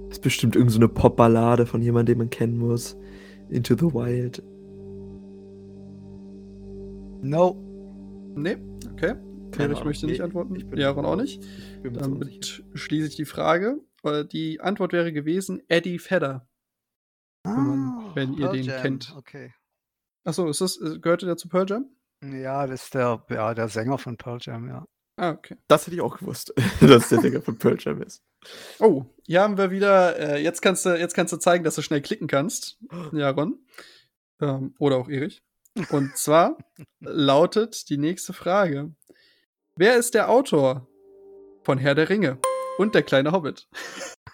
Das 0.08 0.18
ist 0.18 0.22
bestimmt 0.22 0.56
irgendeine 0.56 0.86
so 0.86 0.92
Popballade 0.92 1.66
von 1.66 1.82
jemandem, 1.82 2.14
den 2.14 2.18
man 2.18 2.30
kennen 2.30 2.58
muss. 2.58 2.96
Into 3.48 3.74
the 3.76 3.94
Wild. 3.94 4.42
No. 7.22 7.56
Nee, 8.34 8.56
okay. 8.92 9.14
Keine 9.52 9.72
ich 9.72 9.84
möchte 9.84 10.06
nicht 10.06 10.20
antworten. 10.20 10.56
Ich 10.56 10.66
bin 10.66 10.80
Jaron 10.80 11.06
auch 11.06 11.16
nicht. 11.16 11.44
Damit 11.84 12.64
schließe 12.74 13.06
ich 13.06 13.16
die 13.16 13.24
Frage. 13.24 13.80
Äh, 14.06 14.26
die 14.26 14.60
Antwort 14.60 14.92
wäre 14.92 15.12
gewesen 15.12 15.62
Eddie 15.68 15.98
Fedder. 15.98 16.48
Ah, 17.44 17.56
wenn, 17.56 17.66
man, 17.66 18.14
wenn 18.14 18.34
ihr 18.34 18.48
den 18.48 18.64
Jam. 18.64 18.82
kennt. 18.82 19.14
Okay. 19.16 19.52
Achso, 20.24 20.48
ist 20.48 20.60
das, 20.60 20.80
äh, 20.80 20.98
gehörte 20.98 21.26
der 21.26 21.36
zu 21.36 21.48
Pearl 21.48 21.66
Jam? 21.68 21.90
Ja, 22.22 22.66
das 22.66 22.84
ist 22.84 22.94
der, 22.94 23.24
ja, 23.28 23.54
der 23.54 23.68
Sänger 23.68 23.98
von 23.98 24.16
Pearl 24.16 24.38
Jam, 24.40 24.68
ja. 24.68 24.86
Ah, 25.16 25.30
okay. 25.30 25.56
Das 25.68 25.86
hätte 25.86 25.96
ich 25.96 26.02
auch 26.02 26.18
gewusst, 26.18 26.52
dass 26.80 27.08
der 27.08 27.20
Sänger 27.20 27.40
von 27.40 27.58
Pearl 27.58 27.76
Jam 27.78 28.02
ist. 28.02 28.22
Oh, 28.78 29.04
hier 29.24 29.42
haben 29.42 29.56
wir 29.56 29.70
wieder, 29.70 30.18
äh, 30.18 30.42
jetzt, 30.42 30.62
kannst 30.62 30.84
du, 30.84 30.98
jetzt 30.98 31.14
kannst 31.14 31.32
du 31.32 31.36
zeigen, 31.36 31.64
dass 31.64 31.76
du 31.76 31.82
schnell 31.82 32.02
klicken 32.02 32.28
kannst, 32.28 32.78
Jaron. 33.12 33.58
Ähm, 34.40 34.74
oder 34.78 34.96
auch 34.96 35.08
Erich. 35.08 35.42
Und 35.90 36.16
zwar 36.16 36.58
lautet 37.00 37.88
die 37.88 37.98
nächste 37.98 38.32
Frage. 38.32 38.94
Wer 39.76 39.96
ist 39.96 40.14
der 40.14 40.28
Autor 40.28 40.86
von 41.62 41.78
Herr 41.78 41.94
der 41.94 42.08
Ringe? 42.08 42.38
Und 42.78 42.94
der 42.94 43.02
kleine 43.02 43.32
Hobbit. 43.32 43.68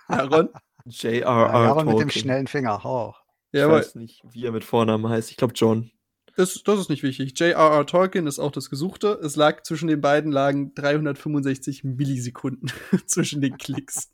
Aaron. 0.09 0.48
J.R.R. 0.85 1.50
Aaron 1.50 1.87
mit 1.87 2.00
dem 2.00 2.11
schnellen 2.11 2.46
Finger. 2.46 2.85
Oh. 2.85 3.14
Ich 3.52 3.61
ja, 3.61 3.70
weiß 3.70 3.94
nicht, 3.96 4.22
wie 4.33 4.44
er 4.44 4.52
mit 4.52 4.64
Vornamen 4.64 5.09
heißt. 5.09 5.31
Ich 5.31 5.37
glaube 5.37 5.55
John. 5.55 5.90
Das, 6.37 6.62
das 6.64 6.81
ist 6.81 6.88
nicht 6.88 7.02
wichtig. 7.02 7.38
J.R.R. 7.38 7.87
Tolkien 7.87 8.26
ist 8.26 8.38
auch 8.38 8.50
das 8.50 8.70
Gesuchte. 8.70 9.20
Es 9.22 9.37
lag 9.37 9.62
zwischen 9.62 9.88
den 9.88 10.00
beiden 10.00 10.33
lagen 10.33 10.74
365 10.74 11.85
Millisekunden 11.85 12.72
zwischen 13.07 13.42
den 13.42 13.59
Klicks. 13.59 14.11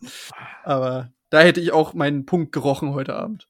Aber 0.64 1.12
da 1.30 1.40
hätte 1.40 1.60
ich 1.60 1.72
auch 1.72 1.94
meinen 1.94 2.26
Punkt 2.26 2.52
gerochen 2.52 2.92
heute 2.92 3.14
Abend. 3.14 3.48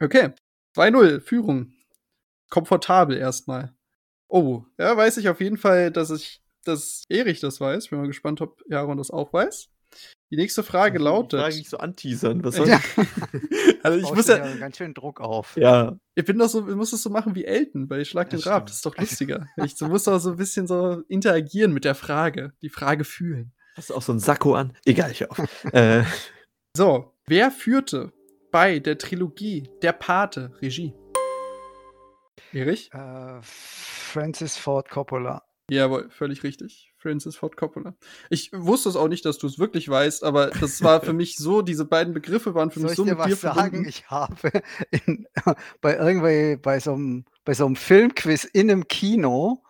Okay. 0.00 0.30
2-0, 0.76 1.20
Führung. 1.20 1.72
Komfortabel 2.48 3.16
erstmal. 3.16 3.74
Oh, 4.28 4.64
ja, 4.78 4.96
weiß 4.96 5.18
ich 5.18 5.28
auf 5.28 5.40
jeden 5.40 5.58
Fall, 5.58 5.90
dass 5.90 6.10
ich 6.10 6.42
dass 6.68 7.04
Erich 7.08 7.40
das 7.40 7.60
weiß. 7.60 7.88
Bin 7.88 7.98
mal 7.98 8.06
gespannt, 8.06 8.40
ob 8.40 8.62
Jaron 8.68 8.98
das 8.98 9.10
auch 9.10 9.32
weiß. 9.32 9.68
Die 10.30 10.36
nächste 10.36 10.64
Frage 10.64 10.98
lautet. 10.98 11.40
Frage 11.40 11.56
nicht 11.56 11.70
so 11.70 11.78
anteasern. 11.78 12.42
Was 12.44 12.56
soll 12.56 12.68
Ja. 12.68 12.80
also 13.82 13.98
ich 13.98 14.12
muss 14.12 14.26
ja, 14.26 14.38
dir 14.38 14.58
ganz 14.58 14.76
schön 14.76 14.92
Druck 14.92 15.20
auf. 15.20 15.56
Ja, 15.56 15.96
ich 16.16 16.24
bin 16.24 16.38
doch 16.38 16.48
so, 16.48 16.68
ich 16.68 16.74
muss 16.74 16.90
das 16.90 17.02
so 17.02 17.10
machen 17.10 17.34
wie 17.36 17.44
Elton 17.44 17.86
bei 17.86 18.04
Schlag 18.04 18.30
den 18.30 18.40
Rab. 18.40 18.66
Das 18.66 18.76
ist 18.76 18.86
doch 18.86 18.96
lustiger. 18.96 19.46
Ich 19.64 19.76
so, 19.76 19.86
muss 19.86 20.04
doch 20.04 20.18
so 20.18 20.30
ein 20.30 20.36
bisschen 20.36 20.66
so 20.66 21.02
interagieren 21.08 21.72
mit 21.72 21.84
der 21.84 21.94
Frage, 21.94 22.52
die 22.60 22.70
Frage 22.70 23.04
fühlen. 23.04 23.52
hast 23.76 23.90
du 23.90 23.94
auch 23.94 24.02
so 24.02 24.12
ein 24.12 24.18
Sakko 24.18 24.54
an? 24.54 24.76
Egal, 24.84 25.12
ich 25.12 25.30
auf. 25.30 25.64
äh, 25.72 26.02
So, 26.76 27.14
wer 27.26 27.52
führte 27.52 28.12
bei 28.50 28.80
der 28.80 28.98
Trilogie 28.98 29.70
Der 29.82 29.92
Pate 29.92 30.52
Regie? 30.60 30.92
Erich? 32.52 32.90
Äh, 32.92 33.38
Francis 33.42 34.56
Ford 34.56 34.90
Coppola. 34.90 35.45
Jawohl, 35.70 36.08
völlig 36.10 36.44
richtig. 36.44 36.92
Francis 36.96 37.36
Ford 37.36 37.56
Coppola. 37.56 37.94
Ich 38.30 38.50
wusste 38.52 38.88
es 38.88 38.94
auch 38.96 39.08
nicht, 39.08 39.24
dass 39.24 39.38
du 39.38 39.46
es 39.48 39.58
wirklich 39.58 39.88
weißt, 39.88 40.22
aber 40.22 40.50
das 40.50 40.82
war 40.82 41.00
für 41.00 41.12
mich 41.12 41.36
so, 41.36 41.60
diese 41.62 41.84
beiden 41.84 42.14
Begriffe 42.14 42.54
waren 42.54 42.70
für 42.70 42.80
Soll 42.80 42.90
mich 42.90 42.92
ich 42.92 42.96
so 42.96 43.04
dir 43.04 43.16
mit 43.16 43.26
dir 43.26 43.32
was 43.32 43.40
sagen? 43.40 43.56
verbunden. 43.56 43.88
Ich 43.88 44.08
habe 44.08 44.62
in, 45.06 45.26
bei 45.80 45.96
irgendwie 45.96 46.56
bei 46.56 46.78
so 46.78 46.92
einem 46.94 47.24
bei 47.44 47.54
so 47.54 47.66
einem 47.66 47.76
Filmquiz 47.76 48.44
in 48.44 48.70
einem 48.70 48.86
Kino 48.88 49.62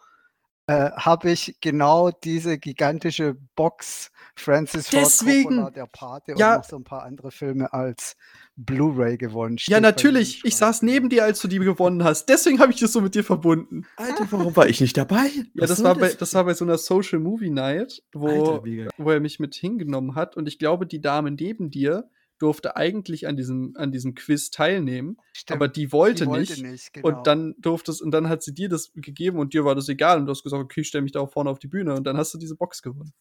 äh, 0.67 0.91
habe 0.93 1.31
ich 1.31 1.57
genau 1.61 2.11
diese 2.11 2.59
gigantische 2.59 3.37
Box 3.55 4.11
Francis 4.35 4.89
Ford 4.91 5.03
Deswegen. 5.05 5.49
Coppola, 5.57 5.71
der 5.71 5.87
Pate 5.87 6.35
Ja. 6.37 6.53
und 6.53 6.59
noch 6.59 6.69
so 6.69 6.77
ein 6.77 6.85
paar 6.85 7.05
andere 7.05 7.31
Filme 7.31 7.73
als 7.73 8.17
Blu-ray 8.57 9.19
gewonnen. 9.19 9.59
Ja, 9.69 9.81
natürlich. 9.81 10.41
Ich 10.45 10.57
saß 10.57 10.83
neben 10.83 11.11
dir, 11.11 11.25
als 11.25 11.41
du 11.41 11.49
die 11.49 11.59
gewonnen 11.59 12.03
hast. 12.05 12.27
Deswegen 12.29 12.59
habe 12.59 12.73
ich 12.73 12.81
das 12.81 12.93
so 12.93 13.01
mit 13.03 13.15
dir 13.15 13.23
verbunden. 13.23 13.87
Alter, 13.97 14.27
warum 14.31 14.57
war 14.57 14.69
ich 14.69 14.81
nicht 14.81 14.97
dabei? 14.97 15.27
Ja, 15.55 15.63
Was 15.63 15.71
das 15.71 15.85
war, 15.85 15.95
bei, 15.95 16.13
das 16.13 16.35
war 16.35 16.45
bei 16.45 16.55
so 16.55 16.65
einer 16.65 16.79
Social 16.79 17.19
Movie 17.19 17.51
Night, 17.51 18.03
wo, 18.15 18.61
Alter, 18.63 18.91
wo 18.97 19.11
er 19.11 19.21
mich 19.21 19.39
mit 19.39 19.55
hingenommen 19.55 20.15
hat. 20.15 20.37
Und 20.37 20.49
ich 20.49 20.59
glaube, 20.59 20.87
die 20.87 21.03
Dame 21.03 21.31
neben 21.31 21.71
dir 21.71 22.09
durfte 22.39 22.77
eigentlich 22.77 23.27
an 23.27 23.37
diesem, 23.37 23.75
an 23.77 23.93
diesem 23.93 24.15
Quiz 24.15 24.51
teilnehmen, 24.51 25.17
Stimmt, 25.33 25.57
aber 25.57 25.69
die 25.69 25.93
wollte, 25.93 26.25
die 26.25 26.31
nicht. 26.31 26.63
nicht. 26.63 26.93
Genau. 26.93 27.09
Und 27.09 27.27
dann 27.27 27.55
durfte 27.59 27.91
es, 27.91 28.01
und 28.01 28.11
dann 28.11 28.29
hat 28.29 28.43
sie 28.43 28.55
dir 28.55 28.69
das 28.69 28.93
gegeben 28.95 29.39
und 29.39 29.55
dir 29.55 29.65
war 29.65 29.75
das 29.75 29.89
egal. 29.89 30.19
Und 30.19 30.27
du 30.27 30.33
hast 30.33 30.43
gesagt, 30.43 30.63
okay, 30.63 30.81
ich 30.81 30.89
stell 30.89 31.03
mich 31.03 31.13
da 31.13 31.21
auch 31.21 31.33
vorne 31.33 31.51
auf 31.51 31.59
die 31.59 31.69
Bühne. 31.69 31.95
Und 31.95 32.05
dann 32.07 32.17
hast 32.17 32.35
du 32.35 32.39
diese 32.39 32.57
Box 32.57 32.83
gewonnen. 32.83 33.13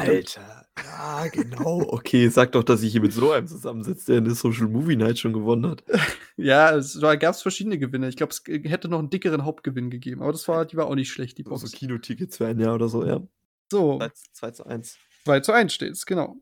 Alter, 0.00 0.66
ja, 0.84 1.26
genau. 1.28 1.82
Okay, 1.92 2.28
sag 2.28 2.52
doch, 2.52 2.64
dass 2.64 2.82
ich 2.82 2.92
hier 2.92 3.00
mit 3.00 3.12
so 3.12 3.32
einem 3.32 3.46
zusammensitze, 3.46 4.12
der 4.12 4.20
eine 4.22 4.34
Social 4.34 4.68
Movie 4.68 4.96
Night 4.96 5.18
schon 5.18 5.32
gewonnen 5.32 5.66
hat. 5.70 5.84
Ja, 6.36 6.74
es 6.74 7.00
gab 7.00 7.22
es 7.34 7.42
verschiedene 7.42 7.78
Gewinne. 7.78 8.08
Ich 8.08 8.16
glaube, 8.16 8.32
es 8.32 8.42
g- 8.42 8.68
hätte 8.68 8.88
noch 8.88 8.98
einen 8.98 9.08
dickeren 9.08 9.44
Hauptgewinn 9.44 9.88
gegeben. 9.88 10.20
Aber 10.20 10.32
das 10.32 10.48
war, 10.48 10.64
die 10.64 10.76
war 10.76 10.86
auch 10.88 10.96
nicht 10.96 11.12
schlecht, 11.12 11.38
die 11.38 11.44
So 11.44 11.50
Box. 11.50 11.70
Kinotickets 11.70 12.38
für 12.38 12.46
ein 12.48 12.58
Jahr 12.58 12.74
oder 12.74 12.88
so, 12.88 13.06
ja. 13.06 13.22
So, 13.70 14.00
2 14.32 14.50
zu 14.50 14.66
1. 14.66 14.98
2 15.26 15.40
zu 15.40 15.52
1 15.52 15.72
steht's, 15.72 16.06
genau. 16.06 16.36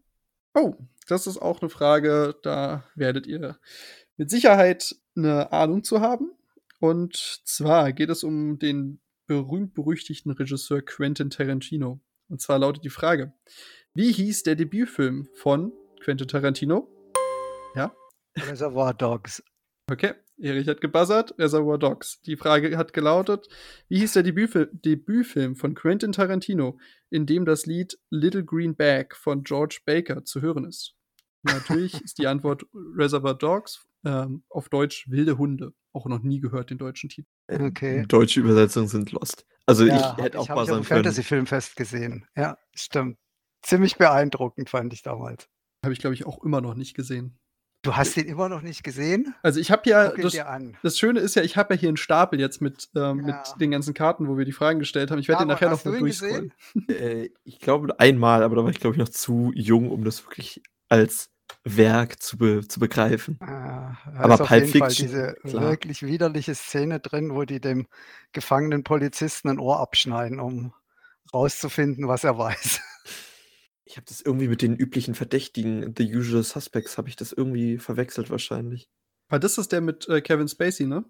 Oh, 0.54 0.76
das 1.08 1.26
ist 1.26 1.36
auch 1.36 1.60
eine 1.60 1.68
Frage, 1.68 2.34
da 2.42 2.84
werdet 2.94 3.26
ihr 3.26 3.58
mit 4.16 4.30
Sicherheit 4.30 4.96
eine 5.14 5.52
Ahnung 5.52 5.84
zu 5.84 6.00
haben. 6.00 6.30
Und 6.80 7.14
zwar 7.44 7.92
geht 7.92 8.08
es 8.08 8.24
um 8.24 8.58
den 8.58 8.98
berühmt-berüchtigten 9.26 10.32
Regisseur 10.32 10.80
Quentin 10.80 11.28
Tarantino. 11.28 12.00
Und 12.33 12.40
zwar 12.40 12.59
lautet 12.59 12.83
die 12.83 12.90
Frage: 12.90 13.35
Wie 13.92 14.11
hieß 14.11 14.45
der 14.45 14.57
Debütfilm 14.57 15.29
von 15.35 15.71
Quentin 16.01 16.27
Tarantino? 16.27 16.88
Reservoir 18.35 18.95
Dogs. 18.95 19.45
Okay, 19.90 20.14
Erich 20.38 20.66
hat 20.66 20.81
gebuzzert, 20.81 21.35
Reservoir 21.38 21.77
Dogs. 21.77 22.23
Die 22.23 22.38
Frage 22.38 22.79
hat 22.79 22.95
gelautet: 22.95 23.49
Wie 23.90 23.99
hieß 23.99 24.14
der 24.14 24.23
Debütfil 24.23 24.71
Debütfilm 24.73 25.57
von 25.57 25.75
Quentin 25.75 26.12
Tarantino, 26.12 26.79
in 27.11 27.27
dem 27.27 27.45
das 27.45 27.66
Lied 27.66 27.99
Little 28.09 28.47
Green 28.47 28.75
Bag 28.75 29.14
von 29.14 29.42
George 29.42 29.81
Baker 29.85 30.25
zu 30.25 30.40
hören 30.40 30.64
ist? 30.64 30.95
Natürlich 31.42 32.01
ist 32.03 32.16
die 32.16 32.29
Antwort 32.29 32.64
Reservoir 32.73 33.35
Dogs, 33.35 33.87
ähm, 34.04 34.44
auf 34.48 34.68
Deutsch 34.68 35.08
Wilde 35.08 35.38
Hunde. 35.38 35.72
Auch 35.92 36.06
noch 36.06 36.20
nie 36.22 36.40
gehört 36.40 36.70
den 36.70 36.78
deutschen 36.78 37.10
Titel. 37.10 37.28
Okay. 37.48 38.04
Deutsche 38.08 38.40
Übersetzungen 38.40 38.88
sind 38.88 39.12
lost. 39.12 39.44
Also 39.66 39.84
Ja, 39.84 40.14
ich 40.16 40.24
hätte 40.24 40.38
auch 40.38 40.48
ich 40.48 40.54
buzzern 40.54 40.80
dem 40.80 40.84
können. 40.84 41.04
Fantasy 41.04 41.22
Filmfest 41.22 41.76
gesehen. 41.76 42.26
Ja, 42.36 42.56
stimmt. 42.74 43.18
Ziemlich 43.62 43.96
beeindruckend 43.96 44.70
fand 44.70 44.92
ich 44.92 45.02
damals. 45.02 45.48
Habe 45.84 45.92
ich, 45.92 45.98
glaube 46.00 46.14
ich, 46.14 46.26
auch 46.26 46.42
immer 46.42 46.60
noch 46.60 46.74
nicht 46.74 46.94
gesehen. 46.94 47.38
Du 47.84 47.96
hast 47.96 48.16
den 48.16 48.26
immer 48.26 48.48
noch 48.48 48.62
nicht 48.62 48.84
gesehen? 48.84 49.34
Also 49.42 49.58
ich 49.58 49.72
habe 49.72 49.90
ja, 49.90 50.10
das, 50.12 50.36
das 50.84 50.98
Schöne 50.98 51.18
ist 51.18 51.34
ja, 51.34 51.42
ich 51.42 51.56
habe 51.56 51.74
ja 51.74 51.80
hier 51.80 51.88
einen 51.88 51.96
Stapel 51.96 52.38
jetzt 52.38 52.60
mit, 52.62 52.88
ähm, 52.94 53.26
Ja. 53.26 53.42
mit 53.50 53.60
den 53.60 53.72
ganzen 53.72 53.92
Karten, 53.92 54.28
wo 54.28 54.38
wir 54.38 54.44
die 54.44 54.52
Fragen 54.52 54.78
gestellt 54.78 55.10
haben. 55.10 55.18
Ich 55.18 55.26
werde 55.26 55.42
den 55.42 55.48
nachher 55.48 55.68
noch 55.68 55.84
mal 55.84 55.94
ihn 55.94 55.98
durchscrollen. 56.00 56.52
Äh, 56.88 57.30
ich 57.42 57.58
glaube 57.58 57.98
einmal, 57.98 58.44
aber 58.44 58.54
da 58.54 58.62
war 58.62 58.70
ich, 58.70 58.78
glaube 58.78 58.94
ich, 58.94 59.00
noch 59.00 59.08
zu 59.08 59.50
jung, 59.56 59.90
um 59.90 60.04
das 60.04 60.24
wirklich 60.24 60.62
als 60.88 61.32
Werk 61.64 62.22
zu, 62.22 62.36
be 62.38 62.66
zu 62.66 62.80
begreifen. 62.80 63.38
Ah, 63.40 63.96
da 64.04 64.12
Aber 64.20 64.34
ist 64.34 64.40
auf 64.42 64.48
Pulp 64.48 64.64
jeden 64.66 64.78
Fall 64.78 64.90
Fiction, 64.90 65.06
diese 65.08 65.34
klar. 65.44 65.70
wirklich 65.70 66.02
widerliche 66.02 66.54
Szene 66.54 67.00
drin, 67.00 67.34
wo 67.34 67.44
die 67.44 67.60
dem 67.60 67.86
gefangenen 68.32 68.84
Polizisten 68.84 69.48
ein 69.48 69.58
Ohr 69.58 69.80
abschneiden, 69.80 70.40
um 70.40 70.72
rauszufinden, 71.32 72.08
was 72.08 72.24
er 72.24 72.38
weiß. 72.38 72.80
Ich 73.84 73.96
habe 73.96 74.06
das 74.08 74.20
irgendwie 74.20 74.48
mit 74.48 74.62
den 74.62 74.76
üblichen 74.76 75.14
Verdächtigen, 75.14 75.94
The 75.96 76.16
Usual 76.16 76.42
Suspects, 76.42 76.96
habe 76.98 77.08
ich 77.08 77.16
das 77.16 77.32
irgendwie 77.32 77.78
verwechselt 77.78 78.30
wahrscheinlich. 78.30 78.88
Weil 79.28 79.40
das 79.40 79.58
ist 79.58 79.72
der 79.72 79.80
mit 79.80 80.08
äh, 80.08 80.20
Kevin 80.20 80.48
Spacey, 80.48 80.86
ne? 80.86 81.04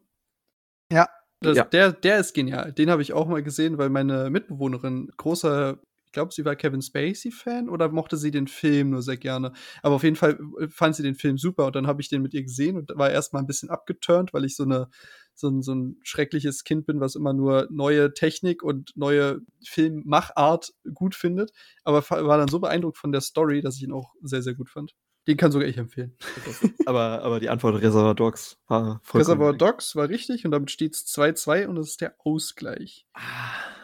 Ja. 0.91 1.09
Das, 1.41 1.57
Ja. 1.57 1.65
Der, 1.65 1.93
der 1.93 2.19
ist 2.19 2.35
genial. 2.35 2.73
Den 2.73 2.89
habe 2.91 3.03
ich 3.03 3.13
auch 3.13 3.27
mal 3.27 3.43
gesehen, 3.43 3.77
weil 3.79 3.89
meine 3.89 4.31
Mitbewohnerin 4.31 5.11
großer, 5.17 5.81
ich 6.13 6.15
glaube, 6.15 6.35
sie 6.35 6.45
war 6.45 6.57
Kevin 6.57 6.83
Spacey-Fan 6.83 7.71
oder 7.71 7.89
mochte 7.89 8.19
sie 8.19 8.31
den 8.31 8.47
Film 8.47 8.91
nur 8.91 9.01
sehr 9.01 9.17
gerne. 9.17 9.55
Aber 9.81 9.95
auf 9.95 10.03
jeden 10.03 10.17
Fall 10.17 10.39
äh, 10.61 10.69
fand 10.69 10.95
sie 10.95 11.03
den 11.03 11.15
Film 11.15 11.39
super 11.39 11.65
und 11.65 11.75
dann 11.75 11.87
habe 11.87 12.03
ich 12.03 12.11
den 12.11 12.21
mit 12.21 12.35
ihr 12.35 12.43
gesehen 12.43 12.77
und 12.77 12.93
war 12.97 13.11
erstmal 13.11 13.43
ein 13.43 13.47
bisschen 13.47 13.71
abgeturnt, 13.71 14.35
weil 14.35 14.45
ich 14.45 14.55
so 14.55 14.65
eine 14.65 14.91
so 15.35 15.49
ein, 15.49 15.63
so 15.63 15.75
ein 15.75 15.97
schreckliches 16.03 16.65
Kind 16.65 16.85
bin, 16.85 17.01
was 17.01 17.15
immer 17.15 17.33
nur 17.33 17.67
neue 17.71 18.13
Technik 18.13 18.63
und 18.63 18.95
neue 18.95 19.41
Filmmachart 19.65 20.75
gut 20.93 21.15
findet. 21.15 21.51
Aber 21.83 22.03
war 22.11 22.37
dann 22.37 22.49
so 22.49 22.61
beeindruckt 22.61 22.99
von 22.99 23.11
der 23.11 23.23
Story, 23.23 23.63
dass 23.63 23.77
ich 23.77 23.85
ihn 23.85 23.93
auch 23.93 24.13
sehr, 24.21 24.43
sehr 24.43 24.53
gut 24.53 24.69
fand. 24.69 24.93
Den 25.27 25.39
kann 25.39 25.51
sogar 25.51 25.67
ich 25.67 25.79
empfehlen. 25.79 26.15
aber, 26.85 27.23
aber 27.23 27.41
die 27.41 27.49
Antwort 27.49 27.81
Reservoir 27.81 28.15
Dogs 28.15 28.59
war 28.67 29.01
vollkommen 29.03 29.41
Reservoir. 29.41 29.53
Dogs 29.55 29.97
war 29.97 30.11
richtig 30.11 30.45
und 30.45 30.51
damit 30.51 30.71
steht 30.71 30.95
es 30.95 31.07
2-2 31.07 31.69
und 31.69 31.77
das 31.77 31.89
ist 31.89 32.03
der 32.03 32.17
Ausgleich. 32.19 33.07
Ah, 33.15 33.82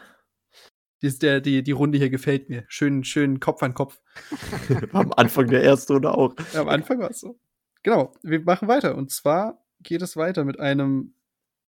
Die, 1.01 1.17
der, 1.17 1.41
die, 1.41 1.63
die 1.63 1.71
Runde 1.71 1.97
hier 1.97 2.09
gefällt 2.09 2.49
mir. 2.49 2.65
Schön, 2.67 3.03
schön 3.03 3.39
Kopf 3.39 3.63
an 3.63 3.73
Kopf. 3.73 4.01
am 4.93 5.13
Anfang 5.13 5.47
der 5.47 5.63
ersten 5.63 5.93
Runde 5.93 6.13
auch. 6.13 6.35
Am 6.53 6.67
Anfang 6.67 6.99
war 6.99 7.11
es 7.11 7.21
so. 7.21 7.39
Genau, 7.83 8.13
wir 8.21 8.41
machen 8.41 8.67
weiter. 8.67 8.95
Und 8.95 9.11
zwar 9.11 9.63
geht 9.81 10.01
es 10.01 10.17
weiter 10.17 10.43
mit 10.43 10.59
einem 10.59 11.13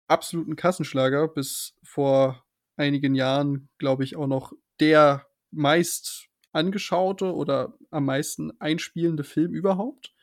absoluten 0.08 0.56
Kassenschlager. 0.56 1.28
Bis 1.28 1.76
vor 1.84 2.46
einigen 2.78 3.16
Jahren, 3.16 3.70
glaube 3.80 4.04
ich, 4.04 4.16
auch 4.16 4.28
noch 4.28 4.54
der 4.80 5.26
meist 5.52 6.28
angeschaute 6.52 7.34
oder 7.34 7.78
am 7.92 8.06
meisten 8.06 8.52
einspielende 8.60 9.24
Film 9.24 9.54
überhaupt. 9.54 10.14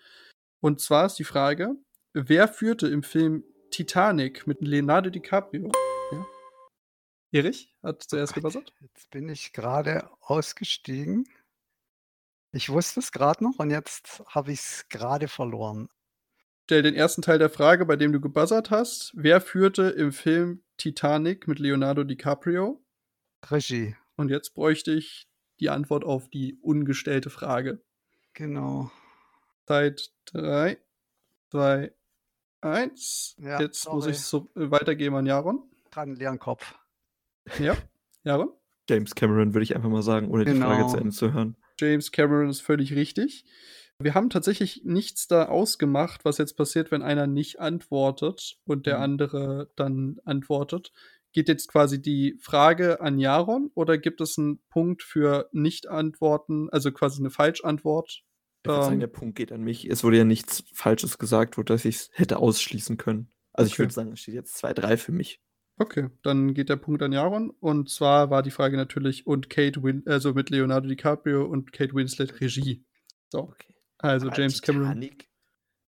Und 0.61 0.81
zwar 0.81 1.07
ist 1.07 1.19
die 1.19 1.25
Frage, 1.25 1.75
wer 2.13 2.49
führte 2.49 2.89
im 2.89 3.03
Film 3.03 3.45
Titanic 3.71 4.47
mit 4.47 4.61
Leonardo 4.61 5.11
DiCaprio? 5.11 5.73
Erich 7.33 7.75
hat 7.83 8.03
zuerst 8.03 8.35
gebuzzert. 8.35 8.73
Jetzt 8.81 9.11
bin 9.11 9.29
ich 9.29 9.53
gerade 9.53 10.09
ausgestiegen. 10.21 11.27
Ich 12.53 12.69
wusste 12.69 13.01
es 13.01 13.11
gerade 13.13 13.43
noch 13.43 13.59
und 13.59 13.71
jetzt 13.71 14.23
habe 14.27 14.53
ich 14.53 14.61
es 14.61 14.87
gerade 14.91 15.29
verloren. 15.29 15.89
Stell 16.65 16.83
den 16.83 16.95
ersten 16.95 17.23
Teil 17.23 17.39
der 17.39 17.51
Frage, 17.51 17.87
bei 17.87 17.97
dem 17.97 18.13
du 18.13 18.21
gebuzzert 18.21 18.71
hast. 18.71 19.13
Wer 19.15 19.41
führte 19.41 19.85
im 19.91 20.13
Film 20.13 20.63
Titanic 20.77 21.49
mit 21.49 21.59
Leonardo 21.59 22.05
DiCaprio? 22.05 22.83
Regie, 23.51 23.97
Und 24.17 24.29
jetzt 24.31 24.55
bräuchte 24.55 24.93
ich 24.93 25.29
die 25.59 25.71
Antwort 25.71 26.05
auf 26.05 26.29
die 26.29 26.59
ungestellte 26.61 27.31
Frage. 27.31 27.83
genau. 28.35 28.91
Zeit 29.67 30.11
3, 30.27 30.77
2, 31.51 31.93
1. 32.61 33.37
Ja, 33.39 33.61
jetzt 33.61 33.87
muss 33.89 34.05
sorry. 34.05 34.11
ich 34.11 34.21
so 34.21 34.51
äh, 34.57 34.71
weitergeben 34.71 35.17
an 35.17 35.27
Jaron. 35.27 35.63
Dran 35.91 36.15
leeren 36.15 36.39
Kopf. 36.39 36.75
Ja, 37.59 37.77
Jaron? 38.25 38.51
James 38.89 39.15
Cameron 39.15 39.55
würde 39.55 39.63
ich 39.65 39.75
einfach 39.77 39.89
mal 39.89 40.03
sagen, 40.03 40.31
ohne 40.31 40.45
die 40.45 40.53
Frage 40.59 40.79
Genau. 40.83 40.89
zu 40.89 40.97
Ende 40.99 41.11
zu 41.13 41.33
hören. 41.33 41.57
James 41.79 42.13
Cameron 42.13 42.49
ist 42.49 42.61
völlig 42.61 42.95
richtig. 42.95 43.45
Wir 43.99 44.15
haben 44.15 44.31
tatsächlich 44.31 44.83
nichts 44.85 45.29
da 45.29 45.47
ausgemacht, 45.47 46.25
was 46.25 46.39
jetzt 46.39 46.57
passiert, 46.57 46.91
wenn 46.91 47.03
einer 47.03 47.27
nicht 47.27 47.61
antwortet 47.61 48.59
und 48.65 48.87
der 48.87 48.97
Mhm. 48.99 49.03
andere 49.03 49.71
dann 49.77 50.21
antwortet. 50.25 50.93
Geht 51.33 51.49
jetzt 51.49 51.69
quasi 51.69 52.03
die 52.03 52.37
Frage 52.41 53.01
an 53.01 53.19
Jaron 53.19 53.71
oder 53.75 53.97
gibt 53.99 54.21
es 54.21 54.37
einen 54.39 54.61
Punkt 54.69 55.03
für 55.03 55.49
Nicht-Antworten, 55.53 56.69
also 56.71 56.91
quasi 56.93 57.21
eine 57.21 57.31
Falschantwort? 57.31 58.25
Ich 58.65 58.69
würde 58.69 58.83
sagen, 58.83 58.95
Ähm. 58.95 59.01
der 59.01 59.07
Punkt 59.07 59.37
geht 59.37 59.53
an 59.53 59.63
mich. 59.63 59.89
Es 59.89 60.05
wurde 60.05 60.19
ja 60.19 60.25
nichts 60.25 60.65
Falsches 60.75 61.19
gesagt, 61.19 61.57
wo 61.57 61.63
dass 61.63 61.85
ich 61.85 61.97
es 61.97 62.11
hätte 62.13 62.39
ausschließen 62.39 62.97
können. 62.97 63.33
Also 63.53 63.69
ich 63.69 63.75
Okay. 63.75 63.83
würde 63.85 63.95
sagen, 63.95 64.13
es 64.13 64.21
steht 64.21 64.35
jetzt 64.35 64.57
2-3 64.57 64.97
für 64.97 65.13
mich. 65.13 65.41
Okay, 65.79 66.11
dann 66.23 66.55
geht 66.55 66.69
der 66.69 66.77
Punkt 66.77 67.03
an 67.03 67.13
Jaron. 67.13 67.51
Und 67.51 67.91
zwar 67.91 68.31
war 68.31 68.43
die 68.43 68.51
Frage 68.51 68.77
natürlich, 68.77 69.27
und 69.27 69.51
Kate 69.51 69.83
Win 69.83 70.03
also 70.07 70.35
mit 70.35 70.51
Leonardo 70.51 70.89
DiCaprio 70.89 71.45
und 71.45 71.73
Kate 71.73 71.95
Winslet 71.95 72.41
Regie. 72.41 72.85
So. 73.31 73.41
Okay. 73.41 73.75
Also 73.99 74.29
Aber 74.29 74.39
James 74.39 74.61
Cameron. 74.61 74.89
Titanic, 74.89 75.29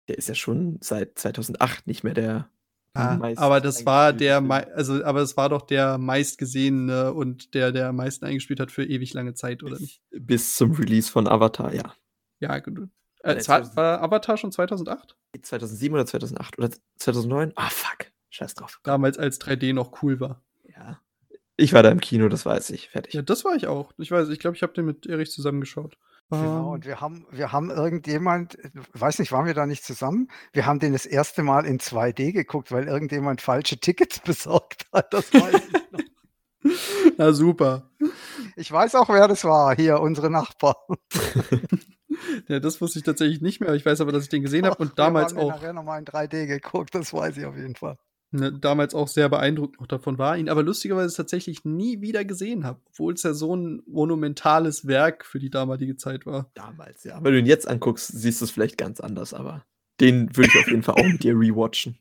Der 0.08 0.18
ist 0.18 0.28
ja 0.28 0.34
schon 0.34 0.78
seit 0.80 1.18
2008 1.18 1.86
nicht 1.86 2.04
mehr 2.04 2.14
der. 2.14 2.50
Ah, 2.94 3.20
aber 3.36 3.60
das 3.60 3.86
war 3.86 4.12
der, 4.12 4.42
also, 4.74 5.04
aber 5.04 5.20
es 5.20 5.36
war 5.36 5.48
doch 5.50 5.62
der 5.62 5.98
meistgesehene 5.98 7.12
und 7.12 7.54
der, 7.54 7.70
der 7.70 7.90
am 7.90 7.96
meisten 7.96 8.24
eingespielt 8.24 8.58
hat 8.58 8.72
für 8.72 8.84
ewig 8.84 9.14
lange 9.14 9.34
Zeit, 9.34 9.62
oder 9.62 9.78
nicht? 9.78 10.02
bis, 10.10 10.56
zum 10.56 10.72
Release 10.72 11.12
von 11.12 11.28
Avatar, 11.28 11.72
ja. 11.72 11.94
Ja, 12.40 12.58
gut. 12.58 12.88
Äh, 13.22 13.34
Nee, 13.34 13.40
es 13.40 13.48
war, 13.48 13.62
2000 13.62 13.76
war 13.76 14.02
Avatar 14.02 14.36
schon 14.36 14.50
2008? 14.50 15.16
2007 15.40 15.94
oder 15.94 16.06
2008 16.06 16.58
oder 16.58 16.70
2009? 16.96 17.52
Ah, 17.54 17.68
fuck. 17.68 18.06
Scheiß 18.30 18.54
drauf. 18.54 18.80
Damals, 18.82 19.18
als 19.18 19.40
3D 19.40 19.72
noch 19.72 20.02
cool 20.02 20.20
war. 20.20 20.42
Ja. 20.64 21.00
Ich 21.56 21.72
war 21.72 21.82
da 21.82 21.90
im 21.90 22.00
Kino, 22.00 22.28
das 22.28 22.46
weiß 22.46 22.70
ich. 22.70 22.88
Fertig. 22.90 23.14
Ja, 23.14 23.22
das 23.22 23.44
war 23.44 23.54
ich 23.56 23.66
auch. 23.66 23.92
Ich 23.98 24.10
weiß, 24.10 24.28
ich 24.28 24.38
glaube, 24.38 24.56
ich 24.56 24.62
habe 24.62 24.72
den 24.74 24.84
mit 24.84 25.06
Erich 25.06 25.30
zusammengeschaut. 25.30 25.98
Genau, 26.30 26.66
Ähm, 26.66 26.66
und 26.68 26.84
wir 26.86 27.00
haben, 27.00 27.26
wir 27.30 27.52
haben 27.52 27.70
irgendjemand, 27.70 28.58
weiß 28.92 29.18
nicht, 29.18 29.32
waren 29.32 29.46
wir 29.46 29.54
da 29.54 29.66
nicht 29.66 29.82
zusammen? 29.82 30.30
Wir 30.52 30.66
haben 30.66 30.78
den 30.78 30.92
das 30.92 31.06
erste 31.06 31.42
Mal 31.42 31.64
in 31.64 31.80
2D 31.80 32.32
geguckt, 32.32 32.70
weil 32.70 32.86
irgendjemand 32.86 33.40
falsche 33.40 33.78
Tickets 33.80 34.20
besorgt 34.24 34.86
hat. 34.92 35.12
Das 35.12 35.32
weiß 35.32 35.54
ich 35.54 35.72
noch. 35.72 36.72
Na 37.16 37.32
super. 37.32 37.90
Ich 38.56 38.70
weiß 38.70 38.94
auch, 38.96 39.08
wer 39.08 39.26
das 39.26 39.44
war. 39.44 39.74
Hier, 39.74 40.00
unsere 40.00 40.30
Nachbarn. 40.30 40.96
Ja, 42.48 42.58
das 42.58 42.80
wusste 42.80 42.98
ich 42.98 43.04
tatsächlich 43.04 43.40
nicht 43.40 43.60
mehr. 43.60 43.74
Ich 43.74 43.86
weiß 43.86 44.00
aber, 44.00 44.10
dass 44.10 44.24
ich 44.24 44.28
den 44.28 44.42
gesehen 44.42 44.66
habe 44.66 44.76
und 44.76 44.98
damals 44.98 45.34
wir 45.34 45.40
haben 45.40 45.46
den 45.46 45.52
auch, 45.52 45.56
nachher 45.56 45.72
nochmal 45.72 45.98
in 46.00 46.04
3D 46.04 46.46
geguckt, 46.46 46.94
das 46.94 47.12
weiß 47.12 47.36
ich 47.36 47.44
auf 47.46 47.56
jeden 47.56 47.76
Fall. 47.76 47.96
Ne, 48.30 48.52
damals 48.52 48.94
auch 48.94 49.08
sehr 49.08 49.28
beeindruckt 49.28 49.80
noch 49.80 49.86
davon 49.86 50.18
war, 50.18 50.36
ihn 50.36 50.48
aber 50.48 50.62
lustigerweise 50.62 51.16
tatsächlich 51.16 51.64
nie 51.64 52.00
wieder 52.00 52.24
gesehen 52.24 52.64
habe, 52.64 52.80
obwohl 52.86 53.14
es 53.14 53.22
ja 53.22 53.34
so 53.34 53.54
ein 53.54 53.82
monumentales 53.86 54.86
Werk 54.86 55.24
für 55.24 55.38
die 55.38 55.50
damalige 55.50 55.96
Zeit 55.96 56.26
war. 56.26 56.50
Damals, 56.54 57.04
ja. 57.04 57.22
Wenn 57.22 57.32
du 57.32 57.38
ihn 57.38 57.46
jetzt 57.46 57.68
anguckst, 57.68 58.08
siehst 58.08 58.40
du 58.40 58.44
es 58.44 58.50
vielleicht 58.50 58.78
ganz 58.78 59.00
anders, 59.00 59.34
aber 59.34 59.64
den 60.00 60.36
würde 60.36 60.50
ich 60.52 60.58
auf 60.58 60.68
jeden 60.68 60.82
Fall 60.82 60.96
auch 60.96 61.06
mit 61.06 61.24
dir 61.24 61.34
rewatchen. 61.34 61.98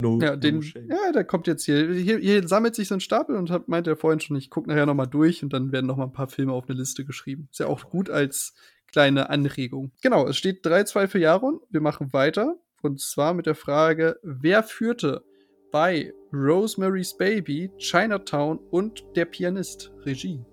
No, 0.00 0.18
Ja, 0.20 0.34
den, 0.34 0.62
ja, 0.62 1.12
der 1.12 1.24
kommt 1.24 1.46
jetzt 1.46 1.64
hier, 1.64 1.92
hier, 1.92 2.18
hier 2.18 2.48
sammelt 2.48 2.74
sich 2.74 2.88
so 2.88 2.94
ein 2.94 3.00
Stapel 3.00 3.36
und 3.36 3.50
hab, 3.50 3.68
meinte 3.68 3.90
er 3.90 3.96
vorhin 3.96 4.18
schon, 4.18 4.36
ich 4.36 4.50
gucke 4.50 4.68
nachher 4.68 4.86
noch 4.86 4.94
mal 4.94 5.06
durch 5.06 5.44
und 5.44 5.52
dann 5.52 5.70
werden 5.70 5.86
noch 5.86 5.96
mal 5.96 6.04
ein 6.04 6.12
paar 6.12 6.28
Filme 6.28 6.52
auf 6.52 6.68
eine 6.68 6.78
Liste 6.78 7.04
geschrieben. 7.04 7.48
Ist 7.52 7.60
ja 7.60 7.68
auch 7.68 7.88
gut 7.88 8.10
als 8.10 8.54
kleine 8.90 9.30
Anregung. 9.30 9.92
Genau, 10.02 10.26
es 10.26 10.36
steht 10.36 10.66
3-2 10.66 11.06
für 11.06 11.18
Jaron. 11.20 11.60
Wir 11.70 11.80
machen 11.80 12.12
weiter 12.12 12.56
und 12.82 13.00
zwar 13.00 13.32
mit 13.32 13.46
der 13.46 13.54
Frage, 13.54 14.18
wer 14.22 14.64
führte 14.64 15.24
bei 15.72 16.12
Rosemary's 16.34 17.16
Baby, 17.16 17.70
Chinatown 17.78 18.58
und 18.70 19.02
Der 19.16 19.24
Pianist 19.24 19.90
Regie? 20.04 20.44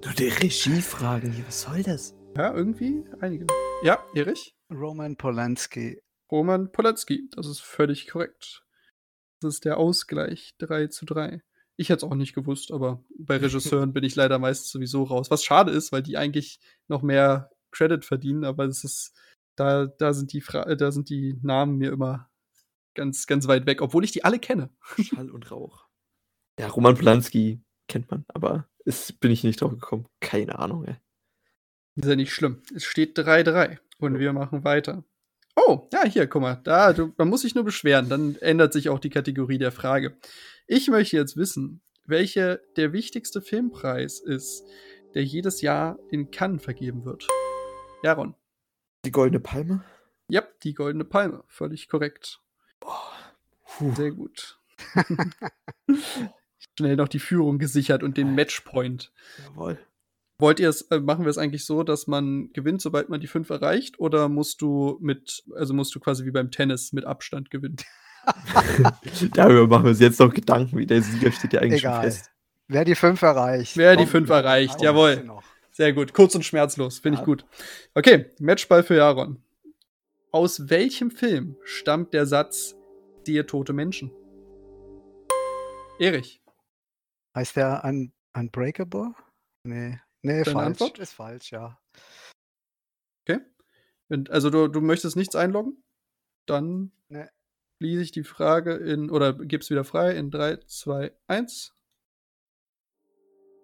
Du, 0.00 0.10
die 0.16 0.28
Regiefragen 0.28 1.32
hier, 1.32 1.46
was 1.46 1.62
soll 1.62 1.82
das? 1.82 2.14
Ja, 2.36 2.54
irgendwie 2.54 3.04
einige. 3.20 3.48
Ja, 3.82 3.98
Erich? 4.14 4.54
Roman 4.72 5.16
Polanski. 5.16 6.00
Roman 6.30 6.70
Polanski, 6.70 7.28
das 7.32 7.48
ist 7.48 7.60
völlig 7.60 8.06
korrekt. 8.06 8.64
Das 9.40 9.54
ist 9.54 9.64
der 9.64 9.78
Ausgleich 9.78 10.54
3 10.58 10.86
zu 10.86 11.04
3. 11.04 11.42
Ich 11.76 11.88
hätte 11.88 12.06
es 12.06 12.10
auch 12.10 12.14
nicht 12.14 12.34
gewusst, 12.34 12.70
aber 12.70 13.04
bei 13.18 13.36
Regisseuren 13.38 13.92
bin 13.92 14.04
ich 14.04 14.14
leider 14.14 14.38
meist 14.38 14.70
sowieso 14.70 15.02
raus. 15.02 15.28
Was 15.28 15.42
schade 15.42 15.72
ist, 15.72 15.90
weil 15.90 16.04
die 16.04 16.16
eigentlich 16.16 16.60
noch 16.86 17.02
mehr 17.02 17.50
Credit 17.72 18.04
verdienen, 18.04 18.44
aber 18.44 18.66
es 18.66 18.84
ist, 18.84 19.12
da, 19.56 19.86
da 19.86 20.12
sind 20.12 20.32
die 20.32 20.40
Fra 20.40 20.72
da 20.76 20.92
sind 20.92 21.10
die 21.10 21.36
Namen 21.42 21.78
mir 21.78 21.90
immer 21.92 22.29
ganz, 23.00 23.26
ganz 23.26 23.48
weit 23.48 23.64
weg, 23.64 23.80
obwohl 23.80 24.04
ich 24.04 24.12
die 24.12 24.24
alle 24.24 24.38
kenne. 24.38 24.68
Schall 25.02 25.30
und 25.30 25.50
Rauch. 25.50 25.86
Ja, 26.58 26.68
Roman 26.68 26.94
Polanski 26.94 27.62
kennt 27.88 28.10
man, 28.10 28.26
aber 28.28 28.68
ist, 28.84 29.20
bin 29.20 29.30
ich 29.30 29.42
nicht 29.42 29.62
drauf 29.62 29.72
gekommen. 29.72 30.06
Keine 30.20 30.58
Ahnung, 30.58 30.84
ey. 30.84 30.96
Ist 31.96 32.06
ja 32.06 32.14
nicht 32.14 32.34
schlimm. 32.34 32.62
Es 32.74 32.84
steht 32.84 33.18
3-3 33.18 33.78
und 34.00 34.18
wir 34.18 34.34
machen 34.34 34.64
weiter. 34.64 35.02
Oh, 35.56 35.88
ja, 35.94 36.04
hier, 36.04 36.26
guck 36.26 36.42
mal. 36.42 36.60
Da, 36.62 36.92
du, 36.92 37.14
man 37.16 37.28
muss 37.28 37.40
sich 37.40 37.54
nur 37.54 37.64
beschweren, 37.64 38.10
dann 38.10 38.36
ändert 38.36 38.74
sich 38.74 38.90
auch 38.90 38.98
die 38.98 39.08
Kategorie 39.08 39.58
der 39.58 39.72
Frage. 39.72 40.18
Ich 40.66 40.88
möchte 40.88 41.16
jetzt 41.16 41.38
wissen, 41.38 41.80
welcher 42.04 42.58
der 42.76 42.92
wichtigste 42.92 43.40
Filmpreis 43.40 44.20
ist, 44.20 44.62
der 45.14 45.24
jedes 45.24 45.62
Jahr 45.62 45.98
in 46.10 46.30
Cannes 46.30 46.62
vergeben 46.62 47.06
wird. 47.06 47.26
Jaron. 48.02 48.34
Die 49.06 49.10
Goldene 49.10 49.40
Palme? 49.40 49.84
Ja, 50.28 50.42
die 50.64 50.74
Goldene 50.74 51.06
Palme. 51.06 51.44
Völlig 51.46 51.88
korrekt. 51.88 52.42
Puh. 52.80 53.92
Sehr 53.94 54.10
gut. 54.12 54.58
Schnell 56.78 56.96
noch 56.96 57.08
die 57.08 57.18
Führung 57.18 57.58
gesichert 57.58 58.02
und 58.02 58.16
den 58.16 58.34
Matchpoint. 58.34 59.12
Jawohl. 59.46 59.78
Wollt 60.38 60.58
ihr 60.58 60.70
es, 60.70 60.82
äh, 60.90 61.00
machen 61.00 61.24
wir 61.24 61.30
es 61.30 61.36
eigentlich 61.38 61.66
so, 61.66 61.82
dass 61.82 62.06
man 62.06 62.50
gewinnt, 62.54 62.80
sobald 62.80 63.10
man 63.10 63.20
die 63.20 63.26
fünf 63.26 63.50
erreicht, 63.50 64.00
oder 64.00 64.28
musst 64.30 64.62
du 64.62 64.98
mit, 65.02 65.42
also 65.54 65.74
musst 65.74 65.94
du 65.94 66.00
quasi 66.00 66.24
wie 66.24 66.30
beim 66.30 66.50
Tennis 66.50 66.92
mit 66.94 67.04
Abstand 67.04 67.50
gewinnen? 67.50 67.76
Darüber 69.34 69.66
machen 69.66 69.84
wir 69.84 69.90
uns 69.90 70.00
jetzt 70.00 70.18
noch 70.20 70.32
Gedanken, 70.32 70.78
wie 70.78 70.86
der 70.86 71.02
Sieger 71.02 71.30
steht 71.32 71.52
ja 71.52 71.60
eigentlich 71.60 71.80
Egal. 71.82 71.94
schon 71.96 72.02
fest. 72.04 72.30
Wer 72.68 72.84
die 72.84 72.94
fünf 72.94 73.20
erreicht. 73.22 73.76
Wer 73.76 73.96
die 73.96 74.06
fünf 74.06 74.30
erreicht, 74.30 74.80
jawohl. 74.80 75.28
Sehr 75.72 75.92
gut, 75.92 76.14
kurz 76.14 76.34
und 76.34 76.44
schmerzlos, 76.44 76.98
finde 77.00 77.16
Ja. 77.16 77.22
ich 77.22 77.26
gut. 77.26 77.44
Okay, 77.94 78.26
Matchball 78.38 78.82
für 78.82 78.96
Jaron. 78.96 79.42
Aus 80.32 80.70
welchem 80.70 81.10
Film 81.10 81.56
stammt 81.64 82.14
der 82.14 82.26
Satz, 82.26 82.76
siehe 83.26 83.46
tote 83.46 83.72
Menschen? 83.72 84.12
Erich. 85.98 86.40
Heißt 87.34 87.56
der 87.56 87.82
Un 87.84 88.12
Unbreakable? 88.36 89.12
Nee. 89.64 89.98
Nee, 90.22 90.42
Deine 90.42 90.44
falsch. 90.44 90.66
Antwort? 90.66 90.98
Ist 90.98 91.12
falsch, 91.14 91.50
ja. 91.52 91.80
Okay. 93.26 93.40
Also 94.28 94.50
du, 94.50 94.68
du 94.68 94.80
möchtest 94.80 95.16
nichts 95.16 95.34
einloggen? 95.34 95.82
Dann 96.46 96.92
Nee. 97.08 97.26
lese 97.80 98.02
ich 98.02 98.12
die 98.12 98.22
Frage 98.24 98.74
in, 98.74 99.10
oder 99.10 99.32
gib's 99.34 99.68
wieder 99.70 99.84
frei 99.84 100.16
in 100.16 100.30
3, 100.30 100.58
2, 100.58 101.12
1. 101.26 101.74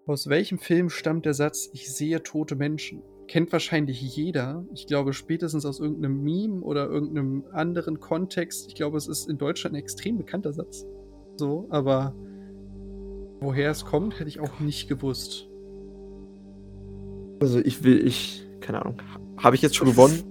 Aus 0.06 0.28
welchem 0.28 0.58
Film 0.58 0.90
stammt 0.90 1.26
der 1.26 1.34
Satz, 1.34 1.68
ich 1.72 1.92
sehe 1.94 2.22
tote 2.22 2.56
Menschen? 2.56 3.02
Kennt 3.28 3.52
wahrscheinlich 3.52 4.00
jeder. 4.00 4.64
Ich 4.72 4.86
glaube, 4.86 5.12
spätestens 5.12 5.66
aus 5.66 5.80
irgendeinem 5.80 6.22
Meme 6.22 6.62
oder 6.62 6.86
irgendeinem 6.86 7.44
anderen 7.52 7.98
Kontext. 7.98 8.68
Ich 8.68 8.74
glaube, 8.74 8.96
es 8.96 9.08
ist 9.08 9.28
in 9.28 9.38
Deutschland 9.38 9.74
ein 9.74 9.80
extrem 9.80 10.18
bekannter 10.18 10.52
Satz. 10.52 10.86
So, 11.36 11.66
aber 11.70 12.14
woher 13.40 13.70
es 13.70 13.84
kommt, 13.84 14.18
hätte 14.18 14.28
ich 14.28 14.40
auch 14.40 14.60
nicht 14.60 14.88
gewusst. 14.88 15.48
Also 17.40 17.58
ich 17.58 17.82
will, 17.82 18.06
ich, 18.06 18.46
keine 18.60 18.80
Ahnung, 18.82 19.02
habe 19.36 19.56
ich 19.56 19.62
jetzt 19.62 19.76
schon 19.76 19.88
gewonnen? 19.88 20.22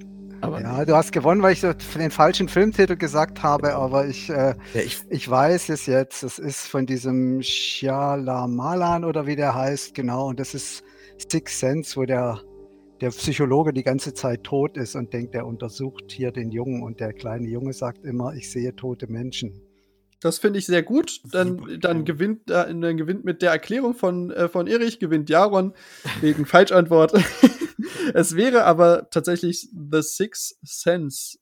Aber 0.41 0.61
Ja, 0.61 0.85
du 0.85 0.95
hast 0.95 1.11
gewonnen, 1.11 1.41
weil 1.41 1.53
ich 1.53 1.61
den 1.61 2.11
falschen 2.11 2.47
Filmtitel 2.47 2.95
gesagt 2.95 3.41
habe, 3.41 3.75
aber 3.75 4.07
ich, 4.07 4.29
äh, 4.29 4.55
ja, 4.73 4.81
ich, 4.81 5.01
ich 5.09 5.29
weiß 5.29 5.69
es 5.69 5.85
jetzt. 5.85 6.23
Es 6.23 6.39
ist 6.39 6.67
von 6.67 6.85
diesem 6.85 7.41
Shyamalan 7.41 9.05
oder 9.05 9.27
wie 9.27 9.35
der 9.35 9.55
heißt, 9.55 9.93
genau. 9.93 10.27
Und 10.27 10.39
das 10.39 10.53
ist 10.53 10.83
Six 11.29 11.59
Sense, 11.59 11.95
wo 11.95 12.05
der, 12.05 12.41
der 13.01 13.09
Psychologe 13.09 13.73
die 13.73 13.83
ganze 13.83 14.13
Zeit 14.13 14.43
tot 14.43 14.77
ist 14.77 14.95
und 14.95 15.13
denkt, 15.13 15.35
er 15.35 15.45
untersucht 15.45 16.11
hier 16.11 16.31
den 16.31 16.51
Jungen 16.51 16.81
und 16.83 16.99
der 16.99 17.13
kleine 17.13 17.47
Junge 17.47 17.73
sagt 17.73 18.05
immer, 18.05 18.33
ich 18.33 18.49
sehe 18.51 18.75
tote 18.75 19.07
Menschen. 19.07 19.61
Das 20.21 20.39
finde 20.39 20.59
ich 20.59 20.65
sehr 20.65 20.81
gut. 20.81 21.21
Dann, 21.31 21.77
dann, 21.81 22.05
gewinnt, 22.05 22.49
äh, 22.49 22.73
dann 22.73 22.97
gewinnt 22.97 23.25
mit 23.25 23.41
der 23.41 23.51
Erklärung 23.51 23.93
von, 23.93 24.31
äh, 24.31 24.47
von 24.47 24.65
Erich, 24.65 24.99
gewinnt 24.99 25.29
Jaron 25.29 25.73
wegen 26.21 26.45
Falschantwort. 26.45 27.13
es 28.13 28.35
wäre 28.35 28.63
aber 28.63 29.09
tatsächlich 29.11 29.69
The 29.73 30.01
Sixth 30.01 30.57
Sense, 30.63 31.37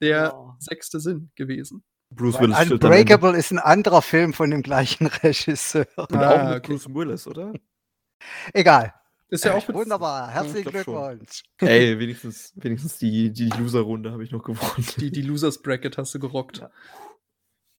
der 0.00 0.16
Ja. 0.34 0.56
sechste 0.60 1.00
Sinn 1.00 1.30
gewesen. 1.34 1.82
Bruce 2.14 2.38
Willis. 2.38 2.70
Unbreakable 2.70 3.36
ist 3.36 3.50
ein 3.50 3.58
anderer 3.58 4.02
Film 4.02 4.34
von 4.34 4.50
dem 4.50 4.62
gleichen 4.62 5.06
Regisseur. 5.22 5.86
Und 5.96 6.12
Ah, 6.14 6.30
auch 6.44 6.48
mit 6.50 6.58
okay. 6.58 6.72
Bruce 6.72 6.94
Willis, 6.94 7.26
oder? 7.26 7.54
Egal. 8.52 8.92
Ist 9.32 9.46
ja 9.46 9.54
auch 9.54 9.66
mit, 9.66 9.74
Wunderbar. 9.74 10.28
ich 10.28 10.34
Herzlichen. 10.34 10.70
Glückwunsch. 10.70 11.42
Ey, 11.56 11.98
wenigstens, 11.98 12.52
wenigstens 12.54 12.98
die, 12.98 13.32
die 13.32 13.48
Loser-Runde 13.48 14.12
habe 14.12 14.22
ich 14.22 14.30
noch 14.30 14.42
gewonnen. 14.42 14.86
die, 14.98 15.10
die 15.10 15.22
Losers 15.22 15.62
Bracket 15.62 15.96
hast 15.96 16.14
du 16.14 16.18
gerockt. 16.18 16.58
Ja. 16.58 16.70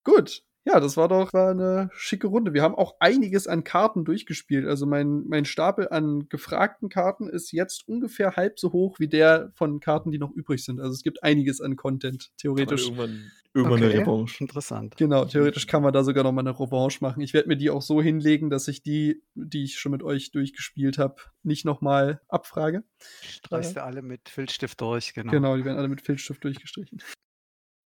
Gut. 0.03 0.43
Ja, 0.65 0.79
das 0.79 0.95
war 0.95 1.09
doch 1.09 1.33
war 1.33 1.51
eine 1.51 1.89
schicke 1.93 2.27
Runde. 2.27 2.53
Wir 2.53 2.61
haben 2.61 2.75
auch 2.75 2.95
einiges 2.99 3.47
an 3.47 3.65
Karten 3.65 4.05
durchgespielt. 4.05 4.65
Also 4.65 4.85
mein, 4.85 5.25
mein 5.27 5.43
Stapel 5.43 5.89
an 5.89 6.29
gefragten 6.29 6.87
Karten 6.87 7.27
ist 7.27 7.51
jetzt 7.51 7.87
ungefähr 7.87 8.37
halb 8.37 8.57
so 8.59 8.71
hoch 8.71 8.97
wie 8.97 9.09
der 9.09 9.51
von 9.55 9.81
Karten, 9.81 10.11
die 10.11 10.19
noch 10.19 10.31
übrig 10.31 10.63
sind. 10.63 10.79
Also 10.79 10.93
es 10.93 11.03
gibt 11.03 11.21
einiges 11.21 11.59
an 11.59 11.75
Content, 11.75 12.31
theoretisch. 12.37 12.85
Irgendwann, 12.85 13.31
irgendwann 13.53 13.83
eine 13.83 13.89
Okay. 13.89 13.99
Revanche. 13.99 14.41
Interessant. 14.41 14.95
Genau, 14.95 15.25
theoretisch 15.25 15.67
kann 15.67 15.83
man 15.83 15.91
da 15.91 16.03
sogar 16.03 16.23
noch 16.23 16.31
mal 16.31 16.41
eine 16.41 16.57
Revanche 16.57 16.99
machen. 17.01 17.21
Ich 17.21 17.33
werde 17.33 17.49
mir 17.49 17.57
die 17.57 17.69
auch 17.69 17.81
so 17.81 18.01
hinlegen, 18.01 18.49
dass 18.49 18.69
ich 18.69 18.81
die, 18.81 19.21
die 19.35 19.65
ich 19.65 19.79
schon 19.79 19.91
mit 19.91 20.01
euch 20.01 20.31
durchgespielt 20.31 20.97
habe, 20.97 21.15
nicht 21.43 21.65
noch 21.65 21.81
mal 21.81 22.21
abfrage. 22.29 22.83
Streichst 23.21 23.75
du 23.75 23.83
alle 23.83 24.01
mit 24.01 24.29
Filzstift 24.29 24.79
durch, 24.79 25.13
genau. 25.13 25.31
Genau, 25.31 25.57
die 25.57 25.65
werden 25.65 25.77
alle 25.77 25.89
mit 25.89 26.01
Filzstift 26.01 26.41
durchgestrichen. 26.41 27.01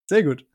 Sehr 0.08 0.24
gut. 0.24 0.46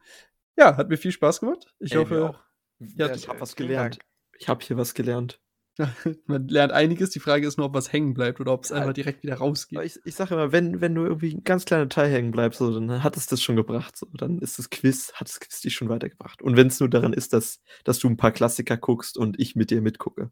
Ja, 0.57 0.75
hat 0.77 0.89
mir 0.89 0.97
viel 0.97 1.11
Spaß 1.11 1.39
gemacht. 1.39 1.73
Ich 1.79 1.91
Ey, 1.93 1.97
hoffe, 1.99 2.29
auch. 2.29 2.39
Ja, 2.79 3.13
ich 3.13 3.27
habe 3.27 3.39
was 3.41 3.55
gelernt. 3.55 3.99
Ich 4.39 4.49
habe 4.49 4.63
hier 4.63 4.77
was 4.77 4.93
gelernt. 4.93 5.39
Man 6.25 6.47
lernt 6.47 6.71
einiges. 6.71 7.11
Die 7.11 7.19
Frage 7.19 7.45
ist 7.47 7.57
nur, 7.57 7.67
ob 7.67 7.75
was 7.75 7.93
hängen 7.93 8.15
bleibt 8.15 8.39
oder 8.39 8.51
ob 8.53 8.63
es 8.63 8.71
Ja. 8.71 8.77
einfach 8.77 8.93
direkt 8.93 9.21
wieder 9.21 9.35
rausgeht. 9.35 9.79
Ich, 9.83 9.99
ich 10.05 10.15
sage 10.15 10.33
immer, 10.33 10.51
wenn, 10.51 10.81
wenn 10.81 10.95
du 10.95 11.03
irgendwie 11.03 11.35
ein 11.35 11.43
ganz 11.43 11.65
kleiner 11.65 11.87
Teil 11.87 12.11
hängen 12.11 12.31
bleibst, 12.31 12.57
so, 12.59 12.73
dann 12.73 13.03
hat 13.03 13.15
es 13.15 13.27
das 13.27 13.41
schon 13.43 13.55
gebracht. 13.55 13.95
So. 13.95 14.07
Dann 14.13 14.39
ist 14.39 14.57
das 14.57 14.71
Quiz, 14.71 15.13
hat 15.13 15.27
das 15.27 15.39
Quiz 15.39 15.61
dich 15.61 15.75
schon 15.75 15.89
weitergebracht. 15.89 16.41
Und 16.41 16.57
wenn 16.57 16.67
es 16.67 16.79
nur 16.79 16.89
daran 16.89 17.13
ist, 17.13 17.33
dass, 17.33 17.61
dass 17.83 17.99
du 17.99 18.07
ein 18.07 18.17
paar 18.17 18.31
Klassiker 18.31 18.77
guckst 18.77 19.17
und 19.17 19.39
ich 19.39 19.55
mit 19.55 19.69
dir 19.69 19.81
mitgucke. 19.81 20.31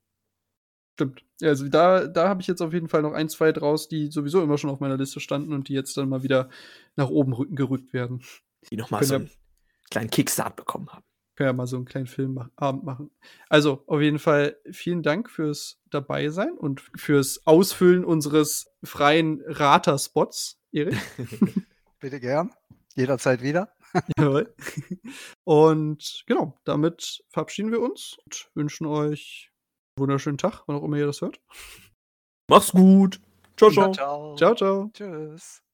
Stimmt. 0.95 1.23
Ja, 1.41 1.49
Also 1.49 1.67
da, 1.67 2.07
da 2.07 2.27
habe 2.29 2.41
ich 2.41 2.47
jetzt 2.47 2.61
auf 2.61 2.73
jeden 2.73 2.87
Fall 2.87 3.03
noch 3.03 3.13
ein, 3.13 3.29
zwei 3.29 3.51
draus, 3.51 3.87
die 3.87 4.07
sowieso 4.07 4.41
immer 4.41 4.57
schon 4.57 4.69
auf 4.71 4.79
meiner 4.79 4.97
Liste 4.97 5.19
standen 5.19 5.53
und 5.53 5.67
die 5.69 5.73
jetzt 5.73 5.95
dann 5.97 6.09
mal 6.09 6.23
wieder 6.23 6.49
nach 6.95 7.09
oben 7.09 7.33
rücken 7.33 7.55
gerückt 7.55 7.93
werden. 7.93 8.23
Die 8.71 8.77
nochmal 8.77 9.03
so 9.03 9.15
einen 9.15 9.29
kleinen 9.95 10.09
Kickstart 10.09 10.57
bekommen 10.57 10.89
haben. 10.91 11.05
Können 11.35 11.47
ja 11.47 11.53
mal 11.53 11.67
so 11.67 11.77
einen 11.77 11.85
kleinen 11.85 12.07
Filmabend 12.07 12.83
machen. 12.83 13.11
Also, 13.49 13.83
auf 13.87 14.01
jeden 14.01 14.19
Fall 14.19 14.57
vielen 14.71 15.03
Dank 15.03 15.29
fürs 15.29 15.81
Dabeisein 15.89 16.57
und 16.57 16.81
fürs 16.95 17.45
Ausfüllen 17.45 18.03
unseres 18.05 18.67
freien 18.83 19.41
Rater-Spots, 19.45 20.59
Erik. 20.71 20.97
Bitte 21.99 22.19
gern. 22.19 22.53
Jederzeit 22.95 23.41
wieder. 23.41 23.73
Jawohl. 24.17 24.53
Und 25.45 26.23
genau, 26.27 26.57
damit 26.65 27.23
verabschieden 27.29 27.71
wir 27.71 27.81
uns 27.81 28.17
und 28.25 28.49
wünschen 28.53 28.85
euch 28.87 29.51
einen 29.95 30.03
wunderschönen 30.03 30.37
Tag, 30.37 30.63
wann 30.67 30.75
auch 30.75 30.83
immer 30.83 30.97
ihr 30.97 31.05
das 31.05 31.21
hört. 31.21 31.39
Mach's 32.49 32.71
gut. 32.71 33.21
Ciao, 33.57 33.71
ciao. 33.71 33.93
ciao. 33.93 34.35
Ciao, 34.35 34.55
ciao. 34.55 34.89
Tschüss. 34.93 35.64